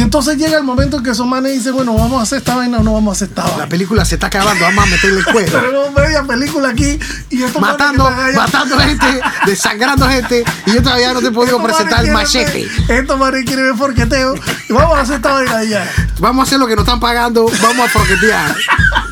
Y 0.00 0.02
entonces 0.02 0.38
llega 0.38 0.56
el 0.56 0.64
momento 0.64 0.96
en 0.96 1.02
que 1.02 1.10
esos 1.10 1.26
manes 1.26 1.52
dicen, 1.52 1.74
bueno, 1.74 1.92
vamos 1.92 2.20
a 2.20 2.22
hacer 2.22 2.38
esta 2.38 2.54
vaina 2.56 2.78
o 2.78 2.82
no 2.82 2.94
vamos 2.94 3.12
a 3.12 3.16
hacer 3.16 3.28
esta 3.28 3.44
La 3.44 3.50
vaina. 3.50 3.68
película 3.68 4.02
se 4.06 4.14
está 4.14 4.28
acabando, 4.28 4.64
vamos 4.64 4.84
a 4.84 4.86
meterle 4.86 5.18
el 5.18 5.24
cuero. 5.26 5.60
Tenemos 5.60 5.92
media 5.92 6.22
película 6.22 6.68
aquí 6.70 6.98
y 7.28 7.42
estos 7.42 7.60
manes 7.60 7.78
matando, 7.78 8.06
allá- 8.06 8.36
matando 8.38 8.78
gente, 8.78 9.20
desangrando 9.44 10.08
gente, 10.08 10.42
y 10.64 10.72
yo 10.72 10.82
todavía 10.82 11.12
no 11.12 11.20
te 11.20 11.26
he 11.26 11.30
podido 11.30 11.62
presentar 11.62 12.02
el 12.02 12.12
manes 12.12 12.34
machete. 12.34 12.66
Estos 12.88 13.18
manes 13.18 13.44
quieren 13.44 13.66
ver 13.66 13.74
forqueteo 13.76 14.34
y 14.70 14.72
vamos 14.72 14.96
a 14.96 15.02
hacer 15.02 15.16
esta 15.16 15.32
vaina 15.34 15.56
allá. 15.58 15.86
Vamos 16.18 16.40
a 16.40 16.46
hacer 16.46 16.58
lo 16.58 16.66
que 16.66 16.76
nos 16.76 16.84
están 16.86 16.98
pagando, 16.98 17.44
vamos 17.60 17.86
a 17.86 17.90
froquetear. 17.90 18.56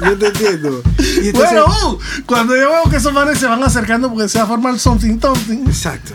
Yo 0.06 0.16
te 0.16 0.26
entiendo. 0.28 0.82
Y 0.98 1.28
entonces- 1.28 1.32
Bueno, 1.34 1.66
uh, 1.66 1.98
cuando 2.24 2.56
yo 2.56 2.70
veo 2.70 2.84
que 2.88 2.96
esos 2.96 3.12
manes 3.12 3.38
se 3.38 3.46
van 3.46 3.62
acercando 3.62 4.08
porque 4.10 4.26
se 4.30 4.38
va 4.38 4.44
a 4.44 4.48
formar 4.48 4.78
something 4.78 5.20
something, 5.20 5.66
exacto. 5.68 6.14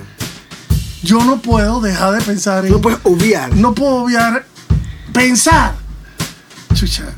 yo 1.04 1.24
no 1.24 1.40
puedo 1.42 1.80
dejar 1.80 2.14
de 2.14 2.22
pensar 2.22 2.66
en. 2.66 2.72
No 2.72 2.82
puedes 2.82 2.98
obviar. 3.04 3.56
no 3.56 3.76
puedo 3.76 3.98
obviar 3.98 4.46
pensar. 5.14 5.76
Chucha, 6.74 7.14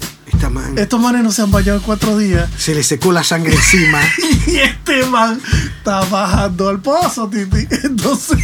Man 0.49 0.77
estos 0.77 0.99
manes 0.99 1.23
no 1.23 1.31
se 1.31 1.41
han 1.41 1.51
bañado 1.51 1.77
en 1.79 1.83
cuatro 1.83 2.17
días. 2.17 2.47
se 2.57 2.75
le 2.75 2.83
secó 2.83 3.11
la 3.11 3.23
sangre 3.23 3.53
encima. 3.55 3.99
Y 4.47 4.57
este 4.57 5.03
man 5.05 5.41
está 5.77 6.01
bajando 6.05 6.69
al 6.69 6.79
pozo, 6.79 7.27
Titi. 7.27 7.67
Entonces, 7.83 8.37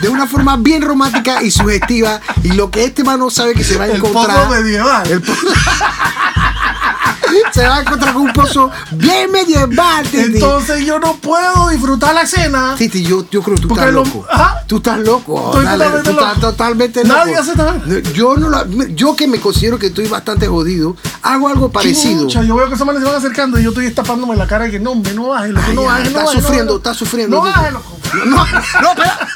de 0.00 0.08
una 0.08 0.26
forma 0.26 0.56
bien 0.56 0.82
romántica 0.82 1.42
y 1.42 1.50
sugestiva. 1.50 2.20
Y 2.42 2.52
lo 2.52 2.70
que 2.70 2.84
este 2.84 3.04
man 3.04 3.20
no 3.20 3.30
sabe 3.30 3.54
que 3.54 3.62
se 3.64 3.76
va 3.76 3.84
a 3.84 3.88
el 3.88 3.96
encontrar. 3.96 4.48
pozo 4.48 4.50
medieval. 4.50 5.10
el 5.10 5.20
po- 5.20 5.32
se 7.52 7.66
va 7.66 7.76
a 7.76 7.80
encontrar 7.80 8.14
con 8.14 8.22
un 8.22 8.32
pozo 8.32 8.70
bien 8.92 9.30
medieval, 9.30 10.04
Titi. 10.04 10.24
Entonces 10.34 10.84
yo 10.84 10.98
no 10.98 11.16
puedo 11.16 11.68
disfrutar 11.68 12.14
la 12.14 12.22
escena. 12.22 12.74
Titi, 12.76 13.02
yo, 13.02 13.26
yo 13.30 13.42
creo 13.42 13.56
que 13.56 13.62
tú 13.62 13.68
Porque 13.68 13.82
estás 13.84 13.94
lo- 13.94 14.04
loco. 14.04 14.26
Ajá. 14.30 14.64
Tú 14.66 14.76
estás 14.78 14.98
loco. 15.00 15.46
Estoy 15.50 15.64
Dale, 15.64 15.84
totalmente 15.84 16.10
tú 16.10 16.18
estás 16.18 16.34
loco. 16.36 16.40
totalmente 16.50 17.04
loco. 17.04 17.16
Nadie 17.18 17.36
hace 17.36 17.54
vaina. 17.54 18.00
Yo 18.14 18.36
no 18.36 18.66
yo 18.88 19.16
que 19.16 19.28
me 19.28 19.40
considero 19.40 19.78
que 19.78 19.86
estoy 19.88 20.06
bastante 20.08 20.37
jodido, 20.46 20.96
hago 21.22 21.48
algo 21.48 21.70
parecido. 21.70 22.22
Chucha, 22.22 22.42
yo 22.42 22.56
veo 22.56 22.68
que 22.68 22.74
esos 22.74 22.86
manes 22.86 23.02
se 23.02 23.08
van 23.08 23.16
acercando 23.16 23.58
y 23.58 23.62
yo 23.64 23.70
estoy 23.70 23.90
tapándome 23.90 24.36
la 24.36 24.46
cara 24.46 24.68
y 24.68 24.70
que 24.70 24.80
no, 24.80 24.92
hombre, 24.92 25.14
no 25.14 25.28
bajes, 25.28 25.50
loco, 25.50 25.66
Ay, 25.68 25.74
no 25.74 25.82
bajes, 25.84 26.12
no 26.12 26.18
está 26.20 26.40
sufriendo, 26.40 26.76
está 26.76 26.94
sufriendo. 26.94 27.36
No 27.36 27.42
bajes, 27.42 27.72
loco. 27.72 27.98
No, 28.26 28.46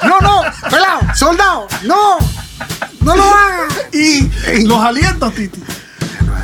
no, 0.07 0.21
no, 0.21 0.41
pelado, 0.69 1.01
soldado, 1.15 1.67
no, 1.83 2.17
no 3.01 3.15
lo 3.15 3.23
hagas. 3.23 3.73
Y 3.91 4.29
los 4.65 4.79
alientos, 4.79 5.33
Titi. 5.33 5.61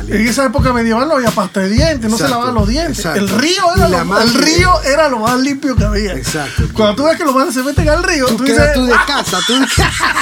En 0.08 0.26
esa 0.26 0.44
época 0.46 0.72
medieval 0.72 1.08
no 1.08 1.14
había 1.16 1.30
pasta 1.30 1.60
de 1.60 1.68
dientes, 1.70 2.10
no 2.10 2.16
se 2.16 2.28
lavaban 2.28 2.54
los 2.54 2.68
dientes. 2.68 2.98
exacto. 2.98 3.20
El 3.20 3.28
río, 3.28 3.62
era 3.76 3.88
lo, 3.88 4.04
madre- 4.04 4.24
el 4.24 4.34
río 4.34 4.82
era 4.82 5.08
lo 5.08 5.18
más 5.20 5.38
limpio 5.40 5.76
que 5.76 5.84
había. 5.84 6.12
Exacto. 6.14 6.64
Cuando 6.72 6.96
tú 6.96 7.04
ves 7.04 7.16
que 7.16 7.24
los 7.24 7.34
manes 7.34 7.54
se 7.54 7.62
meten 7.62 7.88
al 7.88 8.02
río, 8.02 8.26
Tú 8.26 8.36
tú, 8.36 8.44
dices, 8.44 8.72
tú 8.74 8.86
de 8.86 8.94
casa, 9.06 9.38
tú 9.46 9.54
de 9.60 9.66
casa. 9.76 10.14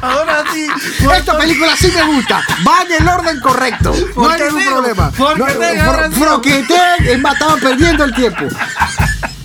ahora 0.00 0.44
sí. 0.52 0.66
Esta 1.16 1.38
película 1.38 1.76
sí 1.76 1.90
me 1.94 2.14
gusta. 2.14 2.42
Va 2.66 2.82
en 2.82 3.02
el 3.02 3.08
orden 3.08 3.40
correcto. 3.40 3.94
No 4.16 4.28
hay 4.30 4.40
ningún 4.42 4.64
problema. 4.64 5.10
forqueteo, 5.12 7.18
No, 7.18 7.32
estaba 7.32 7.56
perdiendo 7.56 8.04
el 8.04 8.14
tiempo. 8.14 8.42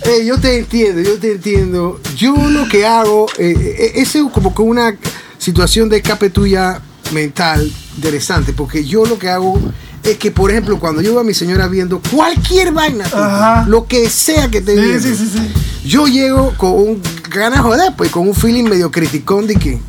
Eh, 0.02 0.24
yo 0.24 0.38
te 0.38 0.58
entiendo, 0.58 1.00
yo 1.02 1.18
te 1.18 1.32
entiendo. 1.32 2.00
Yo 2.16 2.34
lo 2.36 2.68
que 2.68 2.86
hago, 2.86 3.26
eh, 3.38 3.54
eh, 3.78 3.92
ese 3.96 4.18
es 4.20 4.24
como 4.32 4.54
que 4.54 4.62
una 4.62 4.94
situación 5.38 5.88
de 5.88 5.98
escape 5.98 6.30
tuya 6.30 6.80
mental 7.12 7.70
interesante, 7.98 8.52
porque 8.52 8.84
yo 8.84 9.04
lo 9.04 9.18
que 9.18 9.28
hago 9.28 9.60
es 10.04 10.16
que, 10.18 10.30
por 10.30 10.50
ejemplo, 10.52 10.78
cuando 10.78 11.02
yo 11.02 11.10
veo 11.10 11.20
a 11.20 11.24
mi 11.24 11.34
señora 11.34 11.66
viendo 11.66 12.00
cualquier 12.14 12.72
vaina, 12.72 13.04
Ajá. 13.06 13.64
lo 13.68 13.86
que 13.86 14.08
sea 14.08 14.48
que 14.48 14.58
esté 14.58 14.76
Sí, 14.76 14.80
viendo, 14.80 15.00
sí, 15.02 15.16
sí, 15.16 15.30
sí. 15.34 15.88
yo 15.88 16.06
llego 16.06 16.54
con 16.56 16.70
un 16.72 17.02
ganas 17.28 17.58
de 17.58 17.62
joder, 17.64 17.92
pues 17.96 18.10
con 18.10 18.28
un 18.28 18.34
feeling 18.34 18.64
medio 18.64 18.90
criticón 18.90 19.46
de 19.48 19.56
que 19.56 19.80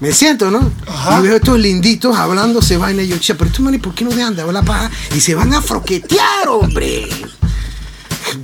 me 0.00 0.12
siento, 0.12 0.50
¿no? 0.50 0.70
Ajá. 0.86 1.20
Y 1.20 1.22
veo 1.22 1.36
estos 1.36 1.58
linditos 1.58 2.16
hablándose 2.16 2.76
vaina 2.78 3.02
y 3.02 3.08
yo, 3.08 3.18
"Che, 3.18 3.34
pero 3.34 3.46
estos 3.48 3.62
manes, 3.64 3.80
¿por 3.80 3.94
qué 3.94 4.04
no 4.04 4.10
dejan 4.10 4.34
de 4.34 4.42
hablar 4.42 4.64
paja? 4.64 4.90
Y 5.14 5.20
se 5.20 5.34
van 5.34 5.52
a 5.54 5.60
froquetear, 5.62 6.48
hombre. 6.48 7.06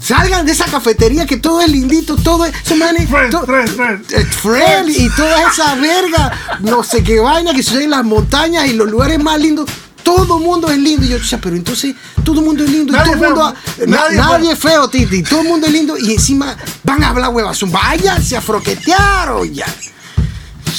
Salgan 0.01 0.47
de 0.47 0.53
esa 0.53 0.65
cafetería 0.67 1.27
que 1.27 1.37
todo 1.39 1.61
es 1.61 1.69
lindito, 1.71 2.17
todo 2.17 2.45
es. 2.47 2.53
Manes. 2.77 3.09
Friend, 3.09 3.31
to- 3.31 3.45
friend, 3.47 3.69
friend. 3.71 4.13
eh, 4.13 4.25
friend 4.25 4.89
y 4.91 5.09
toda 5.11 5.51
esa 5.51 5.75
verga, 5.77 6.59
no 6.61 6.83
sé 6.83 7.03
qué 7.03 7.19
vaina 7.21 7.53
que 7.55 7.63
sucede 7.63 7.85
en 7.85 7.91
las 7.91 8.05
montañas 8.05 8.67
y 8.67 8.75
los 8.75 8.91
lugares 8.91 9.19
más 9.23 9.39
lindos. 9.41 9.69
Todo 10.03 10.39
mundo 10.39 10.71
es 10.71 10.79
lindo. 10.79 11.05
Y 11.05 11.11
yo, 11.11 11.19
"Cha, 11.23 11.39
pero 11.39 11.55
entonces 11.57 11.95
todo 12.25 12.41
el 12.41 12.47
mundo 12.47 12.65
es 12.65 12.71
lindo. 12.71 12.93
y 12.93 12.97
Nadie 12.97 13.13
todo 13.13 13.25
el 13.25 13.31
es 13.31 13.37
mundo. 13.37 13.55
feo. 13.77 13.87
na- 13.87 14.09
Nadie 14.11 14.57
feo, 14.57 14.89
Titi. 14.89 15.23
Todo 15.23 15.43
el 15.43 15.49
mundo 15.49 15.67
es 15.67 15.73
lindo. 15.73 15.97
Y 15.99 16.13
encima 16.13 16.57
van 16.85 17.05
a 17.05 17.09
hablar 17.11 17.31
huevas. 17.31 17.61
Váyanse 17.71 18.37
a 18.37 18.41
froquetear, 18.41 19.29
o 19.31 19.45
ya. 19.45 19.67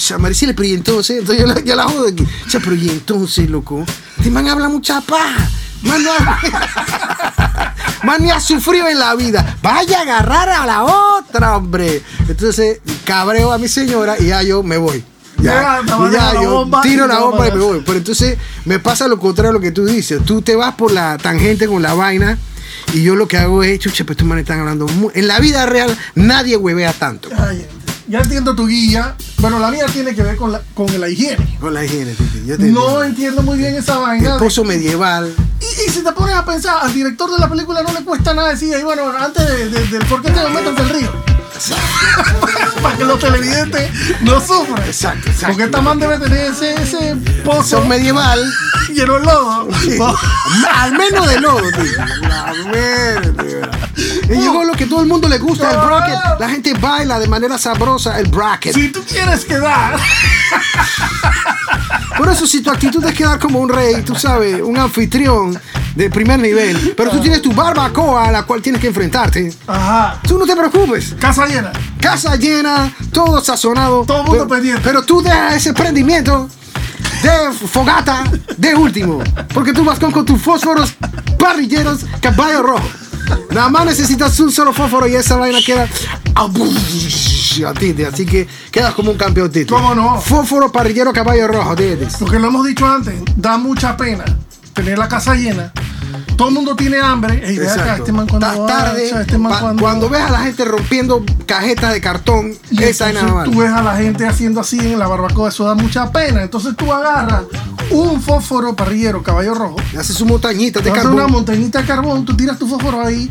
Ya, 0.07 0.17
Maricela, 0.17 0.53
pero 0.53 0.67
y 0.67 0.73
entonces, 0.73 1.19
entonces 1.19 1.45
yo 1.45 1.47
la, 1.53 1.59
yo 1.63 1.75
la 1.75 1.83
jodo 1.83 2.07
aquí. 2.07 2.25
Ya, 2.49 2.59
pero 2.59 2.75
y 2.75 2.89
entonces, 2.89 3.49
loco, 3.49 3.85
te 4.23 4.29
van 4.29 4.47
a 4.47 4.53
hablar 4.53 4.69
mucha 4.69 4.99
paja. 5.01 5.49
Man, 5.83 6.03
no, 8.25 8.33
ha 8.33 8.39
sufrido 8.39 8.87
en 8.87 8.99
la 8.99 9.15
vida. 9.15 9.57
Vaya 9.61 9.99
a 9.99 10.01
agarrar 10.01 10.49
a 10.49 10.65
la 10.65 10.83
otra, 10.83 11.57
hombre. 11.57 12.01
Entonces, 12.27 12.79
cabreo 13.05 13.51
a 13.51 13.57
mi 13.57 13.67
señora 13.67 14.15
y 14.19 14.27
ya 14.27 14.41
yo 14.41 14.63
me 14.63 14.77
voy. 14.77 15.03
Ya, 15.37 15.81
ya 16.11 16.33
la 16.33 16.41
yo 16.43 16.51
bomba 16.51 16.81
tiro 16.83 17.07
la 17.07 17.19
bomba 17.19 17.47
y 17.47 17.51
me 17.51 17.59
voy. 17.59 17.83
Pero 17.85 17.97
entonces 17.97 18.37
me 18.65 18.77
pasa 18.79 19.07
lo 19.07 19.17
contrario 19.19 19.49
a 19.49 19.53
lo 19.53 19.59
que 19.59 19.71
tú 19.71 19.85
dices. 19.85 20.23
Tú 20.23 20.41
te 20.41 20.55
vas 20.55 20.75
por 20.75 20.91
la 20.91 21.17
tangente 21.17 21.67
con 21.67 21.81
la 21.81 21.93
vaina 21.95 22.37
y 22.93 23.01
yo 23.03 23.15
lo 23.15 23.27
que 23.27 23.37
hago 23.37 23.63
es, 23.63 23.79
chucha, 23.79 24.03
pues 24.03 24.15
estos 24.15 24.27
manes 24.27 24.43
están 24.43 24.59
hablando. 24.59 24.87
mu- 24.87 25.09
En 25.15 25.27
la 25.27 25.39
vida 25.39 25.65
real 25.65 25.97
nadie 26.13 26.57
huevea 26.57 26.93
tanto. 26.93 27.29
Ay, 27.37 27.65
ya 28.11 28.19
entiendo 28.19 28.53
tu 28.55 28.67
guía. 28.67 29.15
Bueno, 29.39 29.57
la 29.57 29.71
mía 29.71 29.85
tiene 29.91 30.13
que 30.13 30.21
ver 30.21 30.35
con 30.35 30.51
la, 30.51 30.61
con 30.75 30.99
la 30.99 31.09
higiene. 31.09 31.57
Con 31.59 31.73
la 31.73 31.83
higiene, 31.83 32.13
Titi. 32.13 32.43
Yo 32.45 32.57
te 32.57 32.65
No 32.65 33.01
entiendo. 33.03 33.41
muy 33.41 33.57
bien 33.57 33.73
esa 33.75 33.97
vaina. 33.97 34.33
El 34.33 34.39
pozo 34.39 34.63
medieval. 34.63 35.33
Y, 35.59 35.87
y 35.87 35.91
si 35.91 36.03
te 36.03 36.11
pones 36.11 36.35
a 36.35 36.45
pensar, 36.45 36.77
al 36.81 36.93
director 36.93 37.31
de 37.31 37.39
la 37.39 37.49
película 37.49 37.81
no 37.81 37.91
le 37.93 38.03
cuesta 38.03 38.33
nada 38.33 38.49
decir, 38.49 38.75
ahí 38.75 38.83
bueno, 38.83 39.03
antes 39.17 39.47
de- 39.47 39.69
de- 39.69 39.87
del 39.87 40.05
por 40.05 40.21
qué 40.21 40.29
te 40.31 40.47
métanse 40.49 40.81
al 40.81 40.89
río. 40.89 41.11
Para 42.81 42.97
que 42.97 43.03
los 43.05 43.19
televidentes 43.19 43.91
no 44.21 44.39
sufran. 44.41 44.83
Exacto, 44.85 45.29
exacto. 45.29 45.47
Porque 45.49 45.63
esta 45.65 45.81
man 45.81 45.99
debe 45.99 46.17
tener 46.17 46.51
ese, 46.51 46.73
ese 46.81 47.15
pozo 47.45 47.77
Pozo 47.77 47.85
medieval. 47.85 48.39
lleno 48.93 49.13
de 49.19 49.25
lodo. 49.25 49.67
Al 50.75 50.91
menos 50.93 51.27
de 51.27 51.39
lodo, 51.39 51.61
tío. 51.71 52.05
La 52.27 52.53
mierda, 52.71 53.43
tío. 53.43 53.61
Y 54.31 54.41
llegó 54.41 54.63
lo 54.63 54.73
que 54.73 54.85
todo 54.85 55.01
el 55.01 55.07
mundo 55.07 55.27
le 55.27 55.37
gusta, 55.37 55.71
el 55.71 55.77
bracket. 55.77 56.39
La 56.39 56.49
gente 56.49 56.73
baila 56.73 57.19
de 57.19 57.27
manera 57.27 57.57
sabrosa 57.57 58.19
el 58.19 58.27
bracket. 58.29 58.73
Si 58.73 58.89
tú 58.89 59.03
quieres 59.07 59.45
quedar, 59.45 59.99
Por 62.17 62.29
eso 62.29 62.45
si 62.45 62.61
tu 62.61 62.69
actitud 62.69 63.03
es 63.05 63.13
quedar 63.13 63.39
como 63.39 63.59
un 63.59 63.69
rey, 63.69 64.01
tú 64.03 64.15
sabes, 64.15 64.61
un 64.61 64.77
anfitrión 64.77 65.59
de 65.95 66.09
primer 66.09 66.39
nivel, 66.39 66.93
pero 66.95 67.09
tú 67.09 67.19
tienes 67.19 67.41
tu 67.41 67.51
barbacoa 67.51 68.27
a 68.27 68.31
la 68.31 68.43
cual 68.43 68.61
tienes 68.61 68.79
que 68.79 68.87
enfrentarte, 68.87 69.53
ajá, 69.67 70.19
tú 70.27 70.37
no 70.37 70.45
te 70.45 70.55
preocupes. 70.55 71.15
casa 71.19 71.45
llena. 71.47 71.71
Casa 71.99 72.35
llena, 72.35 72.93
todo 73.11 73.41
sazonado. 73.41 74.03
Todo 74.05 74.21
el 74.21 74.23
mundo 74.25 74.47
pero, 74.47 74.47
pendiente. 74.47 74.81
Pero 74.83 75.03
tú 75.03 75.21
dejas 75.21 75.55
ese 75.55 75.73
prendimiento 75.73 76.49
de 77.23 77.51
fogata 77.67 78.23
de 78.57 78.75
último. 78.75 79.21
Porque 79.53 79.73
tú 79.73 79.83
vas 79.83 79.99
con, 79.99 80.11
con 80.11 80.25
tus 80.25 80.41
fósforos 80.41 80.93
parrilleros 81.37 82.05
caballo 82.21 82.63
rojo. 82.63 82.87
Nada 83.51 83.69
más 83.69 83.85
necesitas 83.85 84.39
un 84.39 84.51
solo 84.51 84.73
fósforo 84.73 85.07
y 85.07 85.15
esa 85.15 85.35
vaina 85.37 85.59
queda 85.65 85.87
a 86.35 87.73
ti, 87.73 87.95
así 88.03 88.25
que 88.25 88.47
quedas 88.71 88.93
como 88.93 89.11
un 89.11 89.17
campeón 89.17 89.51
Titi. 89.51 89.67
¿Cómo 89.67 89.93
no? 89.93 90.19
Fósforo 90.21 90.71
parrillero 90.71 91.11
caballo 91.13 91.47
rojo, 91.47 91.75
Titi. 91.75 92.05
Porque 92.19 92.39
lo 92.39 92.47
hemos 92.47 92.65
dicho 92.65 92.85
antes, 92.85 93.15
da 93.35 93.57
mucha 93.57 93.97
pena 93.97 94.25
tener 94.73 94.97
la 94.97 95.07
casa 95.07 95.35
llena. 95.35 95.71
Todo 96.41 96.49
el 96.49 96.55
mundo 96.55 96.75
tiene 96.75 96.99
hambre. 96.99 97.39
Ey, 97.47 97.59
acá, 97.59 97.97
este 97.97 98.11
man 98.11 98.25
cuando 98.27 98.47
va, 98.47 98.65
tarde, 98.65 99.05
o 99.05 99.09
sea, 99.09 99.21
este 99.21 99.37
man 99.37 99.53
cuando- 99.59 99.83
cuando 99.83 100.09
ves 100.09 100.21
a 100.21 100.31
la 100.31 100.39
gente 100.39 100.65
rompiendo 100.65 101.23
cajetas 101.45 101.93
de 101.93 102.01
cartón, 102.01 102.55
Y 102.71 102.81
esa 102.81 103.09
entonces 103.09 103.29
no 103.29 103.35
vale. 103.35 103.51
tú 103.51 103.59
ves 103.59 103.69
a 103.71 103.83
la 103.83 103.95
gente 103.97 104.25
haciendo 104.25 104.59
así 104.59 104.79
en 104.79 104.97
la 104.97 105.07
barbacoa, 105.07 105.49
eso 105.49 105.65
da 105.65 105.75
mucha 105.75 106.11
pena. 106.11 106.41
Entonces 106.41 106.75
tú 106.75 106.91
agarras 106.91 107.43
un 107.91 108.19
fósforo 108.19 108.75
parrillero, 108.75 109.21
caballo 109.21 109.53
rojo, 109.53 109.75
Haces 109.95 110.15
su 110.15 110.25
montañita 110.25 110.79
de 110.79 110.91
carbón. 110.91 111.13
una 111.13 111.27
montañita 111.27 111.81
de 111.81 111.85
carbón, 111.85 112.25
tú 112.25 112.35
tiras 112.35 112.57
tu 112.57 112.67
fósforo 112.67 113.01
ahí 113.05 113.27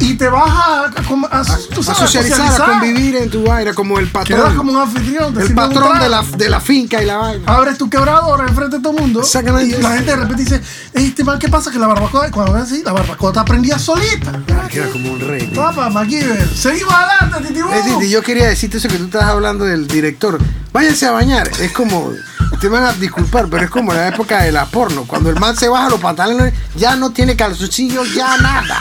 y 0.00 0.14
te 0.14 0.28
vas 0.28 0.48
a, 0.50 0.84
a- 0.84 0.86
a- 0.86 1.58
tú 1.74 1.80
a 1.80 1.84
sabes, 1.84 1.98
socializar, 1.98 2.62
a 2.62 2.64
convivir 2.66 3.16
en 3.16 3.30
tu 3.30 3.42
vaina 3.44 3.72
como 3.74 3.98
el 3.98 4.10
Quedas 4.10 4.26
patrón. 4.28 4.56
como 4.56 4.72
un 4.72 4.78
anfitrión. 4.78 5.34
te 5.34 5.42
el 5.42 5.54
patrón 5.54 5.98
de 6.00 6.08
la, 6.08 6.22
de 6.22 6.48
la 6.48 6.60
finca 6.60 7.02
y 7.02 7.06
la 7.06 7.16
vaina. 7.16 7.44
Abres 7.52 7.78
tu 7.78 7.88
quebradora 7.90 8.44
enfrente 8.46 8.76
de 8.76 8.82
todo 8.82 8.94
el 8.96 9.00
mundo 9.02 9.22
y 9.62 9.70
la 9.82 9.90
gente 9.92 10.10
de 10.10 10.16
repente 10.16 10.42
dice, 10.44 10.62
"Ey, 10.94 11.06
este 11.06 11.24
man, 11.24 11.38
¿qué 11.38 11.48
pasa? 11.48 11.70
Que 11.70 11.78
la 11.78 11.86
barbacoa, 11.86 12.30
cuando 12.30 12.52
ves 12.52 12.62
así, 12.64 12.82
la 12.84 12.92
barbacoa 12.92 13.32
te 13.32 13.42
prendía 13.44 13.78
solita. 13.78 14.32
Queda 14.70 14.88
como 14.90 15.12
un 15.12 15.20
rey. 15.20 15.46
Papá, 15.54 15.88
MacGyver, 15.90 16.48
seguimos 16.54 16.92
adelante, 16.94 17.48
Titi 17.48 17.60
Eh, 17.60 17.64
Titi, 17.98 18.10
yo 18.10 18.22
quería 18.22 18.46
decirte 18.48 18.78
eso 18.78 18.88
que 18.88 18.98
tú 18.98 19.04
estás 19.04 19.24
hablando 19.24 19.64
del 19.64 19.86
director. 19.86 20.38
Váyanse 20.72 21.06
a 21.06 21.12
bañar. 21.12 21.48
Es 21.60 21.72
como, 21.72 22.12
te 22.60 22.68
van 22.68 22.84
a 22.84 22.92
disculpar, 22.92 23.46
pero 23.48 23.64
es 23.64 23.70
como 23.70 23.92
la 23.94 24.08
época 24.08 24.42
de 24.42 24.52
la 24.52 24.66
porno. 24.66 25.04
Cuando 25.06 25.30
el 25.30 25.36
man 25.40 25.56
se 25.56 25.68
baja 25.68 25.88
los 25.88 26.00
pantalones, 26.00 26.52
ya 26.76 26.94
no 26.96 27.10
tiene 27.10 27.34
calzoncillos, 27.36 28.14
ya 28.14 28.36
nada. 28.38 28.76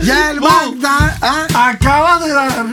Ya 0.00 0.30
el 0.30 0.40
man 0.40 0.80
da, 0.80 1.18
ah, 1.20 1.46
Acabas 1.70 2.24
de 2.24 2.32
dar 2.32 2.66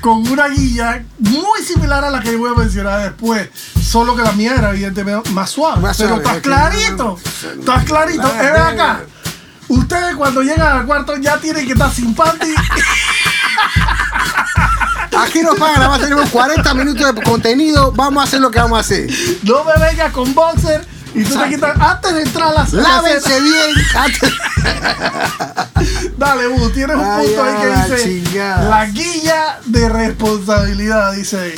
con 0.00 0.28
una 0.28 0.48
guilla 0.48 1.02
muy 1.18 1.62
similar 1.62 2.04
a 2.04 2.10
la 2.10 2.20
que 2.20 2.36
voy 2.36 2.52
a 2.54 2.58
mencionar 2.58 3.00
después. 3.00 3.48
Solo 3.82 4.14
que 4.14 4.22
la 4.22 4.32
mía 4.32 4.54
era 4.58 4.70
evidentemente 4.70 5.30
más 5.30 5.50
suave. 5.50 5.80
Más 5.80 5.96
pero 5.96 6.16
estás 6.16 6.36
es 6.36 6.42
clarito. 6.42 7.18
Estás 7.58 7.84
clarito. 7.84 8.22
no, 8.22 8.64
acá. 8.64 9.00
Ustedes 9.68 10.14
cuando 10.16 10.42
llegan 10.42 10.78
al 10.78 10.84
cuarto 10.84 11.16
ya 11.16 11.38
tienen 11.38 11.66
que 11.66 11.72
estar 11.72 11.90
sin 11.90 12.14
panty. 12.14 12.54
Aquí 15.16 15.40
nos 15.42 15.56
pagan, 15.58 15.76
nada 15.76 15.88
más 15.88 16.00
tenemos 16.00 16.28
40 16.28 16.74
minutos 16.74 17.14
de 17.14 17.22
contenido. 17.22 17.92
Vamos 17.92 18.22
a 18.22 18.24
hacer 18.24 18.40
lo 18.40 18.50
que 18.50 18.58
vamos 18.58 18.78
a 18.78 18.80
hacer. 18.80 19.08
no 19.42 19.64
me 19.64 19.72
vengas 19.78 20.12
con 20.12 20.34
boxer. 20.34 20.84
Y 21.14 21.22
tú 21.24 21.38
te 21.38 21.48
quitas 21.48 21.78
antes 21.80 22.14
de 22.14 22.22
entrar 22.22 22.48
a 22.48 22.52
la 22.54 22.66
sala. 22.66 22.82
Lávense 22.82 23.40
bien. 23.40 23.70
antes- 23.96 24.32
Dale, 26.18 26.46
Bu, 26.48 26.70
tienes 26.70 26.96
un 26.96 27.04
Ay, 27.04 27.26
punto 27.26 27.42
ahí 27.44 27.60
que 27.60 27.66
la 27.68 27.86
dice 27.86 28.04
chingada. 28.24 28.68
la 28.70 28.86
guilla 28.86 29.58
de 29.66 29.88
responsabilidad, 29.88 31.12
dice 31.12 31.38
ahí. 31.38 31.54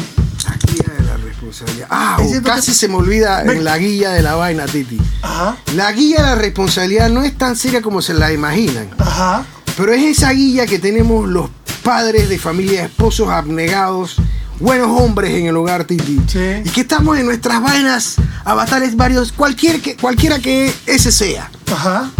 Aquí 0.48 0.78
hay 0.80 1.04
la 1.06 1.16
responsabilidad. 1.16 1.86
Ah, 1.90 2.16
oh, 2.20 2.42
casi 2.42 2.72
que- 2.72 2.76
se 2.78 2.88
me 2.88 2.96
olvida 2.96 3.42
Ven. 3.42 3.58
en 3.58 3.64
la 3.64 3.78
guía 3.78 4.10
de 4.10 4.22
la 4.22 4.34
vaina, 4.34 4.66
Titi. 4.66 5.00
Ajá, 5.22 5.56
La 5.74 5.92
guía 5.92 6.16
de 6.18 6.22
la 6.22 6.34
responsabilidad 6.34 7.08
no 7.08 7.22
es 7.24 7.36
tan 7.36 7.56
seria 7.56 7.82
como 7.82 8.02
se 8.02 8.14
la 8.14 8.32
imaginan. 8.32 8.88
ajá. 8.98 9.44
Pero 9.76 9.92
es 9.92 10.02
esa 10.18 10.30
guía 10.32 10.66
que 10.66 10.78
tenemos 10.78 11.28
los 11.28 11.50
padres 11.82 12.28
de 12.30 12.38
familia, 12.38 12.84
esposos 12.84 13.28
abnegados, 13.28 14.16
buenos 14.58 14.88
hombres 15.00 15.32
en 15.32 15.46
el 15.46 15.56
hogar, 15.56 15.84
Titi. 15.84 16.20
Sí. 16.26 16.62
Y 16.64 16.70
que 16.70 16.82
estamos 16.82 17.18
en 17.18 17.26
nuestras 17.26 17.62
vainas, 17.62 18.16
avatares 18.44 18.96
varios, 18.96 19.32
cualquier 19.32 19.80
que, 19.80 19.96
cualquiera 19.96 20.38
que 20.38 20.72
ese 20.86 21.12
sea. 21.12 21.50
Ajá. 21.72 22.10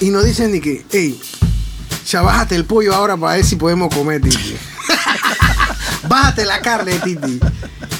Y 0.00 0.10
nos 0.10 0.24
dicen 0.24 0.52
de 0.52 0.60
que, 0.60 0.84
hey, 0.90 1.20
ya 2.08 2.22
bájate 2.22 2.56
el 2.56 2.64
pollo 2.64 2.94
ahora 2.94 3.16
para 3.16 3.36
ver 3.36 3.44
si 3.44 3.56
podemos 3.56 3.94
comer, 3.94 4.20
Titi. 4.20 4.56
bájate 6.08 6.44
la 6.44 6.60
carne, 6.60 6.98
Titi. 6.98 7.40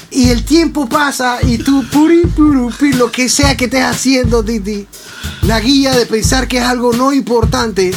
Y 0.09 0.29
el 0.29 0.43
tiempo 0.43 0.89
pasa 0.89 1.39
y 1.41 1.57
tú, 1.57 1.85
puri, 1.89 2.25
puru, 2.25 2.69
pi, 2.77 2.93
lo 2.93 3.11
que 3.11 3.29
sea 3.29 3.55
que 3.55 3.65
estés 3.65 3.83
haciendo, 3.83 4.43
Titi, 4.43 4.85
la 5.43 5.59
guía 5.59 5.95
de 5.95 6.05
pensar 6.05 6.47
que 6.47 6.57
es 6.57 6.63
algo 6.63 6.91
no 6.93 7.13
importante, 7.13 7.93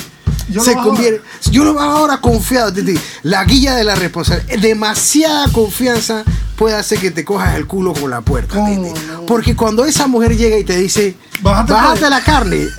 Yo 0.48 0.62
se 0.62 0.74
convierte. 0.74 1.22
Yo 1.50 1.64
lo 1.64 1.78
hago 1.80 1.92
ahora 1.98 2.18
confiado, 2.20 2.72
Titi. 2.72 2.98
La 3.22 3.44
guía 3.44 3.74
de 3.74 3.85
la 3.85 3.94
responsabilidad. 3.94 4.59
Demasiada 4.59 5.48
confianza 5.52 6.24
puede 6.57 6.76
hacer 6.76 6.98
que 6.98 7.11
te 7.11 7.24
cojas 7.24 7.57
el 7.57 7.66
culo 7.66 7.92
con 7.94 8.11
la 8.11 8.20
puerta, 8.20 8.54
¿Cómo 8.54 8.92
Titi. 8.92 9.07
no? 9.07 9.26
Porque 9.26 9.57
cuando 9.57 9.85
esa 9.85 10.07
mujer 10.07 10.37
llega 10.37 10.59
y 10.59 10.64
te 10.64 10.76
dice, 10.76 11.16
Bájate 11.40 11.72
bájate 11.72 11.98
pollo". 12.00 12.11
la 12.11 12.20
carne. 12.22 12.66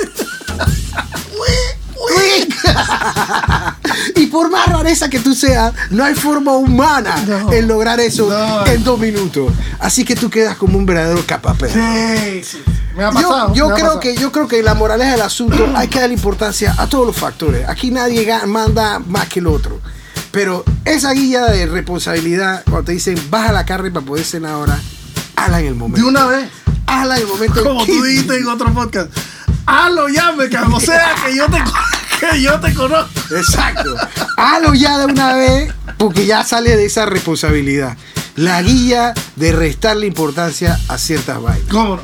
y 4.15 4.27
por 4.27 4.49
más 4.51 4.67
rareza 4.67 5.09
que 5.09 5.19
tú 5.19 5.33
seas, 5.33 5.73
no 5.89 6.03
hay 6.03 6.13
forma 6.15 6.53
humana 6.53 7.15
No. 7.27 7.51
en 7.51 7.67
lograr 7.67 7.99
eso 7.99 8.29
No. 8.29 8.65
en 8.65 8.83
dos 8.83 8.99
minutos. 8.99 9.51
Así 9.79 10.05
que 10.05 10.15
tú 10.15 10.29
quedas 10.29 10.55
como 10.57 10.77
un 10.77 10.85
verdadero 10.85 11.23
capapeo. 11.25 11.69
Sí, 11.69 12.43
sí. 12.43 12.57
Me 12.95 13.03
ha 13.03 13.11
Yo, 13.11 13.13
pasado. 13.29 13.53
yo 13.53 13.67
me 13.67 13.73
ha 13.73 13.75
creo 13.75 13.85
pasado. 13.87 13.99
que 13.99 14.15
yo 14.15 14.31
creo 14.31 14.47
que 14.47 14.63
la 14.63 14.73
moraleja 14.73 15.11
del 15.11 15.21
asunto 15.21 15.67
hay 15.75 15.87
que 15.87 15.99
dar 15.99 16.11
importancia 16.11 16.73
a 16.77 16.87
todos 16.87 17.05
los 17.07 17.15
factores. 17.15 17.67
Aquí 17.67 17.91
nadie 17.91 18.27
manda 18.47 18.99
más 18.99 19.27
que 19.27 19.39
el 19.39 19.47
otro. 19.47 19.79
Pero 20.31 20.63
esa 20.83 21.11
guía 21.13 21.45
de 21.45 21.65
responsabilidad, 21.65 22.63
cuando 22.65 22.83
te 22.85 22.91
dicen 22.93 23.17
baja 23.29 23.51
la 23.51 23.65
carne 23.65 23.91
para 23.91 24.05
poder 24.05 24.25
cenar 24.25 24.51
ahora, 24.53 24.79
hazla 25.35 25.59
en 25.61 25.65
el 25.67 25.73
De 25.73 25.79
momento. 25.79 26.07
una 26.07 26.25
vez, 26.25 26.49
Hazla 26.87 27.15
en 27.17 27.21
el 27.23 27.27
momento. 27.27 27.63
como 27.63 27.85
tú 27.85 28.03
dijiste 28.03 28.37
en 28.37 28.47
otro 28.47 28.71
podcast, 28.73 29.09
hazlo 29.65 30.07
ya, 30.09 30.31
me 30.33 30.49
cago. 30.49 30.75
O 30.75 30.79
sea, 30.79 31.15
que 31.25 31.35
yo 31.35 31.45
te, 31.47 31.57
que 32.31 32.41
yo 32.41 32.59
te 32.59 32.73
conozco. 32.73 33.09
Exacto. 33.35 33.95
Hazlo 34.37 34.73
ya 34.73 34.97
de 34.99 35.05
una 35.05 35.33
vez 35.35 35.73
porque 35.97 36.25
ya 36.25 36.43
sale 36.43 36.75
de 36.75 36.85
esa 36.85 37.05
responsabilidad. 37.05 37.97
La 38.35 38.61
guía 38.61 39.13
de 39.37 39.51
restarle 39.53 40.05
importancia 40.07 40.77
a 40.89 40.97
ciertas 40.97 41.41
vainas. 41.41 41.69
¿Cómo 41.71 41.95
no? 41.95 42.03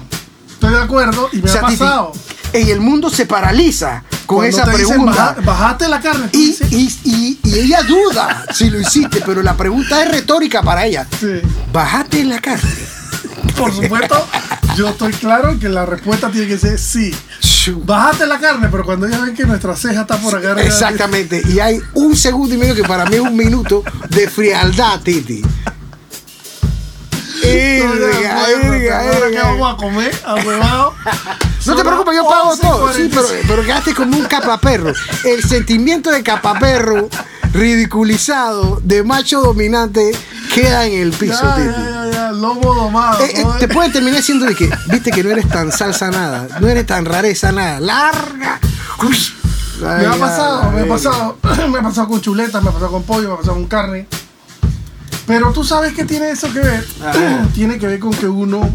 Estoy 0.61 0.75
de 0.77 0.83
acuerdo 0.83 1.27
y 1.33 1.37
me 1.37 1.49
O 1.49 1.51
sea, 1.51 1.61
ha 1.61 1.63
pasado. 1.63 2.11
en 2.53 2.67
el 2.69 2.79
mundo 2.79 3.09
se 3.09 3.25
paraliza 3.25 4.03
con 4.27 4.37
Cuando 4.37 4.55
esa 4.57 4.65
te 4.65 4.77
dicen, 4.77 4.87
pregunta. 4.89 5.33
"Baja- 5.37 5.41
bajaste 5.41 5.87
la 5.87 5.99
carne. 5.99 6.29
Y, 6.33 6.55
y- 6.69 6.99
y- 7.03 7.39
y 7.43 7.59
ella 7.61 7.81
duda 7.81 8.45
si 8.53 8.69
lo 8.69 8.79
hiciste, 8.79 9.23
pero 9.25 9.41
la 9.41 9.57
pregunta 9.57 10.03
es 10.03 10.11
retórica 10.11 10.61
para 10.61 10.85
ella. 10.85 11.07
sí. 11.19 11.41
Bájate 11.73 12.23
la 12.25 12.39
carne. 12.39 12.69
Por 13.57 13.73
supuesto, 13.73 14.23
yo 14.77 14.89
estoy 14.89 15.13
claro 15.13 15.57
que 15.59 15.67
la 15.67 15.85
respuesta 15.87 16.29
tiene 16.29 16.47
que 16.47 16.59
ser 16.59 16.77
sí. 16.77 17.11
Bájate 17.83 18.27
la 18.27 18.39
carne, 18.39 18.67
pero 18.71 18.85
cuando 18.85 19.07
ella 19.07 19.19
ven 19.19 19.33
que 19.35 19.45
nuestra 19.45 19.75
ceja 19.75 20.01
está 20.01 20.17
por 20.17 20.35
acá. 20.35 20.61
Exactamente. 20.61 21.41
Y 21.49 21.59
hay 21.59 21.79
un 21.93 22.15
segundo 22.15 22.53
y 22.53 22.57
medio 22.59 22.75
que 22.75 22.83
para 22.83 23.05
mí 23.07 23.15
es 23.15 23.21
un 23.21 23.35
minuto 23.35 23.83
de 24.09 24.29
frialdad, 24.29 24.99
Titi. 25.01 25.41
Ahora 27.51 29.27
erga. 29.27 29.43
vamos 29.43 29.73
a 29.73 29.77
comer, 29.77 30.21
a. 30.25 30.35
No 31.65 31.75
te 31.75 31.83
preocupes, 31.83 32.15
yo 32.15 32.27
pago 32.27 32.57
todo. 32.57 32.93
Sí, 32.93 33.09
pero, 33.09 33.27
pero 33.47 33.63
quedaste 33.63 33.93
como 33.93 34.17
un 34.17 34.25
capaperro. 34.25 34.93
El 35.23 35.43
sentimiento 35.43 36.11
de 36.11 36.23
capaperro 36.23 37.09
ridiculizado 37.53 38.79
de 38.83 39.03
macho 39.03 39.41
dominante 39.41 40.11
queda 40.53 40.85
en 40.85 41.01
el 41.01 41.11
piso, 41.11 41.41
ya, 41.41 41.57
ya, 41.57 42.11
ya, 42.11 42.31
lobo 42.31 42.73
domado. 42.73 43.23
Eh, 43.23 43.33
eh, 43.35 43.45
te 43.59 43.67
puede 43.67 43.89
terminar 43.89 44.21
siendo 44.21 44.45
de 44.45 44.55
que, 44.55 44.69
viste 44.87 45.11
que 45.11 45.23
no 45.23 45.29
eres 45.29 45.47
tan 45.47 45.71
salsa 45.71 46.09
nada, 46.11 46.47
no 46.59 46.67
eres 46.67 46.85
tan 46.85 47.05
rareza 47.05 47.51
nada, 47.51 47.79
larga. 47.79 48.59
Uy. 49.03 49.17
Me 49.81 50.05
ha 50.05 50.15
pasado, 50.15 50.71
me 50.71 50.81
ha 50.81 50.87
pasado, 50.87 51.37
me 51.69 51.79
ha 51.79 51.81
pasado 51.81 52.07
con 52.07 52.21
chuletas, 52.21 52.61
me 52.61 52.69
ha 52.69 52.73
pasado 52.73 52.91
con 52.91 53.03
pollo, 53.03 53.29
me 53.29 53.33
ha 53.33 53.37
pasado 53.37 53.55
con 53.55 53.65
carne. 53.65 54.07
Pero 55.27 55.51
tú 55.53 55.63
sabes 55.63 55.93
que 55.93 56.03
tiene 56.05 56.31
eso 56.31 56.51
que 56.51 56.59
ver. 56.59 56.87
Ajá. 57.05 57.47
tiene 57.53 57.77
que 57.79 57.87
ver 57.87 57.99
con 57.99 58.11
que 58.13 58.27
uno 58.27 58.69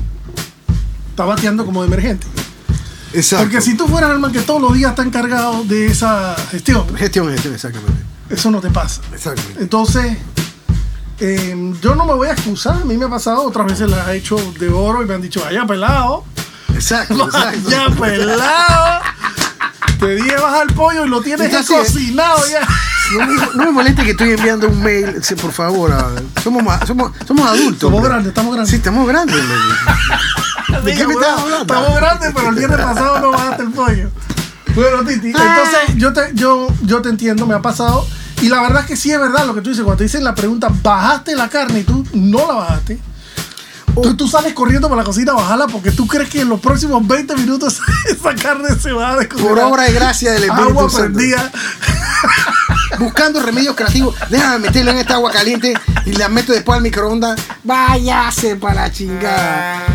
está 1.11 1.25
bateando 1.25 1.65
como 1.65 1.83
de 1.83 1.89
emergente. 1.89 2.27
Exacto. 3.13 3.45
Porque 3.45 3.61
si 3.63 3.77
tú 3.77 3.87
fueras 3.89 4.11
el 4.11 4.19
man 4.19 4.33
que 4.33 4.41
todos 4.43 4.61
los 4.61 4.75
días 4.75 4.91
está 4.91 5.03
encargado 5.03 5.65
de 5.65 5.87
esa 5.87 6.35
gestión, 6.51 6.87
Gestión, 6.97 7.29
gestión, 7.31 7.55
exactamente. 7.55 8.03
eso 8.31 8.51
no 8.51 8.61
te 8.61 8.71
pasa. 8.71 9.01
Exactamente. 9.15 9.63
Entonces, 9.63 10.19
eh, 11.21 11.73
yo 11.81 11.95
no 11.95 12.05
me 12.05 12.13
voy 12.15 12.29
a 12.29 12.33
excusar. 12.33 12.75
A 12.83 12.85
mí 12.85 12.97
me 12.97 13.07
ha 13.07 13.09
pasado, 13.09 13.43
otras 13.45 13.67
veces 13.67 13.89
la 13.89 14.13
he 14.13 14.19
hecho 14.19 14.37
de 14.59 14.69
oro 14.69 15.03
y 15.03 15.07
me 15.07 15.15
han 15.15 15.23
dicho, 15.23 15.41
vaya 15.41 15.65
pelado, 15.67 16.25
Exacto, 16.75 17.25
exacto. 17.25 17.61
vaya 17.71 17.89
pelado. 17.99 19.01
Te 19.99 20.15
dije 20.17 20.37
baja 20.37 20.63
el 20.63 20.75
pollo 20.75 21.07
y 21.07 21.09
lo 21.09 21.23
tienes 21.23 21.51
ya 21.51 21.61
Entonces- 21.61 21.93
cocinado 21.95 22.41
ya. 22.51 22.69
No, 23.13 23.27
me- 23.27 23.35
no 23.55 23.65
me 23.67 23.71
moleste 23.71 24.03
que 24.05 24.11
estoy 24.11 24.31
enviando 24.33 24.69
un 24.69 24.83
mail, 24.83 25.23
sí, 25.23 25.35
por 25.37 25.53
favor. 25.53 25.93
Somos, 26.43 26.63
somos, 26.87 27.13
somos 27.27 27.47
adultos. 27.49 27.81
Somos 27.91 28.03
grandes, 28.03 28.29
estamos 28.29 28.53
grandes. 28.55 28.71
Sí, 28.71 28.77
estamos 28.77 29.07
grandes. 29.07 29.37
¿De 30.85 30.95
qué 30.95 31.07
me 31.07 31.15
estás 31.15 31.39
hablando? 31.41 31.61
Estamos 31.63 31.95
grandes, 31.97 32.33
pero 32.35 32.49
el 32.49 32.55
viernes 32.57 32.81
pasado 32.81 33.21
no 33.21 33.31
bajaste 33.31 33.63
el 33.63 33.71
pollo. 33.71 34.11
Bueno, 34.75 35.05
Titi, 35.05 35.33
Ah. 35.37 35.57
entonces 35.57 35.97
yo 35.97 36.13
te, 36.13 36.31
yo, 36.35 36.67
yo 36.83 37.01
te 37.01 37.09
entiendo, 37.09 37.47
me 37.47 37.55
ha 37.55 37.63
pasado. 37.63 38.07
Y 38.43 38.49
la 38.49 38.61
verdad 38.61 38.81
es 38.83 38.87
que 38.87 38.97
sí 38.97 39.11
es 39.13 39.19
verdad 39.21 39.47
lo 39.47 39.55
que 39.55 39.63
tú 39.63 39.71
dices. 39.71 39.85
Cuando 39.85 39.99
te 39.99 40.05
dicen 40.05 40.23
la 40.25 40.35
pregunta, 40.35 40.69
¿bajaste 40.83 41.35
la 41.37 41.49
carne 41.49 41.81
y 41.81 41.85
tú 41.85 42.05
no 42.13 42.39
la 42.49 42.55
bajaste? 42.55 42.99
Tú, 43.95 44.15
tú 44.15 44.29
sales 44.29 44.53
corriendo 44.53 44.91
para 44.91 45.01
la 45.01 45.07
cocina 45.07 45.33
a 45.33 45.37
bajarla 45.37 45.69
porque 45.69 45.91
tú 45.91 46.07
crees 46.07 46.29
que 46.29 46.43
en 46.43 46.51
los 46.51 46.61
próximos 46.61 47.07
20 47.07 47.35
minutos 47.37 47.81
esa 48.11 48.35
carne 48.35 48.69
se 48.79 48.93
va 48.93 49.13
a 49.13 49.17
descocinar. 49.17 49.55
Por 49.55 49.59
obra 49.61 49.89
y 49.89 49.95
gracia 49.95 50.33
del 50.33 50.45
Espíritu 50.45 50.69
Agua 50.71 50.91
Santo. 50.91 51.05
prendida. 51.15 51.51
Buscando 52.99 53.41
remedios 53.43 53.75
creativos. 53.75 54.15
Déjame 54.31 54.59
meterlo 54.61 54.91
en 54.93 54.99
esta 54.99 55.15
agua 55.15 55.31
caliente 55.31 55.75
y 56.05 56.13
la 56.13 56.29
meto 56.29 56.53
después 56.53 56.77
al 56.77 56.83
microondas. 56.83 57.39
Váyase 57.65 58.57
para 58.57 58.83
la 58.83 58.93
chingada. 58.93 59.87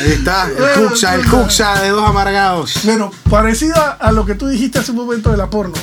Ahí 0.00 0.12
está, 0.12 0.48
el 0.48 0.54
Bueno, 0.56 0.88
cuxa, 0.90 1.14
el 1.14 1.24
cuxa 1.28 1.80
de 1.82 1.90
dos 1.90 2.08
amargados. 2.08 2.74
Bueno, 2.84 3.10
parecida 3.30 3.90
a 3.92 4.10
lo 4.12 4.24
que 4.26 4.34
tú 4.34 4.46
dijiste 4.48 4.78
hace 4.78 4.90
un 4.90 4.96
momento 4.98 5.30
de 5.30 5.36
la 5.36 5.48
porno, 5.50 5.74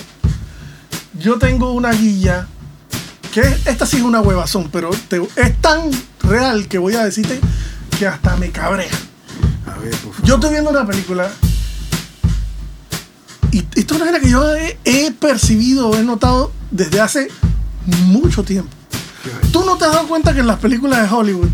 yo 1.14 1.38
tengo 1.38 1.72
una 1.74 1.92
guía 1.92 2.48
que 3.32 3.42
es- 3.42 3.68
esta 3.68 3.86
sí 3.86 3.98
es 3.98 4.04
una 4.04 4.20
huevazón, 4.20 4.70
pero 4.72 4.90
te- 5.08 5.22
es 5.36 5.62
tan 5.62 5.90
real 6.24 6.68
que 6.68 6.78
voy 6.78 6.96
a 6.96 7.04
decirte 7.06 7.40
que 7.98 8.08
hasta 8.08 8.36
me 8.38 8.50
cabrea. 8.52 8.90
A 9.68 9.78
ver, 9.80 9.92
por 9.92 10.14
favor. 10.14 10.24
Yo 10.24 10.36
estoy 10.36 10.50
viendo 10.52 10.70
una 10.72 10.86
película 10.86 11.30
y 13.52 13.60
esto 13.76 13.96
es 13.96 14.02
una 14.02 14.06
cosa 14.12 14.20
que 14.20 14.30
yo 14.30 14.56
he, 14.56 14.78
he 14.86 15.12
percibido, 15.12 15.96
he 15.98 16.04
notado 16.04 16.52
desde 16.72 17.02
hace 17.02 17.28
mucho 17.86 18.44
tiempo. 18.44 18.70
¿Tú 19.52 19.64
no 19.66 19.78
te 19.78 19.86
has 19.86 19.92
dado 19.94 20.08
cuenta 20.08 20.34
que 20.34 20.40
en 20.40 20.48
las 20.48 20.60
películas 20.60 21.02
de 21.02 21.16
Hollywood, 21.16 21.50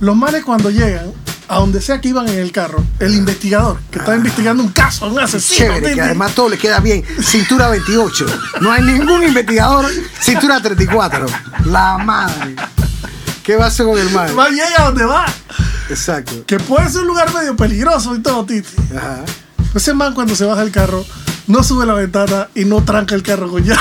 los 0.00 0.16
manes 0.16 0.44
cuando 0.44 0.70
llegan, 0.70 1.12
a 1.48 1.58
donde 1.58 1.80
sea 1.80 2.00
que 2.00 2.08
iban 2.08 2.28
en 2.28 2.38
el 2.38 2.50
carro, 2.50 2.82
el 2.98 3.14
investigador 3.14 3.78
que 3.90 4.00
está 4.00 4.16
investigando 4.16 4.62
un 4.62 4.70
caso, 4.70 5.06
un 5.06 5.18
asesino, 5.18 5.74
Chévere, 5.74 5.94
que 5.94 6.00
además 6.00 6.34
todo 6.34 6.48
le 6.48 6.58
queda 6.58 6.80
bien. 6.80 7.04
Cintura 7.22 7.68
28. 7.68 8.26
No 8.60 8.72
hay 8.72 8.82
ningún 8.82 9.22
investigador. 9.22 9.86
Cintura 10.20 10.60
34. 10.60 11.26
La 11.66 11.98
madre. 11.98 12.56
¿Qué 13.44 13.54
va 13.54 13.66
a 13.66 13.68
hacer 13.68 13.86
con 13.86 13.96
el 13.96 14.10
mal? 14.10 14.36
va 14.36 14.48
llega 14.48 14.82
a 14.82 14.84
donde 14.86 15.04
va, 15.04 15.24
Exacto. 15.88 16.44
que 16.46 16.58
puede 16.58 16.88
ser 16.88 17.02
un 17.02 17.06
lugar 17.06 17.32
medio 17.32 17.54
peligroso 17.54 18.16
y 18.16 18.18
todo, 18.20 18.44
Titi. 18.44 18.68
Ajá. 18.96 19.24
Ese 19.76 19.92
man 19.92 20.14
cuando 20.14 20.34
se 20.34 20.46
baja 20.46 20.62
el 20.62 20.70
carro, 20.70 21.04
no 21.46 21.62
sube 21.62 21.84
la 21.84 21.92
ventana 21.92 22.48
y 22.54 22.64
no 22.64 22.82
tranca 22.82 23.14
el 23.14 23.22
carro 23.22 23.50
con 23.50 23.62
llave. 23.62 23.78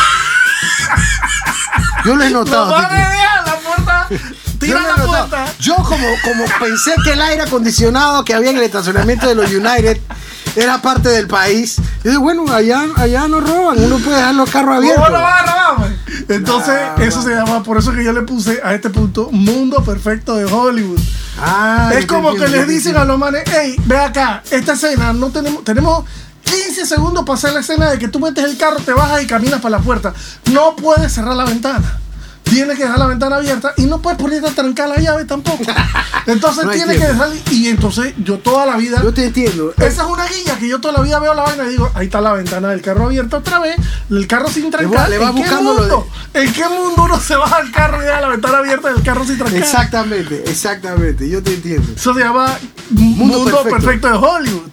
Yo 2.04 2.16
lo 2.18 2.24
he 2.24 2.30
notado. 2.30 2.76
Titi. 2.76 2.96
dejar, 2.96 3.48
la 3.48 3.56
puerta. 3.56 4.08
Yo, 4.10 4.18
Tira 4.60 4.80
he 4.80 5.00
la 5.00 5.06
puerta. 5.06 5.46
Yo 5.60 5.76
como, 5.76 6.08
como 6.24 6.46
pensé 6.60 6.94
que 7.04 7.14
el 7.14 7.22
aire 7.22 7.44
acondicionado 7.44 8.26
que 8.26 8.34
había 8.34 8.50
en 8.50 8.58
el 8.58 8.64
estacionamiento 8.64 9.26
de 9.28 9.36
los 9.36 9.50
United 9.52 10.00
era 10.56 10.82
parte 10.82 11.10
del 11.10 11.28
país. 11.28 11.78
Yo 12.04 12.12
digo, 12.12 12.24
bueno, 12.24 12.46
allá, 12.52 12.86
allá 12.96 13.28
no 13.28 13.40
roban, 13.40 13.84
uno 13.84 13.98
puede 14.00 14.18
dejar 14.18 14.36
los 14.36 14.50
carros 14.50 14.78
abiertos. 14.78 15.06
¿Cómo 15.06 15.18
lo 15.18 15.24
vas 15.24 15.42
a 15.42 15.46
robar, 15.46 15.78
güey? 15.78 16.26
Entonces, 16.30 16.76
Nah, 16.98 17.04
eso 17.04 17.22
se 17.22 17.32
llama, 17.32 17.64
por 17.64 17.78
eso 17.78 17.92
que 17.92 18.04
yo 18.04 18.14
le 18.14 18.22
puse 18.22 18.62
a 18.64 18.74
este 18.74 18.90
punto 18.90 19.30
Mundo 19.32 19.84
Perfecto 19.84 20.36
de 20.36 20.46
Hollywood. 20.46 21.00
Ah, 21.40 21.92
es 21.94 22.06
como 22.06 22.34
que 22.36 22.48
les 22.48 22.68
dicen 22.68 22.96
a 22.96 23.06
los 23.06 23.18
manes, 23.18 23.44
hey, 23.46 23.76
ve 23.86 23.98
acá, 23.98 24.42
esta 24.50 24.74
escena 24.74 25.14
no 25.14 25.30
tenemos, 25.30 25.64
tenemos 25.64 26.06
15 26.44 26.86
segundos 26.86 27.26
para 27.26 27.38
hacer 27.38 27.54
la 27.54 27.60
escena 27.60 27.92
de 27.92 28.00
que 28.00 28.08
tú 28.08 28.20
metes 28.20 28.46
el 28.46 28.58
carro, 28.58 28.78
te 28.78 28.94
bajas 28.94 29.22
y 29.24 29.28
caminas 29.28 29.60
para 29.60 29.78
la 29.78 29.84
puerta. 29.84 30.14
No 30.52 30.76
puedes 30.76 31.12
cerrar 31.12 31.36
la 31.36 31.46
ventana. 31.46 32.00
Tienes 32.46 32.78
que 32.78 32.84
dejar 32.84 33.00
la 33.00 33.08
ventana 33.08 33.36
abierta 33.38 33.74
y 33.76 33.84
no 33.86 34.02
puedes 34.02 34.18
ponerte 34.20 34.48
a 34.48 34.52
trancar 34.52 34.88
la 34.88 34.98
llave 34.98 35.26
tampoco. 35.26 35.64
Entonces 36.26 36.64
No 36.66 36.72
tienes 36.72 36.98
que 36.98 37.08
dejar 37.08 37.30
y 37.52 37.68
entonces 37.68 38.14
yo 38.18 38.40
toda 38.40 38.66
la 38.66 38.78
vida 38.78 39.00
Yo 39.04 39.14
te 39.14 39.26
entiendo. 39.26 39.74
esa 39.78 40.04
es 40.04 40.10
una 40.10 40.26
guía 40.26 40.58
que 40.58 40.68
yo 40.68 40.80
toda 40.82 40.94
la 40.96 41.02
vida 41.02 41.20
veo 41.20 41.34
la 41.36 41.44
vaina 41.44 41.66
y 41.66 41.70
digo, 41.70 41.92
ahí 41.94 42.06
está 42.08 42.20
la 42.22 42.34
ventana 42.34 42.70
del 42.70 42.82
carro 42.82 43.06
abierta 43.06 43.38
otra 43.38 43.60
vez, 43.60 43.76
el 44.10 44.26
carro 44.26 44.48
sin 44.50 44.72
trancar. 44.72 45.10
le 45.10 45.18
va 45.20 45.30
¿En 45.30 45.36
qué 45.44 45.56
mundo? 45.56 46.08
¿En 46.34 46.54
qué 46.54 46.68
mundo 46.68 47.04
uno 47.04 47.20
se 47.20 47.36
baja 47.36 47.58
al 47.58 47.72
carro 47.72 48.02
y 48.02 48.06
deja 48.06 48.22
la 48.22 48.30
ventana 48.30 48.58
abierta 48.60 48.90
del 48.94 49.04
carro 49.04 49.26
sin 49.26 49.38
trancar? 49.38 49.60
Exactamente, 49.62 50.44
exactamente. 50.50 51.30
Yo 51.30 51.44
te 51.44 51.54
entiendo. 51.54 51.92
Eso 51.96 52.14
se 52.14 52.22
llama 52.22 52.58
Mundo, 52.90 53.44
Perfecto. 53.46 53.70
perfecto. 53.70 54.08
de 54.08 54.14
Hollywood. 54.16 54.70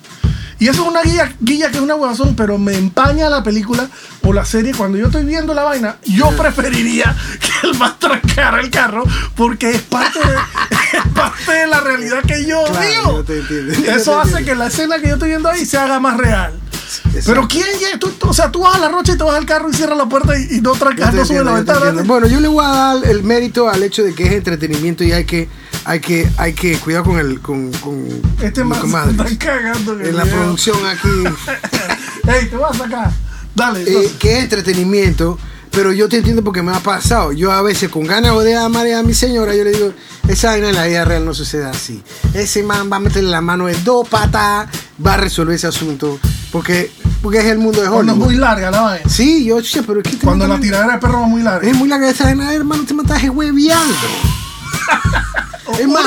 Y 0.62 0.68
eso 0.68 0.82
es 0.82 0.88
una 0.88 1.02
guía, 1.02 1.34
guía 1.40 1.70
que 1.72 1.78
es 1.78 1.82
una 1.82 1.96
huevazón, 1.96 2.36
pero 2.36 2.56
me 2.56 2.74
empaña 2.76 3.28
la 3.28 3.42
película 3.42 3.88
o 4.22 4.32
la 4.32 4.44
serie. 4.44 4.72
Cuando 4.72 4.96
yo 4.96 5.06
estoy 5.06 5.24
viendo 5.24 5.54
la 5.54 5.64
vaina, 5.64 5.96
yo 6.04 6.30
preferiría 6.36 7.16
que 7.40 7.66
el 7.66 7.76
más 7.78 7.98
trancara 7.98 8.60
el 8.60 8.70
carro 8.70 9.02
porque 9.34 9.70
es 9.70 9.82
parte 9.82 10.20
de, 10.20 10.34
es 10.98 11.12
parte 11.14 11.50
de 11.52 11.66
la 11.66 11.80
realidad 11.80 12.22
que 12.24 12.46
yo 12.46 12.62
Claro, 12.66 12.86
vivo. 12.88 13.12
yo 13.18 13.24
te 13.24 13.38
entiendo. 13.40 13.72
Yo 13.72 13.90
Eso 13.92 14.12
te 14.12 14.18
hace 14.20 14.28
entiendo. 14.28 14.44
que 14.52 14.54
la 14.54 14.66
escena 14.68 14.98
que 15.00 15.08
yo 15.08 15.14
estoy 15.14 15.30
viendo 15.30 15.48
ahí 15.48 15.66
se 15.66 15.76
haga 15.78 15.98
más 15.98 16.16
real. 16.16 16.52
Exacto. 17.06 17.20
Pero 17.26 17.48
¿quién 17.48 17.66
llega? 17.78 17.98
Tú, 17.98 18.08
tú- 18.10 18.28
o 18.28 18.32
sea, 18.34 18.50
tú 18.50 18.60
vas 18.60 18.76
a 18.76 18.78
la 18.78 18.88
rocha 18.88 19.12
y 19.12 19.16
te 19.18 19.24
vas 19.24 19.36
al 19.36 19.46
carro 19.46 19.70
y 19.70 19.74
cierras 19.74 19.96
la 19.98 20.06
puerta 20.06 20.38
y, 20.38 20.56
y 20.56 20.60
no 20.60 20.72
trancas, 20.72 21.12
no 21.14 21.24
subes 21.24 21.44
la 21.44 21.52
ventana. 21.52 22.02
Bueno, 22.04 22.26
yo 22.26 22.40
le 22.40 22.48
voy 22.48 22.64
a 22.64 22.68
dar 22.68 23.04
el 23.04 23.22
mérito 23.22 23.68
al 23.68 23.82
hecho 23.82 24.02
de 24.02 24.14
que 24.14 24.24
es 24.26 24.32
entretenimiento 24.32 25.04
y 25.04 25.12
hay 25.12 25.24
que, 25.24 25.48
hay 25.84 26.00
que, 26.00 26.28
hay 26.36 26.52
que 26.52 26.78
cuidar 26.78 27.02
con 27.04 27.18
el, 27.18 27.40
con, 27.40 27.72
con 27.74 28.06
Este 28.40 28.60
los 28.60 28.68
man 28.68 28.78
se 28.78 28.82
comadres. 28.82 29.32
está 29.32 29.46
cagando. 29.46 30.00
En 30.00 30.16
la 30.16 30.24
producción 30.24 30.76
aquí. 30.86 31.08
Ey, 32.28 32.48
te 32.48 32.56
vas 32.56 32.74
a 32.80 32.84
sacar. 32.84 33.10
Dale. 33.54 33.82
eh, 33.82 34.10
que 34.18 34.38
es 34.38 34.44
entretenimiento, 34.44 35.38
pero 35.72 35.92
yo 35.92 36.08
te 36.08 36.18
entiendo 36.18 36.44
porque 36.44 36.62
me 36.62 36.72
ha 36.72 36.80
pasado. 36.80 37.32
Yo 37.32 37.50
a 37.50 37.62
veces 37.62 37.88
con 37.88 38.04
ganas 38.04 38.38
de 38.44 38.56
amar 38.56 38.86
a 38.92 39.02
mi 39.02 39.14
señora, 39.14 39.54
yo 39.54 39.64
le 39.64 39.70
digo, 39.72 39.92
esa 40.28 40.48
vaina 40.50 40.68
en 40.68 40.74
la 40.76 40.86
vida 40.86 41.04
real 41.04 41.24
no 41.24 41.34
sucede 41.34 41.64
así. 41.64 42.02
Ese 42.34 42.62
man 42.62 42.90
va 42.92 42.96
a 42.96 43.00
meterle 43.00 43.30
la 43.30 43.40
mano 43.40 43.68
en 43.68 43.82
dos 43.84 44.06
patas, 44.08 44.68
va 45.04 45.14
a 45.14 45.16
resolver 45.16 45.54
ese 45.54 45.66
asunto, 45.66 46.18
porque, 46.52 46.92
porque 47.22 47.38
es 47.38 47.46
el 47.46 47.58
mundo 47.58 47.80
de 47.80 47.88
Cuando 47.88 48.12
es 48.12 48.18
Hollywood. 48.18 48.32
muy 48.32 48.36
larga 48.40 48.70
la 48.70 48.80
vaina. 48.82 49.08
Sí, 49.08 49.44
yo, 49.44 49.60
che, 49.62 49.82
pero 49.82 50.00
es 50.00 50.10
que 50.10 50.16
te 50.16 50.24
Cuando 50.24 50.46
la 50.46 50.60
tiradera 50.60 50.94
de 50.94 50.98
perro 50.98 51.22
es 51.22 51.28
muy 51.28 51.42
larga. 51.42 51.68
Es 51.68 51.76
muy 51.76 51.88
larga 51.88 52.10
esa 52.10 52.24
vaina, 52.24 52.52
hermano, 52.52 52.84
te 52.84 52.94
matas 52.94 53.22
hueviando. 53.28 53.94
Es 55.78 55.88
más, 55.88 56.04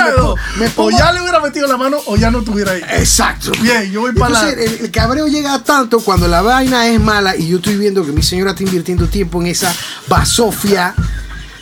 me 0.58 0.66
me 0.66 0.72
o 0.76 0.90
ya 0.90 1.12
le 1.12 1.22
hubiera 1.22 1.40
metido 1.40 1.68
la 1.68 1.78
mano 1.78 1.98
o 2.06 2.16
ya 2.18 2.32
no 2.32 2.40
estuviera 2.40 2.72
ahí. 2.72 2.82
Exacto. 3.00 3.52
Bien, 3.62 3.92
yo 3.92 4.02
voy 4.02 4.14
para 4.14 4.44
la. 4.44 4.50
El, 4.50 4.60
el 4.60 4.92
cabreo 4.92 5.28
llega 5.28 5.60
tanto 5.64 6.00
cuando 6.00 6.28
la 6.28 6.42
vaina 6.42 6.88
es 6.88 7.00
mala 7.00 7.36
y 7.36 7.48
yo 7.48 7.58
estoy 7.58 7.78
viendo 7.78 8.06
que 8.06 8.12
mi 8.12 8.24
señora 8.24 8.52
está 8.52 8.64
invirtiendo 8.64 9.08
tiempo 9.08 9.42
en 9.42 9.48
esa 9.48 9.74
basofia. 10.08 10.96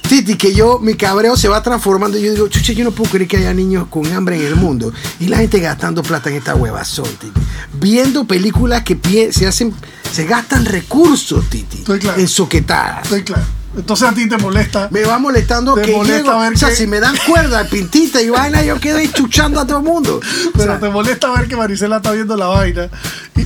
Titi, 0.08 0.36
que 0.36 0.54
yo, 0.54 0.80
mi 0.80 0.96
cabreo 0.96 1.36
se 1.38 1.48
va 1.48 1.64
transformando. 1.64 2.18
y 2.18 2.24
Yo 2.24 2.34
digo, 2.34 2.48
chucha, 2.48 2.74
yo 2.74 2.84
no 2.84 2.92
puedo 2.92 3.10
creer 3.10 3.28
que 3.28 3.38
haya 3.38 3.54
niños 3.54 3.88
con 3.90 4.06
hambre 4.14 4.36
en 4.36 4.46
el 4.46 4.56
mundo. 4.56 4.94
Y 5.20 5.28
la 5.28 5.38
gente 5.38 5.60
gastando 5.60 6.04
plata 6.04 6.30
en 6.30 6.36
esta 6.36 6.56
huevazón, 6.56 7.08
Titi. 7.20 7.40
Viendo 7.74 8.26
películas 8.26 8.84
que 8.84 9.32
se 9.32 9.48
hacen, 9.48 9.74
se 10.12 10.26
gastan 10.26 10.66
recursos, 10.66 11.50
Titi. 11.50 11.80
Estoy 11.80 12.00
claro. 12.00 12.20
En 12.20 12.28
soquetadas. 12.28 13.04
Estoy 13.04 13.24
claro. 13.24 13.44
Entonces 13.76 14.08
a 14.08 14.14
ti 14.14 14.30
te 14.30 14.38
molesta. 14.38 14.88
Me 14.92 15.04
va 15.04 15.18
molestando 15.18 15.74
Te 15.74 15.82
que 15.82 15.92
molesta 15.94 16.18
llego- 16.32 16.40
ver 16.40 16.54
o 16.54 16.58
sea, 16.58 16.70
que- 16.70 16.76
si 16.76 16.86
me 16.88 17.00
dan 17.00 17.16
cuerda, 17.28 17.64
pintita 17.66 18.22
y 18.22 18.30
vaina, 18.30 18.62
yo 18.64 18.80
quedo 18.80 18.98
ahí 19.00 19.10
chuchando 19.12 19.60
a 19.60 19.66
todo 19.66 19.78
el 19.80 19.84
mundo. 19.84 20.18
O 20.18 20.52
Pero 20.54 20.64
sea, 20.74 20.80
te 20.80 20.90
molesta 20.90 21.32
ver 21.32 21.48
que 21.48 21.56
Marisela 21.56 21.98
está 21.98 22.12
viendo 22.12 22.38
la 22.38 22.48
vaina 22.48 22.90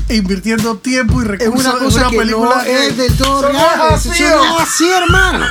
e 0.09 0.15
invirtiendo 0.15 0.77
tiempo 0.77 1.21
y 1.21 1.25
recursos 1.25 1.65
una 1.65 1.77
en 1.77 1.83
cosa 1.85 1.99
una 2.01 2.09
que 2.09 2.17
película 2.17 2.55
no 2.57 2.61
es 2.63 2.97
del 2.97 3.15
todo 3.17 3.41
real. 3.49 3.81
así, 3.93 4.09
no 4.09 4.15
es 4.15 4.61
así, 4.61 4.89
hermano. 4.89 5.45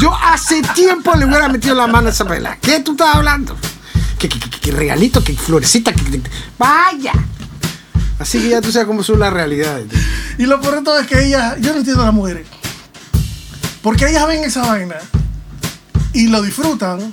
Yo 0.00 0.10
hace 0.24 0.62
tiempo 0.74 1.14
le 1.14 1.26
hubiera 1.26 1.48
metido 1.48 1.74
la 1.74 1.86
mano 1.86 2.08
a 2.08 2.10
esa 2.12 2.24
pela. 2.26 2.56
¿Qué 2.60 2.80
tú 2.80 2.92
estás 2.92 3.14
hablando? 3.16 3.56
Que, 4.18 4.30
regalito, 4.72 5.22
que 5.22 5.34
florecita, 5.34 5.92
que, 5.92 6.02
que- 6.04 6.22
vaya. 6.58 7.12
Así 8.18 8.40
que 8.40 8.50
ya 8.50 8.60
tú 8.60 8.70
sabes 8.72 8.86
cómo 8.86 9.02
son 9.02 9.18
las 9.18 9.32
realidades. 9.32 9.86
Y 10.38 10.46
lo 10.46 10.60
peor 10.60 10.76
de 10.76 10.82
todo 10.82 10.98
es 10.98 11.06
que 11.06 11.22
ellas, 11.26 11.56
yo 11.60 11.72
no 11.72 11.78
entiendo 11.78 12.02
a 12.02 12.06
las 12.06 12.14
mujeres. 12.14 12.46
Porque 13.82 14.08
ellas 14.08 14.26
ven 14.26 14.44
esa 14.44 14.62
vaina 14.66 14.96
y 16.12 16.28
lo 16.28 16.42
disfrutan. 16.42 17.10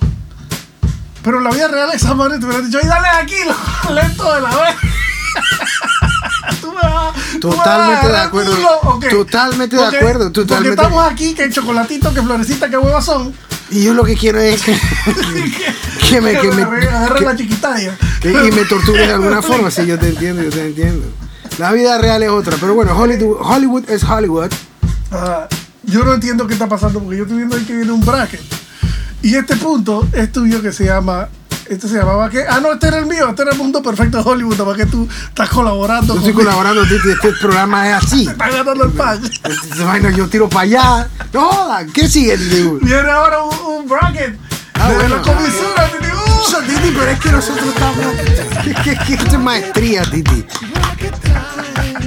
Pero 1.22 1.38
en 1.38 1.44
la 1.44 1.50
vida 1.50 1.68
real 1.68 1.90
esa 1.92 2.14
madre 2.14 2.38
te 2.38 2.46
hubiera 2.46 2.62
dicho, 2.64 2.78
ay, 2.82 2.88
dale 2.88 3.08
aquí, 3.08 3.34
lo 3.46 3.94
lento 3.94 4.34
de 4.34 4.40
la 4.40 4.48
vez. 4.56 4.74
Tú 6.60 6.72
me 6.72 6.80
vas- 6.82 7.14
tú 7.40 7.48
me 7.50 7.56
vas 7.56 7.66
a 7.66 7.66
Totalmente 8.00 8.08
de 8.08 8.18
acuerdo. 8.18 8.56
Totalmente 9.10 9.76
de 9.76 9.84
acuerdo, 9.86 10.32
totalmente. 10.32 10.76
Porque 10.76 10.82
estamos 10.88 11.12
aquí, 11.12 11.34
que 11.34 11.50
chocolatito, 11.50 12.12
que 12.14 12.22
florecita, 12.22 12.68
que 12.68 12.78
huevas 12.78 13.04
son. 13.04 13.32
Y 13.70 13.84
yo 13.84 13.94
lo 13.94 14.02
que 14.04 14.16
quiero 14.16 14.40
es 14.40 14.60
que, 14.62 14.72
que 16.10 16.20
me, 16.20 16.32
que 16.38 16.50
me, 16.50 16.66
que- 16.68 17.24
la 17.24 17.36
chiquitalla. 17.36 17.96
que- 18.20 18.30
y 18.32 18.50
me 18.52 18.64
torture 18.64 19.06
de 19.06 19.12
alguna 19.12 19.42
forma. 19.42 19.70
Sí, 19.70 19.86
yo 19.86 19.98
te 19.98 20.08
entiendo, 20.08 20.42
yo 20.42 20.50
te 20.50 20.66
entiendo. 20.66 21.06
La 21.58 21.72
vida 21.72 21.98
real 21.98 22.22
es 22.22 22.30
otra. 22.30 22.56
Pero 22.60 22.74
bueno, 22.74 22.96
Hollywood, 22.96 23.36
Hollywood 23.40 23.88
es 23.90 24.02
Hollywood. 24.02 24.50
Ah, 25.12 25.46
yo 25.84 26.04
no 26.04 26.14
entiendo 26.14 26.46
qué 26.46 26.54
está 26.54 26.68
pasando 26.68 27.00
porque 27.00 27.16
yo 27.16 27.22
estoy 27.24 27.38
viendo 27.38 27.56
ahí 27.56 27.64
que 27.64 27.76
viene 27.76 27.92
un 27.92 28.04
bracket. 28.04 28.40
Y 29.22 29.34
este 29.34 29.56
punto 29.56 30.06
es 30.12 30.32
tuyo 30.32 30.62
que 30.62 30.72
se 30.72 30.86
llama. 30.86 31.28
Este 31.68 31.88
se 31.88 31.98
llamaba 31.98 32.28
que. 32.30 32.44
Ah, 32.48 32.58
no, 32.60 32.72
este 32.72 32.88
era 32.88 32.98
el 32.98 33.06
mío. 33.06 33.28
Este 33.28 33.42
era 33.42 33.52
el 33.52 33.58
mundo 33.58 33.82
perfecto 33.82 34.18
de 34.18 34.28
Hollywood. 34.28 34.56
Para 34.56 34.76
que 34.76 34.86
tú 34.86 35.08
estás 35.28 35.48
colaborando. 35.50 36.14
Yo 36.14 36.20
estoy 36.20 36.32
colaborando, 36.32 36.82
Titi. 36.82 37.10
Este 37.10 37.32
programa 37.40 37.88
es 37.88 38.04
así. 38.04 38.26
Estás 38.28 38.52
ganando 38.52 38.84
el 38.84 38.92
pan. 38.92 39.20
Este 39.24 39.84
vaina 39.84 40.10
yo 40.10 40.28
tiro 40.28 40.48
para 40.48 40.62
allá. 40.62 41.08
No 41.32 41.48
jodan, 41.48 41.92
¿qué 41.92 42.08
sigue, 42.08 42.36
Titi? 42.36 42.68
Viene 42.82 43.10
ahora 43.10 43.42
un, 43.42 43.86
bracket. 43.88 44.36
Ah, 44.74 44.88
de 44.88 44.94
bueno. 44.94 45.16
la 45.16 45.22
comisura. 45.22 45.90
Titi. 46.66 46.94
Pero 46.98 47.10
es 47.10 47.20
que 47.20 47.30
nosotros 47.30 47.66
estamos. 47.68 48.06
¿Qué, 48.64 48.74
qué, 48.82 48.98
qué, 49.06 49.14
esto 49.14 49.36
es 49.36 49.38
maestría, 49.38 50.02
Titi? 50.02 50.44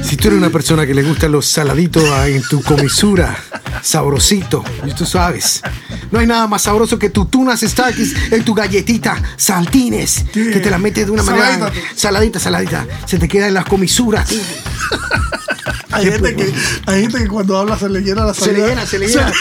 Si 0.03 0.17
tú 0.17 0.27
eres 0.27 0.39
una 0.39 0.49
persona 0.49 0.85
que 0.85 0.93
le 0.93 1.03
gustan 1.03 1.31
los 1.31 1.47
saladitos 1.47 2.03
ah, 2.11 2.27
en 2.27 2.43
tu 2.43 2.61
comisura, 2.61 3.35
sabrosito, 3.83 4.63
y 4.85 4.93
tú 4.93 5.05
sabes. 5.05 5.61
No 6.09 6.19
hay 6.19 6.25
nada 6.25 6.47
más 6.47 6.63
sabroso 6.63 6.97
que 6.97 7.09
tu 7.09 7.25
tunas 7.25 7.59
Starkis 7.61 8.15
en 8.31 8.43
tu 8.43 8.53
galletita 8.55 9.21
saltines, 9.35 10.25
¿Qué? 10.33 10.49
que 10.51 10.59
te 10.59 10.69
la 10.71 10.77
metes 10.79 11.05
de 11.05 11.11
una 11.11 11.21
manera 11.23 11.71
Saladita, 11.95 12.39
saladita, 12.39 12.39
saladita. 12.39 12.87
Se 13.05 13.19
te 13.19 13.27
queda 13.27 13.47
en 13.47 13.53
las 13.53 13.65
comisuras. 13.65 14.29
hay, 15.91 16.05
gente 16.05 16.35
que, 16.35 16.53
hay 16.87 17.01
gente 17.01 17.19
que 17.19 17.27
cuando 17.27 17.57
habla 17.57 17.77
se 17.77 17.89
le 17.89 18.01
llena 18.01 18.23
la 18.25 18.33
Se 18.33 18.41
le 18.41 18.45
salida. 18.47 18.67
llena, 18.67 18.85
se 18.85 18.99
le 18.99 19.07
llena. 19.07 19.31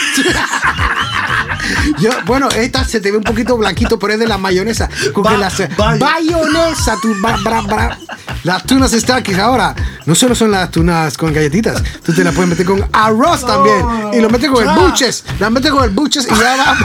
Yo, 1.99 2.09
bueno, 2.25 2.49
esta 2.49 2.83
se 2.83 2.99
te 2.99 3.11
ve 3.11 3.17
un 3.17 3.23
poquito 3.23 3.57
blanquito, 3.57 3.97
pero 3.97 4.13
es 4.13 4.19
de 4.19 4.27
la 4.27 4.37
mayonesa. 4.37 4.89
Con 5.13 5.23
que 5.23 5.29
Ba- 5.31 5.37
las 5.37 5.57
bayo. 5.77 5.99
bayonesa, 6.05 6.97
tu 7.01 7.13
bra, 7.21 7.37
bra, 7.43 7.61
bra. 7.61 7.97
Las 8.43 8.63
tunas 8.65 8.91
Starkis 8.91 9.37
ahora 9.37 9.73
no 10.05 10.15
solo 10.15 10.35
son 10.35 10.51
las 10.51 10.69
tunas 10.71 11.17
con 11.17 11.33
galletitas, 11.33 11.81
tú 12.03 12.13
te 12.13 12.23
las 12.23 12.33
puedes 12.33 12.49
meter 12.49 12.65
con 12.65 12.85
arroz 12.91 13.45
también. 13.45 13.85
Y 14.13 14.19
lo 14.19 14.29
metes 14.29 14.49
con 14.49 14.61
el 14.67 14.75
Ya. 14.75 14.81
buches, 14.81 15.23
las 15.39 15.51
metes 15.51 15.71
con 15.71 15.83
el 15.83 15.89
buches 15.91 16.25
y 16.25 16.29
ya 16.35 16.55
va. 16.57 16.77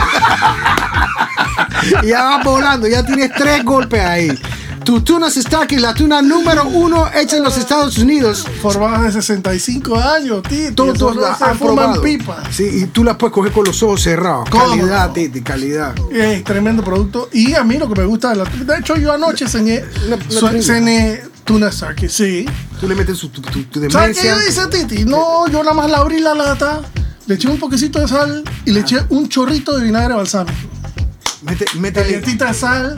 y 2.03 2.07
ya 2.07 2.23
va 2.23 2.43
volando, 2.43 2.87
ya 2.87 3.05
tienes 3.05 3.31
tres 3.37 3.63
golpes 3.63 4.01
ahí. 4.01 4.39
Tu 4.83 5.01
tunas 5.01 5.35
Starkis, 5.35 5.79
la 5.81 5.93
tuna 5.93 6.21
número 6.21 6.63
uno 6.65 7.07
hecha 7.13 7.37
en 7.37 7.43
los 7.43 7.57
Estados 7.57 7.97
Unidos. 7.99 8.47
Formadas 8.61 9.03
de 9.13 9.21
65 9.21 9.99
años, 9.99 10.41
Titi. 10.43 10.73
Todos 10.73 11.15
la 11.15 11.37
han 11.39 11.59
probado. 11.59 12.01
pipa. 12.01 12.41
Sí, 12.49 12.63
y 12.63 12.85
tú 12.85 13.03
las 13.03 13.17
puedes 13.17 13.33
coger 13.33 13.51
con 13.51 13.65
los 13.65 13.83
ojos 13.83 14.01
cerrados. 14.01 14.49
¿Cómo 14.49 14.69
Calidad? 14.69 15.11
Titi, 15.11 15.41
calidad. 15.41 15.93
Es 16.11 16.43
tremendo 16.43 16.83
producto. 16.83 17.29
Y 17.33 17.53
a 17.53 17.63
mí 17.63 17.77
lo 17.77 17.87
que 17.87 17.99
me 18.01 18.07
gusta 18.07 18.29
de 18.29 18.37
la 18.37 18.45
De 18.45 18.77
hecho, 18.79 18.95
yo 18.95 19.13
anoche 19.13 19.47
cené, 19.47 19.83
cené 20.61 21.21
tuna 21.43 21.71
sake, 21.71 22.09
sí. 22.09 22.45
Tú 22.79 22.87
le 22.87 22.95
metes 22.95 23.17
su, 23.17 23.29
tu, 23.29 23.41
tu- 23.41 23.63
tu 23.63 23.89
¿Sabes 23.89 24.19
qué 24.19 24.31
hice, 24.47 24.67
Titi? 24.67 25.05
No, 25.05 25.47
yo 25.47 25.63
nada 25.63 25.73
más 25.73 25.89
la 25.89 25.97
abrí 25.97 26.19
la 26.19 26.33
lata, 26.33 26.81
le 27.25 27.35
eché 27.35 27.47
un 27.47 27.59
poquecito 27.59 27.99
de 27.99 28.07
sal 28.07 28.43
y 28.65 28.71
le 28.71 28.81
eché 28.81 28.97
un 29.09 29.27
chorrito 29.29 29.77
de 29.77 29.83
vinagre 29.83 30.13
balsámico. 30.15 30.57
Mete, 31.41 31.65
métele 31.75 32.11
Galletita 32.11 32.47
de 32.47 32.53
sal 32.53 32.95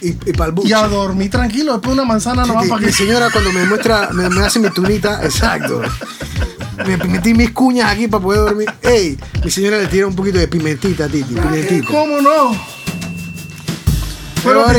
y, 0.00 0.08
y 0.08 0.32
pa'l 0.32 0.52
buche. 0.52 0.68
y 0.68 0.72
a 0.72 0.86
dormir 0.88 1.30
tranquilo. 1.30 1.72
Después 1.74 1.92
una 1.94 2.04
manzana 2.04 2.44
nomás 2.46 2.62
Titi, 2.64 2.70
para 2.70 2.80
Mi 2.80 2.86
que. 2.86 2.92
señora 2.92 3.30
cuando 3.30 3.52
me 3.52 3.64
muestra, 3.66 4.10
me, 4.12 4.28
me 4.30 4.44
hace 4.44 4.58
mi 4.58 4.70
tunita, 4.70 5.22
exacto. 5.24 5.82
me 6.86 6.96
metí 6.98 7.32
mis 7.34 7.50
cuñas 7.52 7.90
aquí 7.92 8.08
para 8.08 8.22
poder 8.22 8.40
dormir. 8.42 8.72
Ey, 8.82 9.16
mi 9.44 9.50
señora 9.50 9.78
le 9.78 9.86
tira 9.86 10.06
un 10.06 10.14
poquito 10.16 10.38
de 10.38 10.48
pimentita, 10.48 11.06
Titi, 11.08 11.34
pimentita. 11.34 11.86
¿Cómo 11.88 12.20
no? 12.20 12.56
Pero, 14.44 14.62
Bueno, 14.64 14.78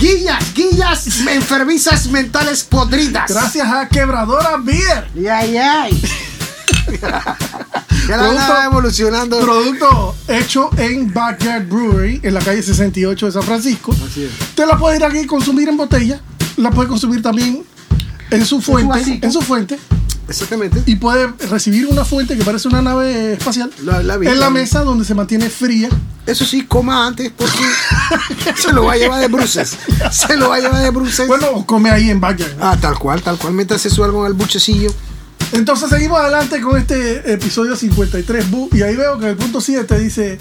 guillas, 0.00 0.54
guillas, 0.54 1.06
enfermizas 1.28 2.06
mentales 2.08 2.64
podridas. 2.64 3.30
Gracias 3.30 3.68
a 3.68 3.88
Quebradora 3.88 4.56
Beer. 4.58 5.08
Ay, 5.30 5.56
ay. 5.56 6.02
ya 7.00 8.16
la 8.16 8.28
Producto- 8.28 8.62
evolucionando. 8.64 9.40
Producto 9.40 10.16
hecho 10.28 10.70
en 10.78 11.12
Backyard 11.12 11.66
Brewery, 11.68 12.20
en 12.22 12.34
la 12.34 12.40
calle 12.40 12.62
68 12.62 13.26
de 13.26 13.32
San 13.32 13.42
Francisco. 13.42 13.92
Así 13.92 14.24
es. 14.24 14.30
Usted 14.40 14.66
la 14.66 14.78
puede 14.78 14.96
ir 14.96 15.04
aquí 15.04 15.18
y 15.18 15.26
consumir 15.26 15.68
en 15.68 15.76
botella. 15.76 16.20
La 16.56 16.70
puede 16.70 16.88
consumir 16.88 17.22
también 17.22 17.62
en 18.30 18.46
su 18.46 18.60
fuente. 18.60 19.18
En 19.22 19.32
su 19.32 19.40
fuente. 19.42 19.78
Exactamente. 20.30 20.82
Y 20.86 20.96
puede 20.96 21.26
recibir 21.50 21.86
una 21.86 22.04
fuente 22.04 22.36
que 22.36 22.44
parece 22.44 22.68
una 22.68 22.80
nave 22.80 23.34
espacial. 23.34 23.70
La- 23.84 24.02
la 24.02 24.14
en 24.14 24.40
la 24.40 24.48
mesa 24.50 24.80
donde 24.84 25.04
se 25.04 25.14
mantiene 25.14 25.50
fría. 25.50 25.88
Eso 26.26 26.44
sí, 26.44 26.64
coma 26.66 27.06
antes 27.06 27.32
porque 27.36 27.58
se 28.56 28.72
lo 28.72 28.84
va 28.84 28.92
a 28.92 28.96
llevar 28.96 29.20
de 29.20 29.28
bruces. 29.28 29.76
Se 30.12 30.36
lo 30.36 30.50
va 30.50 30.56
a 30.56 30.60
llevar 30.60 30.82
de 30.82 30.90
bruces. 30.90 31.26
Bueno, 31.26 31.46
o 31.52 31.66
come 31.66 31.90
ahí 31.90 32.08
en 32.10 32.20
Backyard. 32.20 32.56
Ah, 32.60 32.76
tal 32.80 32.98
cual, 32.98 33.20
tal 33.22 33.36
cual. 33.38 33.54
Su 33.78 34.04
algo 34.04 34.24
en 34.24 34.32
el 34.32 34.34
buchecillo. 34.38 34.92
Entonces 35.52 35.88
seguimos 35.90 36.20
adelante 36.20 36.60
con 36.60 36.78
este 36.78 37.32
episodio 37.32 37.74
53 37.74 38.50
Bu, 38.50 38.68
y 38.72 38.82
ahí 38.82 38.94
veo 38.94 39.18
que 39.18 39.24
en 39.24 39.30
el 39.32 39.36
punto 39.36 39.60
7 39.60 39.98
dice 39.98 40.38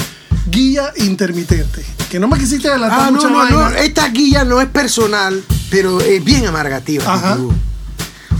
guía 0.52 0.92
intermitente. 0.98 1.84
Que 2.12 2.20
no 2.20 2.28
me 2.28 2.38
quisiste 2.38 2.68
adelantar 2.70 3.00
Ah, 3.02 3.06
no, 3.08 3.14
mucha 3.14 3.30
no, 3.30 3.38
vaina. 3.38 3.70
no. 3.72 3.76
Esta 3.78 4.08
guía 4.10 4.44
no 4.44 4.62
es 4.62 4.68
personal, 4.68 5.42
pero 5.72 6.00
es 6.02 6.24
bien 6.24 6.46
amargativa. 6.46 7.12
Ajá. 7.12 7.38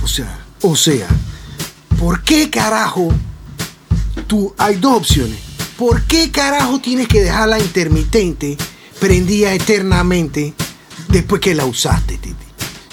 O 0.04 0.08
sea, 0.08 0.38
o 0.62 0.76
sea, 0.76 1.08
¿por 2.00 2.24
qué 2.24 2.50
carajo 2.50 3.10
tú 4.28 4.54
hay 4.58 4.76
dos 4.76 4.98
opciones? 4.98 5.40
¿Por 5.78 6.04
qué 6.04 6.32
carajo 6.32 6.80
tienes 6.80 7.08
que 7.08 7.22
dejarla 7.22 7.60
intermitente 7.60 8.58
prendida 9.00 9.54
eternamente 9.54 10.54
después 11.10 11.42
que 11.42 11.56
la 11.56 11.66
usaste, 11.66 12.18
Titi? 12.18 12.36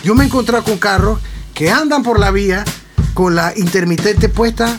Yo 0.04 0.14
me 0.14 0.24
he 0.24 0.26
encontrado 0.26 0.62
con 0.64 0.78
carros 0.78 1.18
que 1.54 1.70
andan 1.70 2.02
por 2.02 2.18
la 2.20 2.30
vía 2.30 2.64
con 3.14 3.34
la 3.34 3.52
intermitente 3.56 4.28
puesta 4.28 4.78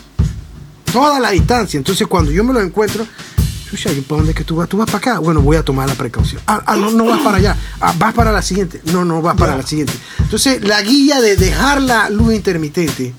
toda 0.94 1.20
la 1.20 1.32
distancia. 1.32 1.78
Entonces, 1.78 2.08
cuando 2.08 2.32
yo 2.32 2.44
me 2.44 2.54
lo 2.54 2.62
encuentro, 2.62 3.06
chucha, 3.70 3.92
¿y 3.92 4.02
para 4.02 4.18
dónde 4.20 4.32
es 4.32 4.38
que 4.38 4.44
tú 4.44 4.56
vas? 4.58 4.70
¿Tú 4.70 4.78
vas 4.78 4.86
para 4.86 4.98
acá? 5.00 5.20
Bueno, 5.20 5.42
voy 5.42 5.58
a 5.58 5.64
tomar 5.64 5.90
la 5.90 5.96
precaución. 5.96 6.42
Ah, 6.48 6.62
ah, 6.66 6.76
no, 6.76 6.92
no 6.92 7.06
vas 7.06 7.20
para 7.22 7.38
allá. 7.38 7.58
Ah, 7.82 7.94
vas 7.98 8.14
para 8.14 8.32
la 8.32 8.42
siguiente. 8.42 8.80
No, 8.94 9.04
no 9.04 9.22
vas 9.22 9.36
para 9.36 9.54
Ya. 9.54 9.58
la 9.58 9.68
siguiente. 9.68 9.94
Entonces, 10.20 10.64
la 10.64 10.82
guía 10.84 11.20
de 11.20 11.36
dejar 11.36 11.82
la 11.82 12.10
luz 12.10 12.34
intermitente 12.34 13.14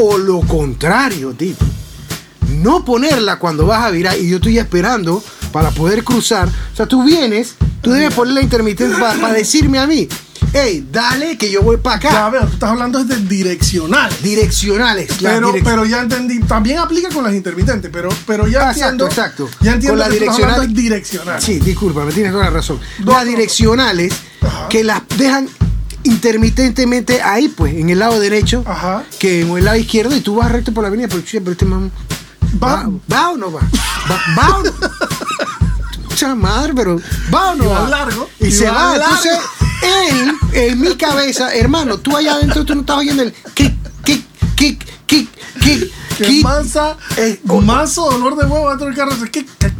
o 0.00 0.18
lo 0.18 0.40
contrario, 0.40 1.32
tipo. 1.32 1.64
No 2.58 2.84
ponerla 2.84 3.38
cuando 3.38 3.66
vas 3.66 3.84
a 3.84 3.90
virar 3.90 4.18
y 4.18 4.28
yo 4.28 4.36
estoy 4.36 4.58
esperando 4.58 5.22
para 5.52 5.70
poder 5.70 6.02
cruzar. 6.04 6.48
O 6.48 6.76
sea, 6.76 6.86
tú 6.86 7.04
vienes, 7.04 7.54
tú 7.80 7.90
debes 7.92 8.12
poner 8.14 8.34
la 8.34 8.40
intermitente 8.42 8.96
para 8.98 9.32
decirme 9.32 9.78
a 9.78 9.86
mí, 9.86 10.08
hey, 10.52 10.86
dale 10.90 11.38
que 11.38 11.50
yo 11.50 11.62
voy 11.62 11.76
para 11.76 11.96
acá. 11.96 12.10
Ya 12.10 12.28
veo, 12.30 12.42
tú 12.46 12.54
estás 12.54 12.70
hablando 12.70 13.04
de 13.04 13.16
direccional. 13.18 14.10
Direccionales. 14.22 15.20
las 15.22 15.34
Pero, 15.34 15.52
direc- 15.54 15.64
pero 15.64 15.84
ya 15.86 16.00
entendí, 16.00 16.40
también 16.40 16.78
aplica 16.78 17.08
con 17.10 17.22
las 17.24 17.34
intermitentes, 17.34 17.90
pero, 17.92 18.08
pero 18.26 18.46
ya 18.48 18.68
Ah, 18.68 18.72
entiendo. 18.72 19.06
exacto, 19.06 19.44
exacto. 19.46 19.64
Ya 19.64 19.72
entiendo 19.74 20.02
Con 20.02 20.10
la 20.10 20.18
que 20.18 20.24
tú 20.24 20.30
estás 20.32 20.74
direccional-. 20.74 21.40
Sí, 21.40 21.60
disculpa, 21.60 22.04
me 22.04 22.12
tienes 22.12 22.32
toda 22.32 22.44
la 22.44 22.50
razón. 22.50 22.78
No, 22.98 23.12
las 23.12 23.24
no. 23.24 23.30
direccionales 23.30 24.12
que 24.68 24.82
las 24.84 25.02
dejan 25.16 25.48
intermitentemente 26.10 27.22
ahí, 27.22 27.48
pues, 27.48 27.74
en 27.74 27.90
el 27.90 27.98
lado 27.98 28.18
derecho, 28.20 28.62
Ajá. 28.66 29.04
que 29.18 29.42
en 29.42 29.50
el 29.56 29.64
lado 29.64 29.76
izquierdo, 29.78 30.14
y 30.16 30.20
tú 30.20 30.36
vas 30.36 30.50
recto 30.50 30.72
por 30.72 30.82
la 30.82 30.88
avenida, 30.88 31.08
pero, 31.08 31.22
pero 31.24 31.52
este 31.52 31.64
man. 31.64 31.90
Va- 32.62 32.82
¿Va, 32.84 32.90
va 33.12 33.30
o 33.30 33.36
no 33.36 33.52
va? 33.52 33.60
¿Va, 34.10 34.20
va 34.36 34.56
o 34.58 34.62
no? 34.64 34.70
Chucha 36.08 36.34
madre, 36.34 36.72
pero 36.74 37.00
¿va 37.32 37.52
o 37.52 37.54
no 37.54 37.64
Y 37.64 37.66
va 37.68 37.80
va? 37.82 37.88
largo, 37.88 38.28
Y, 38.40 38.46
y 38.48 38.52
se 38.52 38.68
va 38.68 38.96
largo. 38.98 39.04
Entonces, 39.16 39.38
él, 40.10 40.32
en 40.52 40.80
mi 40.80 40.96
cabeza, 40.96 41.54
hermano, 41.54 41.98
tú 41.98 42.16
allá 42.16 42.34
adentro, 42.34 42.64
tú 42.64 42.74
no 42.74 42.80
estás 42.80 42.96
oyendo 42.98 43.22
el 43.22 43.32
kick, 43.54 43.72
kick, 44.04 44.24
kick, 44.56 44.84
kick, 45.06 45.28
kick. 45.60 45.92
Que 46.18 46.42
mansa, 46.42 46.98
Eh, 47.16 47.40
o- 47.48 47.62
manso 47.62 48.10
dolor 48.10 48.36
de 48.36 48.44
huevo 48.44 48.68
dentro 48.68 48.86
del 48.88 48.94
carro. 48.96 49.12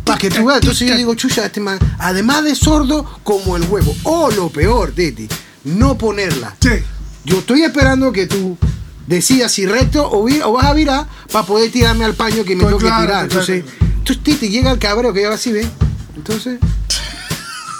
Para 0.04 0.18
que 0.18 0.30
tú 0.30 0.46
veas, 0.46 0.60
entonces 0.62 0.88
yo 0.88 0.96
digo, 0.96 1.14
chucha, 1.14 1.44
este 1.44 1.60
man, 1.60 1.78
además 1.98 2.44
de 2.44 2.54
sordo 2.54 3.04
como 3.22 3.56
el 3.56 3.64
huevo. 3.64 3.94
O 4.04 4.30
lo 4.30 4.48
peor, 4.48 4.92
Titi, 4.92 5.28
no 5.64 5.96
ponerla. 5.98 6.54
Sí. 6.60 6.70
Yo 7.24 7.38
estoy 7.38 7.62
esperando 7.62 8.12
que 8.12 8.26
tú 8.26 8.56
decidas 9.06 9.52
si 9.52 9.66
recto 9.66 10.06
o, 10.08 10.26
o 10.44 10.52
vas 10.52 10.66
a 10.66 10.72
virar 10.74 11.06
para 11.32 11.46
poder 11.46 11.70
tirarme 11.70 12.04
al 12.04 12.14
paño 12.14 12.44
que 12.44 12.54
me 12.56 12.62
Estoy 12.64 12.72
toque 12.72 12.86
claro, 12.86 13.02
tirar. 13.02 13.22
estoy 13.26 13.40
Entonces, 13.40 13.64
claro. 13.78 13.92
entonces, 13.98 14.24
Titi, 14.24 14.48
llega 14.48 14.70
el 14.70 14.78
cabreo 14.78 15.12
que 15.12 15.22
ya 15.22 15.28
va 15.28 15.34
así, 15.34 15.52
¿ves? 15.52 15.66
Entonces, 16.16 16.58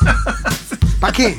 ¿para 1.01 1.13
qué? 1.13 1.39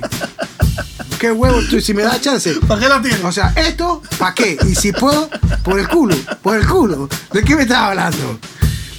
¿Qué 1.20 1.32
huevo 1.32 1.60
tú? 1.70 1.80
Si 1.80 1.94
me 1.94 2.02
da 2.04 2.20
chance. 2.20 2.56
¿Para 2.68 2.82
qué 2.82 2.90
la 2.90 3.02
tienes? 3.02 3.24
O 3.24 3.32
sea, 3.32 3.54
esto, 3.56 4.02
¿para 4.18 4.34
qué? 4.34 4.58
Y 4.68 4.74
si 4.76 4.92
puedo, 4.92 5.30
por 5.64 5.80
el 5.80 5.88
culo, 5.88 6.16
por 6.42 6.58
el 6.58 6.66
culo. 6.68 7.08
¿De 7.32 7.44
qué 7.44 7.56
me 7.56 7.62
estás 7.64 7.78
hablando? 7.78 8.40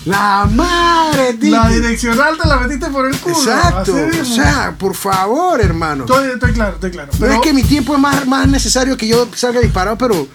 La 0.04 0.48
madre, 0.50 1.34
Titi. 1.34 1.50
la 1.50 1.68
direccional 1.68 2.36
te 2.40 2.48
la 2.48 2.56
metiste 2.58 2.86
por 2.90 3.06
el 3.08 3.16
culo. 3.20 3.36
Exacto. 3.36 3.94
O 4.20 4.24
sea, 4.24 4.74
por 4.76 4.94
favor, 4.94 5.60
hermano. 5.60 6.04
Estoy, 6.04 6.30
estoy 6.30 6.52
claro, 6.52 6.74
estoy 6.74 6.90
claro. 6.90 7.10
Pero 7.20 7.32
es 7.34 7.40
que 7.40 7.52
mi 7.52 7.62
tiempo 7.62 7.94
es 7.94 8.00
más, 8.00 8.26
más 8.26 8.48
necesario 8.48 8.96
que 8.96 9.06
yo 9.06 9.28
salga 9.34 9.60
disparado, 9.60 9.96
pero 9.96 10.26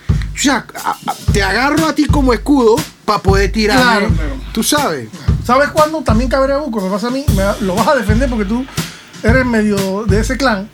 ya, 0.42 0.66
a- 0.86 0.92
a- 0.92 1.16
te 1.34 1.44
agarro 1.44 1.86
a 1.88 1.94
ti 1.94 2.06
como 2.06 2.32
escudo 2.34 2.76
para 3.04 3.20
poder 3.20 3.52
tirarme. 3.52 3.84
Claro, 3.84 4.08
claro. 4.16 4.36
Tú 4.54 4.64
sabes. 4.64 5.10
¿Sabes 5.46 5.70
cuándo 5.70 6.02
también 6.02 6.30
cabrea 6.30 6.58
Buco? 6.58 6.80
Me 6.82 6.90
pasa 6.90 7.08
a 7.08 7.12
mí, 7.12 7.26
me 7.36 7.66
lo 7.66 7.76
vas 7.76 7.88
a 7.90 7.96
defender 7.96 8.30
porque 8.30 8.46
tú 8.46 8.66
eres 9.24 9.46
medio 9.46 10.06
de 10.06 10.20
ese 10.22 10.38
clan. 10.38 10.70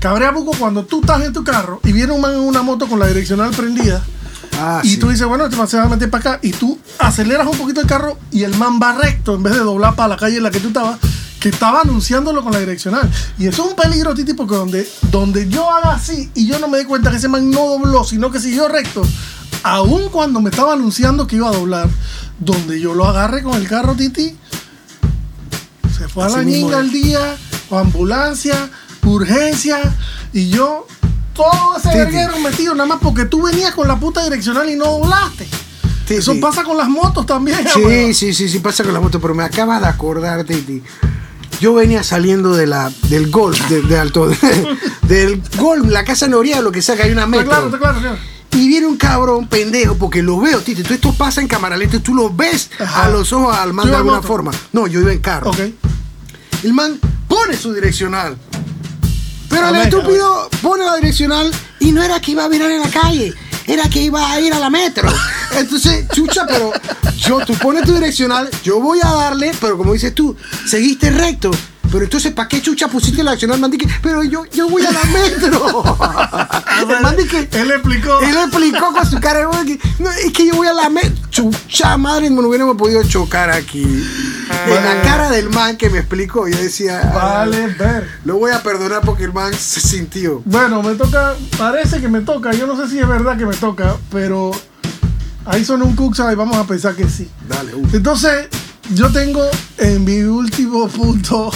Cabrea 0.00 0.30
Buco 0.32 0.52
cuando 0.58 0.84
tú 0.84 1.00
estás 1.00 1.22
en 1.22 1.32
tu 1.32 1.44
carro 1.44 1.80
y 1.84 1.92
viene 1.92 2.12
un 2.12 2.20
man 2.20 2.34
en 2.34 2.40
una 2.40 2.62
moto 2.62 2.88
con 2.88 2.98
la 2.98 3.06
direccional 3.06 3.50
prendida 3.52 4.02
Ah, 4.58 4.80
y 4.84 4.90
sí. 4.90 4.96
tú 4.98 5.08
dices, 5.08 5.26
bueno, 5.26 5.44
este 5.44 5.56
man 5.56 5.68
se 5.68 5.76
va 5.76 5.84
a 5.84 5.88
meter 5.88 6.10
para 6.10 6.32
acá 6.32 6.40
y 6.42 6.52
tú 6.52 6.78
aceleras 6.98 7.46
un 7.46 7.56
poquito 7.56 7.80
el 7.80 7.86
carro 7.86 8.18
y 8.30 8.44
el 8.44 8.56
man 8.56 8.78
va 8.80 8.92
recto 8.92 9.34
en 9.34 9.42
vez 9.42 9.54
de 9.54 9.60
doblar 9.60 9.94
para 9.96 10.10
la 10.10 10.16
calle 10.16 10.36
en 10.36 10.42
la 10.42 10.50
que 10.50 10.60
tú 10.60 10.68
estabas, 10.68 10.98
que 11.40 11.48
estaba 11.48 11.80
anunciándolo 11.80 12.42
con 12.44 12.52
la 12.52 12.60
direccional. 12.60 13.10
Y 13.38 13.46
eso 13.46 13.64
es 13.64 13.70
un 13.70 13.76
peligro, 13.76 14.14
Titi, 14.14 14.34
porque 14.34 14.54
donde, 14.54 14.88
donde 15.10 15.48
yo 15.48 15.70
haga 15.70 15.94
así 15.94 16.30
y 16.34 16.46
yo 16.46 16.58
no 16.58 16.68
me 16.68 16.78
di 16.78 16.84
cuenta 16.84 17.10
que 17.10 17.16
ese 17.16 17.28
man 17.28 17.50
no 17.50 17.66
dobló, 17.66 18.04
sino 18.04 18.30
que 18.30 18.38
siguió 18.38 18.68
recto, 18.68 19.02
aun 19.62 20.08
cuando 20.10 20.40
me 20.40 20.50
estaba 20.50 20.74
anunciando 20.74 21.26
que 21.26 21.36
iba 21.36 21.48
a 21.48 21.52
doblar, 21.52 21.88
donde 22.38 22.80
yo 22.80 22.94
lo 22.94 23.06
agarre 23.06 23.42
con 23.42 23.54
el 23.54 23.66
carro, 23.68 23.94
Titi, 23.94 24.36
se 25.96 26.08
fue 26.08 26.24
a 26.24 26.28
la 26.28 26.42
ñinga 26.42 26.72
es. 26.72 26.76
al 26.76 26.90
día, 26.90 27.36
o 27.70 27.78
ambulancia, 27.78 28.70
urgencia, 29.04 29.78
y 30.32 30.48
yo, 30.48 30.86
todo 31.34 31.76
ese 31.76 31.88
verguero 31.96 32.38
metido, 32.40 32.74
nada 32.74 32.86
más 32.88 32.98
porque 33.02 33.24
tú 33.24 33.42
venías 33.42 33.72
con 33.74 33.88
la 33.88 33.96
puta 33.98 34.22
direccional 34.24 34.68
y 34.70 34.76
no 34.76 34.84
doblaste. 34.84 35.46
Sí, 36.06 36.14
Eso 36.14 36.32
sí. 36.32 36.40
pasa 36.40 36.64
con 36.64 36.76
las 36.76 36.88
motos 36.88 37.24
también, 37.26 37.58
Sí, 37.72 38.12
sí, 38.12 38.34
sí, 38.34 38.48
sí, 38.48 38.58
pasa 38.58 38.82
con 38.84 38.92
la 38.92 39.00
moto, 39.00 39.20
pero 39.20 39.34
me 39.34 39.44
acabas 39.44 39.80
de 39.80 39.86
acordar, 39.88 40.44
Titi. 40.44 40.82
Yo 41.60 41.74
venía 41.74 42.02
saliendo 42.02 42.54
de 42.54 42.66
la, 42.66 42.90
del 43.08 43.30
golf, 43.30 43.58
de, 43.68 43.82
de 43.82 43.98
alto, 43.98 44.28
del 45.02 45.40
golf, 45.58 45.88
la 45.88 46.04
casa 46.04 46.26
Noriega, 46.26 46.60
lo 46.60 46.72
que 46.72 46.82
sea, 46.82 46.96
que 46.96 47.04
hay 47.04 47.12
una 47.12 47.26
metro. 47.26 47.46
claro, 47.48 47.70
claro, 47.70 48.00
claro. 48.00 48.16
Y 48.50 48.68
viene 48.68 48.86
un 48.86 48.96
cabrón 48.98 49.46
pendejo, 49.48 49.96
porque 49.96 50.22
lo 50.22 50.38
veo, 50.40 50.60
Titi. 50.60 50.82
Tú 50.82 50.92
esto 50.92 51.14
pasa 51.14 51.40
en 51.40 51.48
cámara 51.48 51.76
lenta, 51.76 52.00
tú 52.00 52.14
lo 52.14 52.28
ves 52.34 52.70
Ajá. 52.78 53.04
a 53.04 53.08
los 53.08 53.32
ojos 53.32 53.56
al 53.56 53.72
man 53.72 53.88
de 53.88 53.96
alguna 53.96 54.16
moto. 54.16 54.28
forma. 54.28 54.50
No, 54.72 54.86
yo 54.88 55.00
iba 55.00 55.12
en 55.12 55.20
carro. 55.20 55.50
Ok. 55.50 55.60
El 56.64 56.74
man 56.74 56.98
pone 57.28 57.56
su 57.56 57.72
direccional. 57.72 58.36
Pero 59.52 59.68
el 59.68 59.76
estúpido 59.76 60.48
pone 60.62 60.84
la 60.84 60.96
direccional 60.96 61.52
y 61.78 61.92
no 61.92 62.02
era 62.02 62.20
que 62.20 62.32
iba 62.32 62.44
a 62.44 62.48
virar 62.48 62.70
en 62.70 62.80
la 62.80 62.90
calle, 62.90 63.34
era 63.66 63.88
que 63.88 64.00
iba 64.00 64.32
a 64.32 64.40
ir 64.40 64.52
a 64.52 64.58
la 64.58 64.70
metro. 64.70 65.08
Entonces, 65.56 66.06
chucha, 66.12 66.46
pero 66.46 66.72
yo, 67.18 67.44
tú 67.44 67.54
pones 67.54 67.84
tu 67.84 67.92
direccional, 67.92 68.48
yo 68.64 68.80
voy 68.80 69.00
a 69.02 69.12
darle, 69.12 69.52
pero 69.60 69.76
como 69.76 69.92
dices 69.92 70.14
tú, 70.14 70.34
seguiste 70.66 71.10
recto. 71.10 71.50
Pero 71.92 72.04
entonces, 72.04 72.32
¿para 72.32 72.48
qué 72.48 72.62
chucha 72.62 72.88
pusiste 72.88 73.22
la 73.22 73.32
direccional? 73.32 73.60
Man, 73.60 73.70
dije, 73.70 73.86
pero 74.02 74.24
yo, 74.24 74.46
yo 74.46 74.66
voy 74.66 74.84
a 74.86 74.90
la 74.90 75.04
metro. 75.04 75.84
El 76.80 77.02
man 77.02 77.14
dije, 77.16 77.48
Él 77.52 77.70
explicó. 77.70 78.18
él 78.20 78.34
explicó 78.34 78.92
con 78.92 79.06
su 79.06 79.20
cara 79.20 79.42
no, 79.98 80.10
es 80.10 80.32
que 80.32 80.46
yo 80.46 80.54
voy 80.56 80.66
a 80.68 80.72
la 80.72 80.88
metro. 80.88 81.12
Chucha 81.30 81.98
madre, 81.98 82.30
no 82.30 82.40
hubiéramos 82.40 82.76
podido 82.76 83.02
chocar 83.04 83.50
aquí. 83.50 83.82
En 83.82 84.84
la 84.84 85.02
cara 85.02 85.30
del 85.30 85.50
man 85.50 85.76
que 85.76 85.90
me 85.90 85.98
explicó, 85.98 86.48
yo 86.48 86.56
decía, 86.56 87.12
Vale, 87.14 87.68
ver. 87.78 88.08
lo 88.24 88.38
voy 88.38 88.52
a 88.52 88.62
perdonar 88.62 89.02
porque 89.02 89.24
el 89.24 89.32
man 89.32 89.52
se 89.52 89.80
sintió. 89.80 90.42
Bueno, 90.46 90.82
me 90.82 90.94
toca, 90.94 91.34
parece 91.58 92.00
que 92.00 92.08
me 92.08 92.20
toca, 92.20 92.52
yo 92.52 92.66
no 92.66 92.76
sé 92.76 92.90
si 92.90 92.98
es 92.98 93.06
verdad 93.06 93.36
que 93.36 93.44
me 93.44 93.54
toca, 93.54 93.96
pero 94.10 94.50
ahí 95.44 95.64
son 95.64 95.82
un 95.82 95.94
cuxa 95.94 96.32
y 96.32 96.36
vamos 96.36 96.56
a 96.56 96.64
pensar 96.66 96.94
que 96.94 97.08
sí. 97.08 97.30
Dale, 97.48 97.74
uh. 97.74 97.88
Entonces, 97.92 98.48
yo 98.94 99.10
tengo 99.10 99.42
en 99.82 100.04
mi 100.04 100.20
último 100.20 100.88
punto 100.88 101.50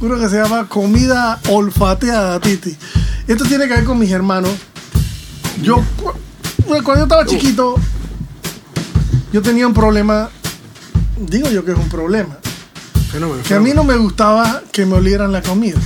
uno 0.00 0.18
que 0.18 0.28
se 0.28 0.36
llama 0.36 0.68
comida 0.68 1.40
olfateada, 1.48 2.40
Titi. 2.40 2.76
Esto 3.26 3.44
tiene 3.44 3.66
que 3.66 3.74
ver 3.74 3.84
con 3.84 3.98
mis 3.98 4.10
hermanos. 4.10 4.50
Yo, 5.62 5.82
cuando 6.66 6.96
yo 6.96 7.02
estaba 7.02 7.26
chiquito, 7.26 7.76
yo 9.32 9.42
tenía 9.42 9.66
un 9.66 9.74
problema. 9.74 10.30
Digo 11.18 11.48
yo 11.50 11.64
que 11.64 11.72
es 11.72 11.78
un 11.78 11.88
problema. 11.88 12.38
Fenómeno. 13.10 13.42
Que 13.42 13.54
a 13.54 13.60
mí 13.60 13.72
no 13.72 13.84
me 13.84 13.96
gustaba 13.96 14.62
que 14.72 14.84
me 14.84 14.94
olieran 14.94 15.32
la 15.32 15.42
comida. 15.42 15.80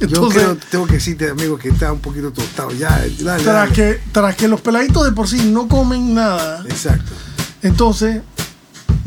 Yo 0.00 0.28
creo, 0.28 0.56
tengo 0.70 0.86
que 0.86 0.94
decirte, 0.94 1.30
amigo, 1.30 1.58
que 1.58 1.70
está 1.70 1.92
un 1.92 1.98
poquito 1.98 2.30
tostado. 2.30 2.70
Ya, 2.70 2.90
dale, 3.20 3.42
tras 3.42 3.44
dale. 3.44 3.72
que, 3.72 4.00
tras 4.12 4.36
que 4.36 4.46
los 4.46 4.60
peladitos 4.60 5.04
de 5.04 5.10
por 5.10 5.26
sí 5.26 5.50
no 5.50 5.66
comen 5.66 6.14
nada, 6.14 6.62
Exacto. 6.68 7.12
entonces 7.62 8.22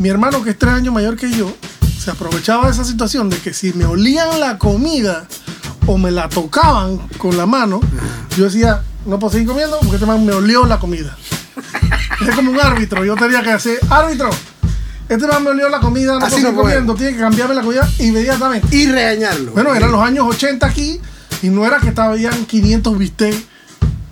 mi 0.01 0.09
hermano 0.09 0.41
que 0.43 0.49
es 0.49 0.57
tres 0.57 0.73
años 0.73 0.91
mayor 0.91 1.15
que 1.15 1.29
yo, 1.31 1.55
se 1.99 2.09
aprovechaba 2.09 2.65
de 2.65 2.71
esa 2.71 2.83
situación 2.83 3.29
de 3.29 3.37
que 3.37 3.53
si 3.53 3.71
me 3.73 3.85
olían 3.85 4.39
la 4.39 4.57
comida 4.57 5.27
o 5.85 5.99
me 5.99 6.09
la 6.09 6.27
tocaban 6.27 6.97
con 7.19 7.37
la 7.37 7.45
mano, 7.45 7.79
yo 8.35 8.45
decía, 8.45 8.81
no 9.05 9.19
puedo 9.19 9.31
seguir 9.31 9.47
comiendo 9.47 9.77
porque 9.77 9.97
este 9.97 10.07
man 10.07 10.25
me 10.25 10.33
olió 10.33 10.65
la 10.65 10.79
comida. 10.79 11.15
Es 12.27 12.35
como 12.35 12.51
un 12.51 12.59
árbitro, 12.59 13.03
yo 13.05 13.15
tenía 13.15 13.41
que 13.43 13.51
decir, 13.51 13.77
árbitro, 13.89 14.29
este 15.07 15.27
man 15.27 15.43
me 15.43 15.51
olió 15.51 15.69
la 15.69 15.79
comida, 15.79 16.17
no 16.17 16.25
Así 16.25 16.35
puedo 16.35 16.47
seguir 16.47 16.53
no 16.55 16.61
comiendo, 16.61 16.95
tiene 16.95 17.13
que 17.13 17.19
cambiarme 17.19 17.53
la 17.53 17.61
comida 17.61 17.87
inmediatamente. 17.99 18.75
Y 18.75 18.87
regañarlo. 18.87 19.51
Bueno, 19.51 19.75
eran 19.75 19.91
los 19.91 20.01
años 20.01 20.25
80 20.27 20.65
aquí 20.65 20.99
y 21.43 21.49
no 21.49 21.63
era 21.63 21.79
que 21.79 21.89
estaban 21.89 22.17
500 22.45 22.97
bistecs 22.97 23.37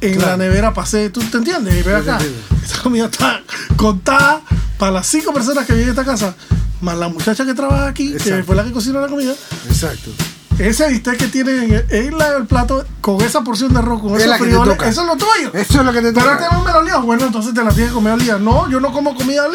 en 0.02 0.16
Claro. 0.16 0.32
la 0.32 0.38
nevera 0.38 0.74
pasé. 0.74 1.10
¿Tú 1.10 1.20
te 1.22 1.38
entiendes? 1.38 1.86
Acá, 1.88 2.20
esta 2.64 2.82
comida 2.84 3.06
está 3.06 3.42
contada 3.76 4.42
para 4.80 4.92
las 4.94 5.06
cinco 5.08 5.32
personas 5.34 5.66
que 5.68 5.74
viven 5.74 5.90
en 5.90 5.92
esta 5.92 6.04
casa, 6.06 6.34
más 6.82 6.98
la 6.98 7.10
muchacha 7.10 7.46
que 7.46 7.54
trabaja 7.54 7.88
aquí, 7.88 8.14
que 8.14 8.44
fue 8.44 8.56
la 8.56 8.64
que 8.64 8.72
cocinó 8.72 9.00
la 9.02 9.08
comida. 9.08 9.34
Exacto. 9.68 10.10
Ese 10.58 10.90
bistec 10.90 11.18
que 11.18 11.28
tiene 11.28 11.64
en 11.66 11.74
el, 11.74 11.86
en 11.90 12.18
la- 12.18 12.36
el 12.36 12.46
plato 12.46 12.84
con 13.00 13.22
esa 13.22 13.42
porción 13.42 13.72
de 13.72 13.80
arroz, 13.80 14.02
con 14.02 14.16
Es 14.16 14.24
esos 14.26 14.38
frijoles, 14.40 14.78
eso 14.84 15.02
es 15.02 15.08
lo 15.08 15.16
tuyo. 15.16 15.54
Eso 15.54 15.80
es 15.80 15.86
lo 15.86 15.94
que 15.94 16.02
te 16.02 16.12
Pero 16.12 16.26
toca. 16.32 16.44
este 16.46 16.54
no 16.56 16.64
me 16.66 16.72
lo 16.74 16.80
olía. 16.80 16.98
Bueno, 16.98 17.26
entonces 17.28 17.54
te 17.54 17.64
la 17.64 17.70
tienes 17.70 17.90
que 17.92 17.94
comer 17.96 18.14
olida. 18.14 18.40
No, 18.40 18.70
yo 18.70 18.80
no 18.82 18.92
como 18.92 19.16
comida. 19.16 19.46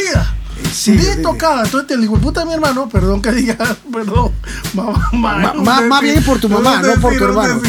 Sí, 0.73 0.93
Ni 0.93 0.99
sí, 1.03 1.13
sí. 1.17 1.23
tocada. 1.23 1.65
Entonces 1.65 1.89
te 1.89 1.97
digo, 1.99 2.17
puta 2.19 2.41
de 2.41 2.47
mi 2.47 2.53
hermano, 2.55 2.89
perdón 2.89 3.21
que 3.21 3.33
diga, 3.33 3.57
perdón. 3.93 4.33
Mamá, 4.73 5.53
ma- 5.57 5.81
más 5.83 6.01
bien 6.01 6.23
por 6.25 6.39
tu 6.39 6.49
mamá, 6.49 6.81
no 6.81 6.95
por 7.01 7.17
tu 7.17 7.25
hermano. 7.25 7.61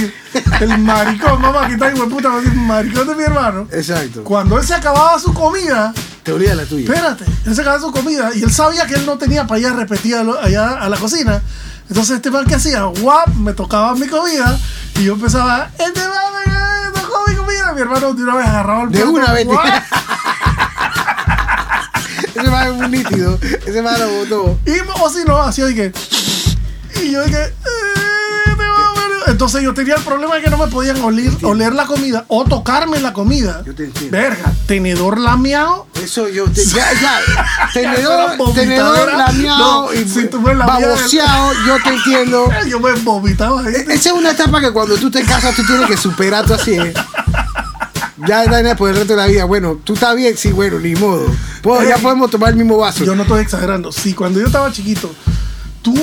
El 0.61 0.77
maricón, 0.79 1.41
mamá, 1.41 1.67
que 1.67 1.73
está 1.73 1.91
hijo 1.93 2.07
puta, 2.07 2.29
va 2.29 2.35
a 2.37 2.41
decir, 2.41 2.53
maricón 2.57 3.07
de 3.07 3.15
mi 3.15 3.23
hermano. 3.23 3.67
Exacto. 3.71 4.23
Cuando 4.23 4.57
él 4.57 4.65
se 4.65 4.73
acababa 4.75 5.17
su 5.19 5.33
comida, 5.33 5.93
Te 6.25 6.33
olía 6.33 6.55
la 6.55 6.65
tuya. 6.65 6.91
espérate, 6.91 7.23
él 7.45 7.53
se 7.55 7.61
acababa 7.61 7.79
su 7.79 7.91
comida 7.91 8.31
y 8.35 8.41
él 8.41 8.51
sabía 8.51 8.87
que 8.87 8.95
él 8.95 9.05
no 9.05 9.15
tenía 9.17 9.45
para 9.45 9.59
ir 9.59 9.67
a 9.67 9.73
repetir 9.73 10.15
allá 10.15 10.69
a 10.81 10.89
la 10.89 10.97
cocina. 10.97 11.39
Entonces 11.87 12.15
este 12.15 12.31
man 12.31 12.45
que 12.45 12.55
hacía, 12.55 12.81
guap, 12.83 13.27
me 13.35 13.53
tocaba 13.53 13.93
mi 13.93 14.07
comida 14.07 14.57
y 14.95 15.03
yo 15.03 15.13
empezaba, 15.13 15.69
este 15.77 15.99
man 15.99 16.33
me 16.93 16.99
tocó 16.99 17.23
mi 17.27 17.35
comida. 17.35 17.73
Mi 17.73 17.81
hermano 17.81 18.13
de 18.15 18.23
una 18.23 18.35
vez 18.37 18.47
agarraba 18.47 18.83
el 18.85 18.89
De 18.89 18.97
plato, 18.97 19.11
una 19.11 19.33
vez. 19.33 19.47
Ese 22.35 22.49
man 22.49 22.67
es 22.67 22.73
un 22.73 22.91
nítido. 22.91 23.39
Ese 23.65 23.81
man 23.83 23.99
lo 23.99 24.09
botó. 24.09 24.59
Y 24.65 24.79
o 25.01 25.09
si 25.09 25.23
no, 25.25 25.37
hacía 25.41 25.65
de 25.65 25.75
que. 25.75 25.93
Y 27.03 27.11
yo 27.11 27.23
dije. 27.23 27.43
"Eh, 27.43 27.53
te 28.57 28.63
va 28.67 28.89
a 28.89 28.93
ver". 28.93 29.24
Entonces 29.35 29.63
yo 29.63 29.73
tenía 29.73 29.95
el 29.95 30.01
problema 30.01 30.35
de 30.35 30.43
que 30.43 30.49
no 30.49 30.57
me 30.57 30.67
podían 30.67 31.01
oler, 31.03 31.29
oler 31.43 31.73
la 31.75 31.85
comida 31.85 32.23
o 32.29 32.45
tocarme 32.45 33.01
la 33.01 33.11
comida. 33.11 33.61
Yo 33.65 33.75
te 33.75 33.83
entiendo. 33.83 34.15
Verga, 34.17 34.53
tenedor 34.65 35.19
lameado. 35.19 35.87
Eso 36.01 36.29
yo 36.29 36.45
te, 36.45 36.63
ya, 36.63 36.85
ya, 37.01 37.19
tenedor, 37.73 38.37
tenedor 38.53 39.11
lameado 39.13 39.87
No, 39.87 39.93
y 39.93 40.07
si 40.07 40.27
tú 40.27 40.39
mía- 40.39 40.53
baboseado, 40.65 41.51
yo 41.67 41.75
te 41.83 41.89
entiendo. 41.89 42.49
Yo 42.69 42.79
me 42.79 42.93
vomitaba. 42.93 43.69
E- 43.69 43.85
Esa 43.89 44.09
es 44.09 44.15
una 44.15 44.31
etapa 44.31 44.61
que 44.61 44.71
cuando 44.71 44.95
tú 44.95 45.11
te 45.11 45.21
casas 45.25 45.53
tú 45.53 45.65
tienes 45.65 45.85
que 45.87 45.97
superar 45.97 46.45
tú 46.45 46.53
así. 46.53 46.71
¿eh? 46.75 46.93
Ya 48.25 48.45
está 48.45 48.75
por 48.77 48.89
el 48.89 48.95
resto 48.95 49.13
de 49.15 49.17
la 49.21 49.27
vida. 49.27 49.43
Bueno, 49.43 49.81
tú 49.83 49.95
estás 49.95 50.15
bien, 50.15 50.37
sí, 50.37 50.53
bueno, 50.53 50.79
ni 50.79 50.95
modo. 50.95 51.25
Puedo- 51.61 51.83
ya 51.83 51.97
podemos 51.97 52.31
tomar 52.31 52.51
el 52.51 52.55
mismo 52.55 52.77
vaso. 52.77 53.03
Yo 53.03 53.15
no 53.15 53.23
estoy 53.23 53.41
exagerando. 53.41 53.91
Si 53.91 54.13
cuando 54.13 54.39
yo 54.39 54.45
estaba 54.45 54.71
chiquito, 54.71 55.13
tú, 55.81 55.93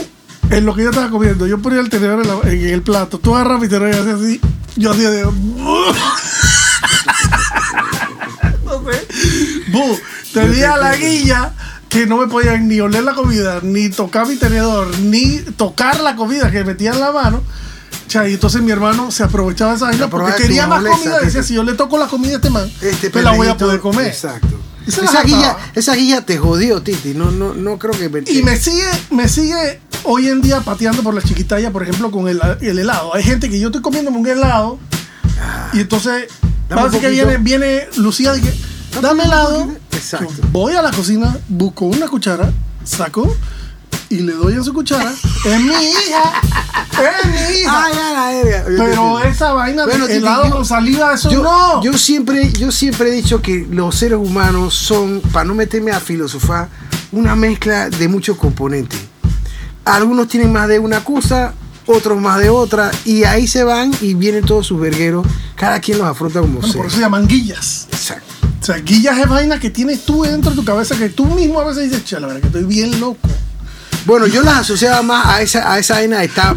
en 0.53 0.65
lo 0.67 0.75
que 0.75 0.83
yo 0.85 0.91
estaba 0.91 1.11
comiendo, 1.11 1.47
yo 1.47 1.59
ponía 1.61 1.81
el 1.81 1.89
tenedor 1.91 2.21
en, 2.23 2.29
la- 2.29 2.51
en 2.53 2.69
el 2.69 2.83
plato, 2.83 3.19
tú 3.19 3.35
agarrabas 3.35 3.63
mi 3.63 3.69
tenedor 3.69 3.95
y 3.95 3.99
hacías 3.99 4.21
así, 4.21 4.41
yo 4.77 4.91
hacía 4.93 5.11
de. 5.11 5.23
no 8.65 8.83
sé. 8.91 9.07
Bu, 9.73 9.99
tenía 10.33 10.77
la 10.77 10.97
guilla 10.97 11.53
que 11.89 12.07
no 12.07 12.17
me 12.19 12.27
podían 12.27 12.69
ni 12.69 12.81
oler 12.81 13.03
la 13.05 13.15
comida, 13.15 13.61
ni 13.63 13.89
tocar 13.91 14.27
mi 14.27 14.37
tenedor, 14.37 14.99
ni 15.01 15.39
tocar 15.41 16.01
la 16.01 16.17
comida 16.17 16.51
que 16.51 16.65
metía 16.65 16.93
en 16.93 17.01
la 17.01 17.13
mano. 17.13 17.43
Cha, 18.09 18.29
y 18.29 18.35
entonces 18.35 18.61
mi 18.63 18.71
hermano 18.71 19.11
se 19.11 19.23
aprovechaba 19.23 19.71
de 19.73 19.77
esa 19.77 19.87
vaina 19.87 20.09
porque 20.11 20.33
quería 20.35 20.67
más 20.67 20.83
molestia, 20.83 21.11
comida. 21.11 21.21
Decía, 21.25 21.43
si 21.43 21.55
yo 21.55 21.63
le 21.65 21.75
toco 21.75 21.97
la 21.99 22.07
comida 22.09 22.33
a 22.33 22.37
este 22.37 22.51
man, 22.51 22.71
Este 22.81 23.11
pues 23.11 23.25
la 23.25 23.33
voy 23.33 23.49
a 23.49 23.57
poder 23.57 23.81
comer. 23.81 24.07
Exacto. 24.07 24.49
La 24.87 25.05
Esa 25.05 25.23
guilla, 25.23 25.57
esa 25.75 25.95
guilla 25.95 26.27
te 26.27 26.39
jodió, 26.39 26.83
Titi. 26.83 27.15
No, 27.15 27.31
no, 27.31 27.55
no 27.55 27.79
creo 27.79 27.93
que. 27.93 28.25
Y 28.31 28.43
me 28.43 28.57
sigue, 28.57 28.89
me 29.11 29.29
sigue 29.29 29.81
hoy 30.05 30.29
en 30.29 30.43
día 30.43 30.61
pateando 30.61 31.03
por 31.03 31.15
la 31.15 31.23
chiquitalla, 31.23 31.71
por 31.71 31.83
ejemplo, 31.83 32.11
con 32.11 32.29
el, 32.29 32.41
el 32.61 32.79
helado. 32.79 33.15
Hay 33.15 33.23
gente 33.23 33.49
que 33.49 33.61
yo 33.61 33.69
estoy 33.69 33.81
comiéndome 33.81 34.19
un 34.19 34.27
helado 34.27 34.79
y 35.73 35.81
entonces 35.81 36.27
parece 36.69 37.01
que 37.01 37.11
viene, 37.11 37.37
viene 37.39 37.87
Lucía 37.97 38.37
y 38.37 38.41
que 38.41 38.53
Dame 39.01 39.25
helado. 39.25 39.69
Exacto. 39.93 40.33
Yo 40.37 40.49
voy 40.53 40.75
a 40.75 40.83
la 40.83 40.91
cocina, 40.91 41.37
busco 41.49 41.87
una 41.87 42.09
cuchara, 42.09 42.53
saco 42.85 43.35
y 44.13 44.21
le 44.21 44.33
doy 44.35 44.55
en 44.55 44.65
su 44.65 44.73
cuchara. 44.73 45.11
es 45.45 45.61
mi 45.61 45.71
hija, 45.73 46.33
es 46.93 47.27
mi 47.31 47.61
hija. 47.61 47.85
Ay, 47.87 47.93
a 47.99 48.13
la 48.13 48.43
verga. 48.45 48.65
Pero 48.85 49.21
esa 49.21 49.53
vaina 49.53 49.85
Bueno, 49.85 50.07
de 50.07 50.17
helado 50.17 50.45
yo- 50.45 50.51
con 50.51 50.65
saliva, 50.67 51.15
eso 51.15 51.31
yo, 51.31 51.43
no. 51.43 51.83
yo 51.83 51.97
siempre, 51.97 52.53
yo 52.53 52.71
siempre 52.71 53.09
he 53.09 53.13
dicho 53.13 53.41
que 53.41 53.67
los 53.71 53.95
seres 53.95 54.19
humanos 54.19 54.75
son, 54.75 55.21
para 55.33 55.45
no 55.45 55.55
meterme 55.55 55.91
a 55.93 56.01
filosofar, 56.01 56.69
una 57.13 57.35
mezcla 57.37 57.89
de 57.91 58.09
muchos 58.09 58.37
componentes. 58.37 58.99
Algunos 59.85 60.29
tienen 60.29 60.53
más 60.53 60.69
de 60.69 60.79
una 60.79 61.03
cosa, 61.03 61.55
otros 61.87 62.21
más 62.21 62.39
de 62.39 62.51
otra, 62.51 62.91
y 63.05 63.25
ahí 63.25 63.47
se 63.49 63.65
van 63.65 63.93
y 64.01 64.15
vienen 64.15 64.45
todos 64.45 64.67
sus 64.67 64.81
vergueros. 64.81 65.27
Cada 65.57 65.81
quien 65.81 65.99
los 65.99 66.07
afronta 66.07 66.41
como 66.41 66.55
Bueno, 66.55 66.69
sea. 66.69 66.77
por 66.77 66.87
eso 66.87 66.97
se 66.97 67.03
llaman 67.03 67.27
guillas. 67.27 67.89
Exacto. 67.91 68.27
O 68.61 68.65
sea, 68.65 68.77
guillas 68.77 69.19
es 69.19 69.29
vaina 69.29 69.59
que 69.59 69.71
tienes 69.71 70.05
tú 70.05 70.23
dentro 70.23 70.51
de 70.51 70.57
tu 70.57 70.65
cabeza 70.65 70.97
que 70.97 71.09
tú 71.09 71.27
mismo 71.27 71.61
a 71.61 71.65
veces 71.65 71.91
dices, 71.91 72.05
chala, 72.05 72.29
verdad 72.29 72.43
que 72.43 72.47
estoy 72.47 72.63
bien 72.65 73.01
loco. 73.01 73.29
Bueno, 74.05 74.27
yo 74.27 74.43
las 74.43 74.59
asociaba 74.61 75.03
más 75.03 75.27
a 75.27 75.43
esa, 75.43 75.73
a 75.73 75.79
esa 75.79 75.95
vaina 75.95 76.19
de 76.19 76.27
estar 76.27 76.57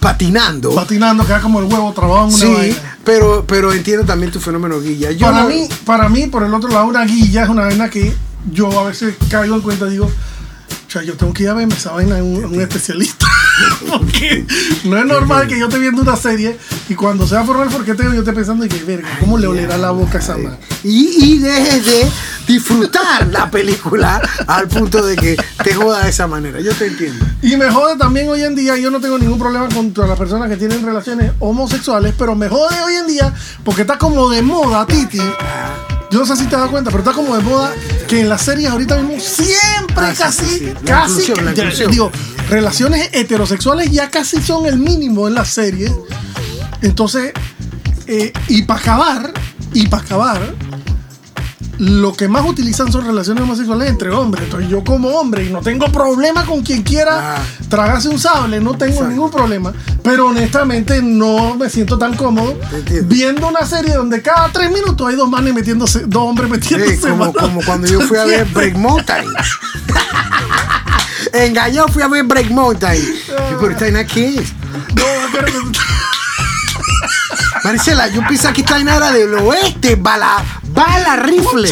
patinando. 0.00 0.74
Patinando, 0.74 1.26
queda 1.26 1.40
como 1.40 1.60
el 1.60 1.66
huevo 1.66 1.92
trabado 1.92 2.28
en 2.28 2.34
una 2.34 2.38
sí, 2.38 2.52
vaina. 2.52 2.98
pero, 3.04 3.44
pero 3.46 3.72
entiendo 3.72 4.04
también 4.06 4.32
tu 4.32 4.40
fenómeno 4.40 4.80
guilla. 4.80 5.10
Yo 5.10 5.26
para 5.26 5.42
no- 5.42 5.48
mí, 5.48 5.68
para 5.84 6.08
mí, 6.08 6.26
por 6.26 6.42
el 6.42 6.54
otro 6.54 6.70
lado, 6.70 6.86
una 6.86 7.04
guilla 7.04 7.44
es 7.44 7.48
una 7.50 7.62
vaina 7.62 7.90
que 7.90 8.14
yo 8.50 8.78
a 8.80 8.84
veces 8.84 9.14
caigo 9.30 9.54
en 9.56 9.60
cuenta 9.60 9.86
y 9.86 9.90
digo, 9.90 10.06
o 10.06 10.90
sea, 10.90 11.02
yo 11.02 11.14
tengo 11.14 11.32
que 11.34 11.42
ir 11.44 11.50
a 11.50 11.54
verme 11.54 11.74
esa 11.74 11.92
vaina 11.92 12.18
en 12.18 12.24
un, 12.24 12.36
en 12.44 12.46
un 12.46 12.60
especialista. 12.60 13.26
Porque 13.88 14.46
no 14.84 14.98
es 14.98 15.06
normal 15.06 15.46
que 15.46 15.58
yo 15.58 15.66
esté 15.66 15.78
viendo 15.78 16.02
una 16.02 16.16
serie 16.16 16.56
y 16.88 16.94
cuando 16.94 17.26
sea 17.26 17.44
formar 17.44 17.66
el 17.66 17.72
forqueteo 17.72 18.12
yo 18.12 18.20
esté 18.20 18.32
pensando 18.32 18.64
y 18.64 18.68
que, 18.68 18.82
verga, 18.84 19.08
¿cómo 19.20 19.38
le 19.38 19.46
olerá 19.46 19.78
la 19.78 19.90
boca 19.90 20.18
a 20.18 20.20
esa 20.20 20.36
madre? 20.36 20.58
Y, 20.82 21.34
y 21.34 21.38
dejes 21.38 21.84
de 21.86 22.10
disfrutar 22.46 23.28
la 23.28 23.50
película 23.50 24.20
al 24.46 24.68
punto 24.68 25.04
de 25.04 25.16
que 25.16 25.36
te 25.62 25.74
joda 25.74 26.04
de 26.04 26.10
esa 26.10 26.26
manera. 26.26 26.60
Yo 26.60 26.74
te 26.74 26.86
entiendo. 26.86 27.24
Y 27.42 27.56
me 27.56 27.70
jode 27.70 27.96
también 27.96 28.28
hoy 28.28 28.42
en 28.42 28.54
día, 28.54 28.76
yo 28.76 28.90
no 28.90 29.00
tengo 29.00 29.18
ningún 29.18 29.38
problema 29.38 29.68
contra 29.68 30.06
las 30.06 30.18
personas 30.18 30.48
que 30.48 30.56
tienen 30.56 30.84
relaciones 30.84 31.32
homosexuales, 31.38 32.14
pero 32.18 32.34
me 32.34 32.48
jode 32.48 32.80
hoy 32.82 32.94
en 32.94 33.06
día 33.06 33.34
porque 33.64 33.82
está 33.82 33.98
como 33.98 34.30
de 34.30 34.42
moda, 34.42 34.86
Titi. 34.86 35.20
Yo 36.10 36.18
no 36.18 36.26
sé 36.26 36.36
si 36.36 36.46
te 36.46 36.56
das 36.56 36.68
cuenta, 36.70 36.90
pero 36.90 37.02
está 37.04 37.12
como 37.14 37.36
de 37.36 37.42
moda 37.42 37.72
que 38.08 38.20
en 38.20 38.28
las 38.28 38.42
series 38.42 38.68
ahorita 38.70 38.98
mismo 38.98 39.20
siempre 39.20 39.94
Ah, 39.96 40.14
casi, 40.16 40.44
sí, 40.44 40.58
sí. 40.58 40.72
La 40.82 41.02
casi, 41.02 41.22
inclusión, 41.30 41.54
ya, 41.54 41.86
digo, 41.86 42.10
relaciones 42.48 43.10
heterosexuales 43.12 43.90
ya 43.92 44.10
casi 44.10 44.42
son 44.42 44.66
el 44.66 44.78
mínimo 44.78 45.28
en 45.28 45.34
las 45.34 45.48
series. 45.50 45.92
Entonces, 46.82 47.32
eh, 48.06 48.32
y 48.48 48.62
para 48.62 48.80
acabar, 48.80 49.32
y 49.72 49.86
para 49.86 50.02
acabar, 50.02 50.54
lo 51.82 52.12
que 52.12 52.28
más 52.28 52.44
utilizan 52.46 52.92
son 52.92 53.06
relaciones 53.06 53.42
homosexuales 53.42 53.88
entre 53.88 54.10
hombres. 54.10 54.44
Entonces 54.44 54.68
yo 54.68 54.84
como 54.84 55.08
hombre 55.18 55.46
y 55.46 55.50
no 55.50 55.60
tengo 55.62 55.90
problema 55.90 56.44
con 56.44 56.60
quien 56.62 56.82
quiera 56.82 57.36
Ah. 57.36 57.42
tragarse 57.70 58.10
un 58.10 58.18
sable, 58.18 58.60
no 58.60 58.72
tengo 58.72 58.92
Exacto. 58.92 59.08
ningún 59.10 59.30
problema. 59.30 59.72
Pero 60.02 60.26
honestamente 60.26 61.00
no 61.02 61.54
me 61.56 61.70
siento 61.70 61.96
tan 61.96 62.14
cómodo 62.16 62.58
viendo 63.04 63.48
una 63.48 63.64
serie 63.64 63.94
donde 63.94 64.20
cada 64.20 64.50
tres 64.52 64.70
minutos 64.70 65.08
hay 65.08 65.16
dos 65.16 65.30
manes 65.30 65.54
metiéndose, 65.54 66.00
dos 66.06 66.22
hombres 66.24 66.50
metiéndose. 66.50 66.96
Sí, 66.96 67.00
como, 67.00 67.32
como 67.32 67.62
cuando 67.64 67.86
yo 67.86 68.00
fui 68.02 68.18
a 68.18 68.24
ver 68.26 68.44
Break 68.46 68.76
Mountain. 68.76 69.24
Engañado 71.32 71.88
fui 71.88 72.02
a 72.02 72.08
ver 72.08 72.24
Break 72.24 72.50
Mountain. 72.50 73.00
Y, 73.00 73.22
Pero 73.58 73.70
esta 73.70 73.84
vaina 73.84 74.04
qué 74.06 74.38
es? 74.40 74.52
No, 74.94 75.04
espérate. 75.26 75.52
Maricela, 77.64 78.08
yo 78.08 78.22
pensaba 78.26 78.54
que 78.54 78.62
esta 78.62 78.74
vaina 78.74 78.96
era 78.96 79.12
del 79.12 79.34
oeste, 79.34 79.96
bala, 79.96 80.42
bala 80.84 81.16
rifle. 81.16 81.68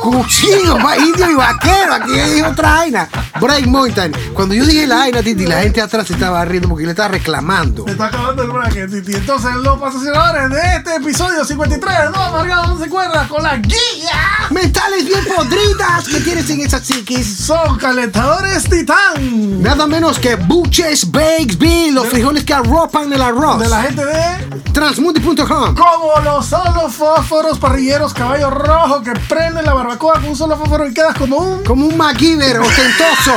Cuchillo, 0.00 0.76
va, 0.84 0.96
indio 0.96 1.30
y 1.30 1.34
vaquero. 1.34 1.94
Aquí 1.94 2.18
hay 2.18 2.42
otra 2.42 2.74
vaina. 2.74 3.08
Break 3.40 3.66
Mountain. 3.66 4.12
Cuando 4.34 4.54
yo 4.54 4.64
dije 4.64 4.86
la 4.86 4.96
vaina, 4.96 5.22
Titi, 5.22 5.46
la 5.46 5.60
gente 5.62 5.80
atrás 5.80 6.06
se 6.06 6.12
estaba 6.14 6.44
riendo 6.44 6.68
porque 6.68 6.84
le 6.84 6.90
estaba 6.90 7.08
reclamando. 7.08 7.84
Se 7.84 7.92
está 7.92 8.06
acabando 8.06 8.42
el 8.42 8.50
bracket, 8.50 8.90
Titi. 8.90 9.14
Entonces, 9.14 9.54
los 9.56 9.78
patrocinadores 9.78 10.50
de 10.50 10.76
este 10.76 10.96
episodio 10.96 11.44
53 11.44 11.98
de 11.98 12.10
No 12.10 12.22
Amargados 12.22 12.68
No 12.68 12.84
Se 12.84 12.90
Cuerda 12.94 13.26
con 13.26 13.42
la 13.42 13.56
guía 13.56 14.48
Mentales 14.50 15.04
bien 15.06 15.24
podridas 15.24 16.06
que 16.06 16.20
tienes 16.20 16.48
en 16.50 16.60
esas 16.60 16.82
psiquis. 16.82 17.38
son 17.38 17.76
calentadores 17.78 18.68
Titán. 18.68 19.62
Nada 19.62 19.86
menos 19.86 20.18
que 20.18 20.36
Buches 20.36 21.10
Bakes 21.10 21.58
Bill, 21.58 21.94
los 21.94 22.06
frijoles 22.08 22.44
que 22.44 22.54
arropan 22.54 23.12
el 23.12 23.22
arroz. 23.22 23.58
De 23.58 23.68
la 23.68 23.82
gente 23.82 24.04
de 24.04 24.62
Transmundi.com. 24.72 25.74
Como 25.74 26.20
los 26.24 26.46
solo 26.46 26.88
fósforos 26.88 27.58
parrilleros 27.58 28.12
rojo 28.50 29.02
que 29.02 29.12
prenden 29.28 29.64
la 29.64 29.74
barbacoa 29.74 30.14
con 30.14 30.26
un 30.30 30.36
solo 30.36 30.56
fósforo 30.56 30.88
y 30.88 30.94
quedas 30.94 31.16
como 31.16 31.36
un 31.38 31.64
Como 31.64 31.86
un 31.86 31.96
MacGyver 31.96 32.58
ostentoso, 32.60 33.32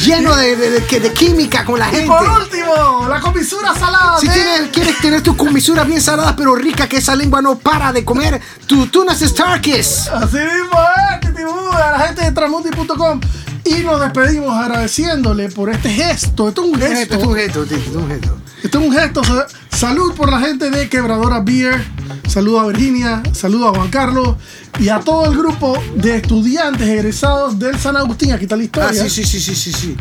lleno 0.04 0.34
de, 0.36 0.56
de- 0.56 0.70
de- 0.70 0.84
que- 0.86 1.00
de 1.00 1.12
química 1.12 1.64
con 1.64 1.78
la 1.78 1.88
Y 1.88 1.92
gente. 1.96 2.06
por 2.08 2.28
último, 2.28 3.06
la 3.08 3.20
comisura 3.20 3.74
salada 3.74 4.18
Si 4.18 4.28
tienes- 4.28 4.70
quieres 4.72 4.98
tener 4.98 5.22
tus 5.22 5.36
comisuras 5.36 5.86
bien 5.86 6.00
saladas 6.00 6.34
pero 6.36 6.54
ricas, 6.54 6.88
que 6.88 6.98
esa 6.98 7.14
lengua 7.16 7.40
no 7.42 7.56
para 7.58 7.92
de 7.92 8.04
comer, 8.04 8.40
tu 8.66 8.86
tunas 8.86 9.20
Starkis. 9.20 10.08
Así 10.08 10.36
mismo 10.38 10.78
es, 11.12 11.20
Titi 11.20 11.44
Bú, 11.44 11.72
a 11.72 11.90
la 11.92 11.98
gente 12.06 12.22
de 12.22 12.32
Tramundi.com. 12.32 13.20
Y 13.64 13.82
nos 13.84 14.00
despedimos 14.00 14.52
agradeciéndole 14.56 15.48
por 15.48 15.70
este 15.70 15.90
gesto. 15.90 16.48
Esto 16.48 16.62
es 16.64 16.68
un 16.72 16.82
Esto 16.82 16.94
gesto. 16.96 17.16
es 17.16 17.24
un 17.24 17.34
gesto, 17.34 17.62
es 17.62 17.70
un 17.96 18.08
gesto. 18.08 18.38
Esto 18.62 18.78
es 18.80 18.86
un 18.86 18.92
gesto. 18.92 19.24
Sa- 19.24 19.46
Salud 19.70 20.14
por 20.14 20.30
la 20.30 20.38
gente 20.40 20.70
de 20.70 20.88
Quebradora 20.88 21.40
Beer. 21.40 21.82
Saludo 22.28 22.60
a 22.60 22.66
Virginia. 22.68 23.22
Saludo 23.32 23.68
a 23.68 23.74
Juan 23.74 23.88
Carlos. 23.90 24.36
Y 24.78 24.88
a 24.88 25.00
todo 25.00 25.30
el 25.30 25.36
grupo 25.38 25.76
de 25.96 26.16
estudiantes 26.16 26.88
egresados 26.88 27.58
del 27.58 27.78
San 27.78 27.96
Agustín. 27.96 28.32
Aquí 28.32 28.44
está 28.44 28.56
la 28.56 28.64
historia. 28.64 28.90
Ah, 28.90 29.08
sí, 29.08 29.10
sí, 29.10 29.24
sí, 29.24 29.40
sí, 29.40 29.54
sí, 29.54 29.72
sí. 29.72 29.96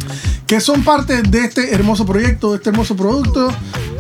Que 0.47 0.59
son 0.59 0.84
parte 0.84 1.22
de 1.22 1.45
este 1.45 1.74
hermoso 1.74 2.05
proyecto, 2.05 2.51
de 2.51 2.57
este 2.57 2.70
hermoso 2.70 2.95
producto. 2.95 3.51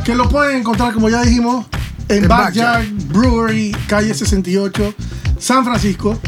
Que 0.05 0.15
lo 0.15 0.27
pueden 0.29 0.57
encontrar, 0.57 0.93
como 0.93 1.09
ya 1.09 1.21
dijimos, 1.21 1.65
en 2.09 2.23
En 2.23 2.27
Backyard 2.27 2.85
Brewery, 3.13 3.71
calle 3.87 4.13
68, 4.13 4.93
San 5.39 5.63
Francisco. 5.65 6.19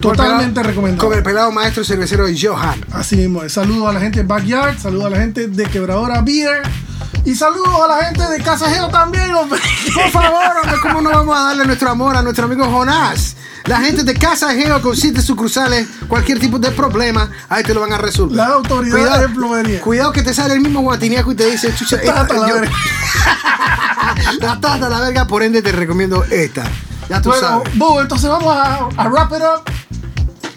Totalmente 0.00 0.62
recomendado. 0.62 1.08
Con 1.08 1.16
el 1.16 1.22
pelado 1.22 1.52
maestro 1.52 1.84
cervecero 1.84 2.24
Johan. 2.40 2.84
Así 2.92 3.16
mismo, 3.16 3.46
saludos 3.48 3.88
a 3.88 3.92
la 3.92 4.00
gente 4.00 4.20
de 4.20 4.26
Backyard, 4.26 4.78
saludos 4.78 5.06
a 5.06 5.10
la 5.10 5.16
gente 5.18 5.46
de 5.48 5.64
Quebradora 5.66 6.20
Beer 6.22 6.62
y 7.24 7.34
saludos 7.34 7.68
a 7.84 7.88
la 7.88 8.04
gente 8.06 8.26
de 8.28 8.42
Casa 8.42 8.70
Geo 8.70 8.88
también, 8.88 9.32
hombre. 9.34 9.60
Por 9.94 10.10
favor, 10.10 10.42
hombre, 10.62 10.76
¿cómo 10.82 11.02
no 11.02 11.10
vamos 11.10 11.36
a 11.36 11.40
darle 11.44 11.66
nuestro 11.66 11.90
amor 11.90 12.16
a 12.16 12.22
nuestro 12.22 12.46
amigo 12.46 12.64
Jonás? 12.64 13.36
La 13.66 13.78
gente 13.80 14.02
de 14.04 14.14
Casa 14.14 14.54
Geo 14.54 14.80
con 14.80 14.96
siete 14.96 15.20
sucursales, 15.20 15.86
cualquier 16.08 16.38
tipo 16.40 16.58
de 16.58 16.70
problema, 16.70 17.30
ahí 17.50 17.62
te 17.62 17.74
lo 17.74 17.82
van 17.82 17.92
a 17.92 17.98
resolver. 17.98 18.36
La 18.36 18.46
autoridad 18.46 19.20
de 19.20 19.28
plomería. 19.28 19.80
Cuidado 19.82 20.12
que 20.12 20.22
te 20.22 20.32
sale 20.32 20.54
el 20.54 20.60
mismo 20.62 20.80
guatiniaco 20.80 21.30
y 21.32 21.34
te 21.34 21.44
dice, 21.50 21.74
chucha, 21.74 21.96
esta- 21.96 22.14
Tata 22.14 22.34
la 22.38 22.48
yo- 22.48 22.54
verga. 22.54 22.72
la 24.40 24.60
tata 24.60 24.88
la 24.88 25.00
verga, 25.00 25.26
por 25.26 25.42
ende 25.42 25.60
te 25.60 25.72
recomiendo 25.72 26.24
esta. 26.24 26.64
Ya 27.10 27.20
tú 27.20 27.28
Bueno, 27.30 27.46
sabes. 27.48 27.76
Bu, 27.78 28.00
entonces 28.00 28.30
vamos 28.30 28.56
a, 28.56 28.76
a 28.96 29.08
wrap 29.08 29.30
it 29.32 29.38
up 29.42 29.70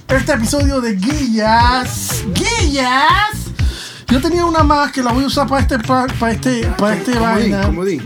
este 0.07 0.33
episodio 0.33 0.81
de 0.81 0.95
Guillas. 0.95 2.23
Guillas. 2.33 3.51
Yo 4.07 4.21
tenía 4.21 4.45
una 4.45 4.63
más 4.63 4.91
que 4.91 5.01
la 5.01 5.11
voy 5.11 5.23
a 5.23 5.27
usar 5.27 5.47
para 5.47 5.61
este, 5.61 5.79
para 5.79 6.31
este, 6.31 6.67
para 6.77 6.95
este 6.95 7.13
Como 7.13 7.35
di, 7.35 7.41
vaina. 7.51 7.61
como 7.63 7.85
di. 7.85 8.01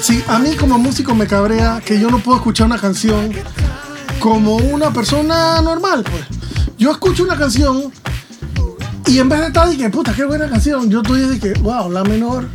Sí, 0.00 0.22
a 0.28 0.38
mí 0.38 0.54
como 0.56 0.78
músico 0.78 1.14
me 1.14 1.26
cabrea 1.26 1.82
que 1.84 1.98
yo 1.98 2.10
no 2.10 2.18
puedo 2.20 2.38
escuchar 2.38 2.66
una 2.66 2.78
canción 2.78 3.32
como 4.18 4.56
una 4.56 4.92
persona 4.92 5.60
normal, 5.62 6.04
pues. 6.04 6.24
Yo 6.78 6.90
escucho 6.92 7.24
una 7.24 7.36
canción 7.36 7.92
y 9.06 9.18
en 9.18 9.28
vez 9.28 9.40
de 9.40 9.46
estar 9.48 9.68
de 9.68 9.76
que, 9.76 9.90
puta, 9.90 10.14
qué 10.14 10.24
buena 10.24 10.48
canción, 10.48 10.88
yo 10.88 11.00
estoy 11.02 11.22
de 11.22 11.40
que, 11.40 11.52
wow, 11.60 11.90
la 11.90 12.04
menor, 12.04 12.48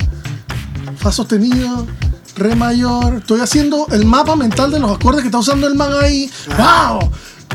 fa 0.98 1.12
sostenido, 1.12 1.86
re 2.36 2.56
mayor. 2.56 3.16
Estoy 3.16 3.42
haciendo 3.42 3.88
el 3.92 4.06
mapa 4.06 4.36
mental 4.36 4.72
de 4.72 4.80
los 4.80 4.92
acordes 4.92 5.22
que 5.22 5.28
está 5.28 5.40
usando 5.40 5.68
el 5.68 5.76
man 5.76 5.92
ahí. 6.02 6.32
¡Wow! 6.58 7.12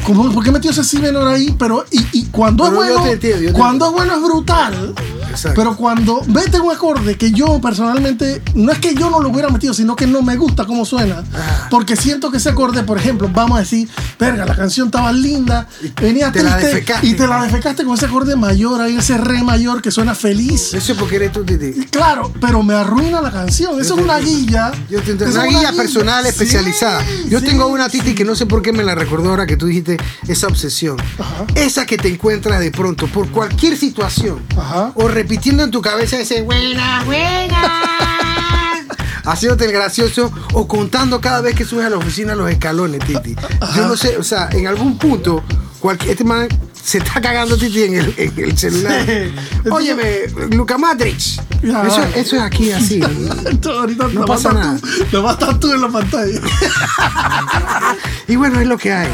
¿Cómo, 0.07 0.30
¿Por 0.32 0.43
qué 0.45 0.51
metió 0.51 0.70
ese 0.70 0.84
si 0.84 0.99
menor 0.99 1.28
ahí? 1.28 1.55
Pero, 1.59 1.84
y, 1.91 2.05
y 2.12 2.24
cuando 2.26 2.64
Pero 2.64 2.82
es 2.82 2.88
bueno, 2.88 3.03
te 3.05 3.12
entiendo, 3.12 3.41
yo 3.43 3.53
te 3.53 3.59
cuando 3.59 3.86
es 3.86 3.93
bueno 3.93 4.14
es 4.14 4.22
brutal. 4.22 4.95
Exacto. 5.31 5.61
Pero 5.61 5.76
cuando 5.76 6.22
vete 6.26 6.61
un 6.61 6.72
acorde 6.72 7.16
que 7.16 7.33
yo 7.33 7.61
personalmente, 7.61 8.43
no 8.55 8.72
es 8.72 8.78
que 8.78 8.95
yo 8.95 9.11
no 9.11 9.20
lo 9.20 9.28
hubiera 9.31 9.49
metido, 9.49 9.74
sino 9.74 9.97
que 9.97 10.07
no 10.07 10.22
me 10.22 10.37
gusta 10.37 10.66
cómo 10.66 10.85
suena. 10.85 11.22
Ah. 11.35 11.68
Porque 11.70 11.97
siento 11.97 12.31
que 12.31 12.39
ese 12.39 12.51
acorde, 12.51 12.83
por 12.83 12.99
ejemplo, 12.99 13.28
vamos 13.33 13.57
a 13.59 13.61
decir, 13.61 13.89
verga, 14.18 14.45
la 14.45 14.57
canción 14.57 14.89
estaba 14.89 15.12
linda, 15.12 15.66
venía 16.01 16.33
te 16.33 16.43
la 16.43 16.57
triste 16.57 16.74
defecaste. 16.74 17.07
y 17.07 17.14
te 17.14 17.26
la 17.26 17.43
defecaste 17.43 17.85
con 17.85 17.95
ese 17.95 18.07
acorde 18.07 18.37
mayor, 18.37 18.81
ahí 18.81 18.97
ese 18.97 19.16
re 19.18 19.43
mayor 19.43 19.83
que 19.83 19.91
suena 19.91 20.14
feliz. 20.14 20.74
Eso 20.74 20.93
es 20.93 20.99
porque 20.99 21.16
eres 21.16 21.33
tú, 21.33 21.45
Titi. 21.45 21.72
Claro, 21.87 22.33
pero 22.41 22.62
me 22.62 22.74
arruina 22.74 23.20
la 23.20 23.31
canción. 23.31 23.81
Eso 23.81 23.95
es 23.95 24.03
una 24.03 24.18
guilla. 24.18 24.72
Yo 24.89 25.01
te 25.03 25.12
Una 25.12 25.45
guía 25.45 25.72
personal 25.72 26.22
Sí, 26.24 26.28
especializada. 26.31 27.05
Yo 27.28 27.41
sí, 27.41 27.47
tengo 27.47 27.66
una 27.66 27.89
Titi 27.89 28.11
sí. 28.11 28.14
que 28.14 28.24
no 28.24 28.35
sé 28.35 28.47
por 28.47 28.62
qué 28.62 28.72
me 28.72 28.83
la 28.83 28.95
recordó 28.95 29.31
ahora 29.31 29.47
que 29.47 29.57
tú 29.57 29.66
dijiste 29.66 29.97
esa 30.28 30.47
obsesión. 30.47 30.97
Ajá. 31.18 31.47
Esa 31.55 31.87
que 31.87 31.97
te 31.97 32.09
encuentras 32.09 32.61
de 32.61 32.70
pronto 32.70 33.07
por 33.07 33.28
cualquier 33.31 33.76
situación. 33.76 34.41
Ajá. 34.57 34.93
O 34.95 35.09
repitiendo 35.21 35.62
en 35.62 35.71
tu 35.71 35.83
cabeza 35.83 36.18
ese 36.18 36.41
buena, 36.43 37.05
buena. 37.05 37.62
Haciéndote 39.27 39.66
el 39.66 39.73
gracioso 39.73 40.33
o 40.55 40.66
contando 40.66 41.21
cada 41.21 41.43
vez 41.43 41.55
que 41.55 41.66
subes 41.66 41.85
a 41.85 41.91
la 41.91 41.99
oficina 41.99 42.35
los 42.35 42.51
escalones, 42.51 43.05
Titi. 43.05 43.37
Yo 43.77 43.87
no 43.87 43.97
sé, 43.99 44.16
o 44.16 44.23
sea, 44.23 44.49
en 44.51 44.66
algún 44.66 44.97
punto, 44.97 45.45
cualquier, 45.79 46.12
este 46.12 46.25
man 46.25 46.49
se 46.83 46.99
está 46.99 47.21
cagando, 47.21 47.59
Titi, 47.59 47.83
en 47.83 47.95
el, 47.97 48.14
en 48.16 48.39
el 48.45 48.57
celular. 48.57 49.05
Sí. 49.07 49.68
Óyeme, 49.71 50.21
Luca 50.53 50.79
Matrix. 50.79 51.39
Ya, 51.62 51.83
Eso, 52.16 52.37
es 52.37 52.43
aquí 52.43 52.73
así. 52.73 53.03
Ahorita 53.68 54.09
No 54.09 54.25
pasa 54.25 54.49
estar 54.49 54.81
tú- 54.81 54.89
lo 55.12 55.23
vas 55.23 55.37
a 55.37 55.41
estar 55.41 55.61
tú 55.61 55.71
en 55.73 55.83
la 55.83 55.89
pantalla. 55.89 56.41
Y 58.27 58.37
bueno, 58.37 58.59
es 58.61 58.66
lo 58.66 58.79
que 58.79 58.93
hay. 58.93 59.09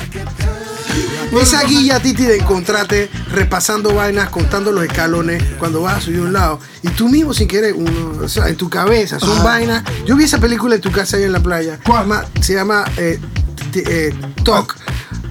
Esa 1.41 1.63
guía, 1.65 2.01
Titi, 2.01 2.25
de 2.25 2.37
encontrarte 2.39 3.11
repasando 3.33 3.95
vainas, 3.95 4.31
contando 4.31 4.73
los 4.73 4.85
escalones 4.85 5.43
cuando 5.59 5.83
vas 5.83 5.99
a 5.99 6.01
subir 6.01 6.19
a 6.21 6.23
un 6.23 6.33
lado. 6.33 6.61
Y 6.83 6.89
tú 6.89 7.09
mismo, 7.09 7.35
sin 7.35 7.49
querer, 7.49 7.75
uno, 7.75 8.25
o 8.25 8.29
sea, 8.29 8.49
en 8.49 8.57
tu 8.57 8.69
cabeza, 8.71 9.21
son 9.21 9.33
Ajá. 9.33 9.45
vainas. 9.45 9.85
Yo 10.07 10.17
vi 10.17 10.25
esa 10.25 10.39
película 10.39 10.75
en 10.75 10.81
tu 10.81 10.91
casa 10.91 11.17
ahí 11.17 11.25
en 11.25 11.33
la 11.33 11.41
playa. 11.41 11.79
¿Cuál? 11.85 12.27
Se 12.41 12.55
llama, 12.55 12.85
eh, 12.97 13.21
eh, 13.75 14.15
TOC. 14.45 14.77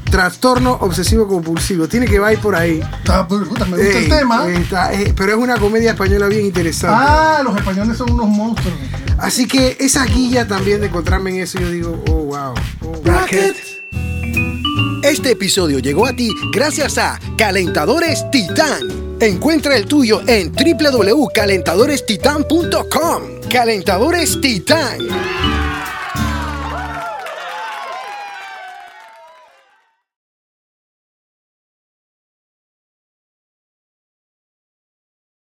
Trastorno 0.10 0.74
obsesivo 0.82 1.28
compulsivo. 1.28 1.88
Tiene 1.88 2.06
que 2.06 2.16
ir 2.16 2.40
por 2.40 2.56
ahí. 2.56 2.80
Está, 3.00 3.28
me 3.30 3.38
gusta 3.46 3.66
Ey, 3.76 4.04
el 4.04 4.10
tema. 4.10 4.48
eh, 4.48 4.58
está, 4.62 4.94
eh, 4.94 5.14
pero 5.18 5.34
es 5.34 5.38
una 5.38 5.58
comedia 5.58 5.92
española 5.92 6.28
bien 6.28 6.46
interesante. 6.46 6.96
Ah, 6.98 7.42
los 7.44 7.58
españoles 7.58 7.98
son 7.98 8.12
unos 8.12 8.28
monstruos. 8.28 8.78
Así 9.18 9.48
que 9.48 9.76
esa 9.80 10.06
guía 10.06 10.48
también 10.48 10.80
de 10.80 10.88
encontrarme 10.88 11.32
en 11.32 11.42
eso, 11.42 11.60
yo 11.60 11.70
digo, 11.70 12.04
oh, 12.08 12.14
wow. 12.14 12.54
Oh, 12.82 13.02
Bracket. 13.02 13.75
Este 15.06 15.32
episodio 15.32 15.78
llegó 15.78 16.08
a 16.08 16.14
ti 16.14 16.32
gracias 16.52 16.98
a 16.98 17.20
Calentadores 17.38 18.26
Titán. 18.32 19.18
Encuentra 19.20 19.78
el 19.78 19.86
tuyo 19.86 20.22
en 20.26 20.52
www.calentadorestitan.com. 20.52 23.22
Calentadores 23.48 24.42
Titán. 24.42 24.98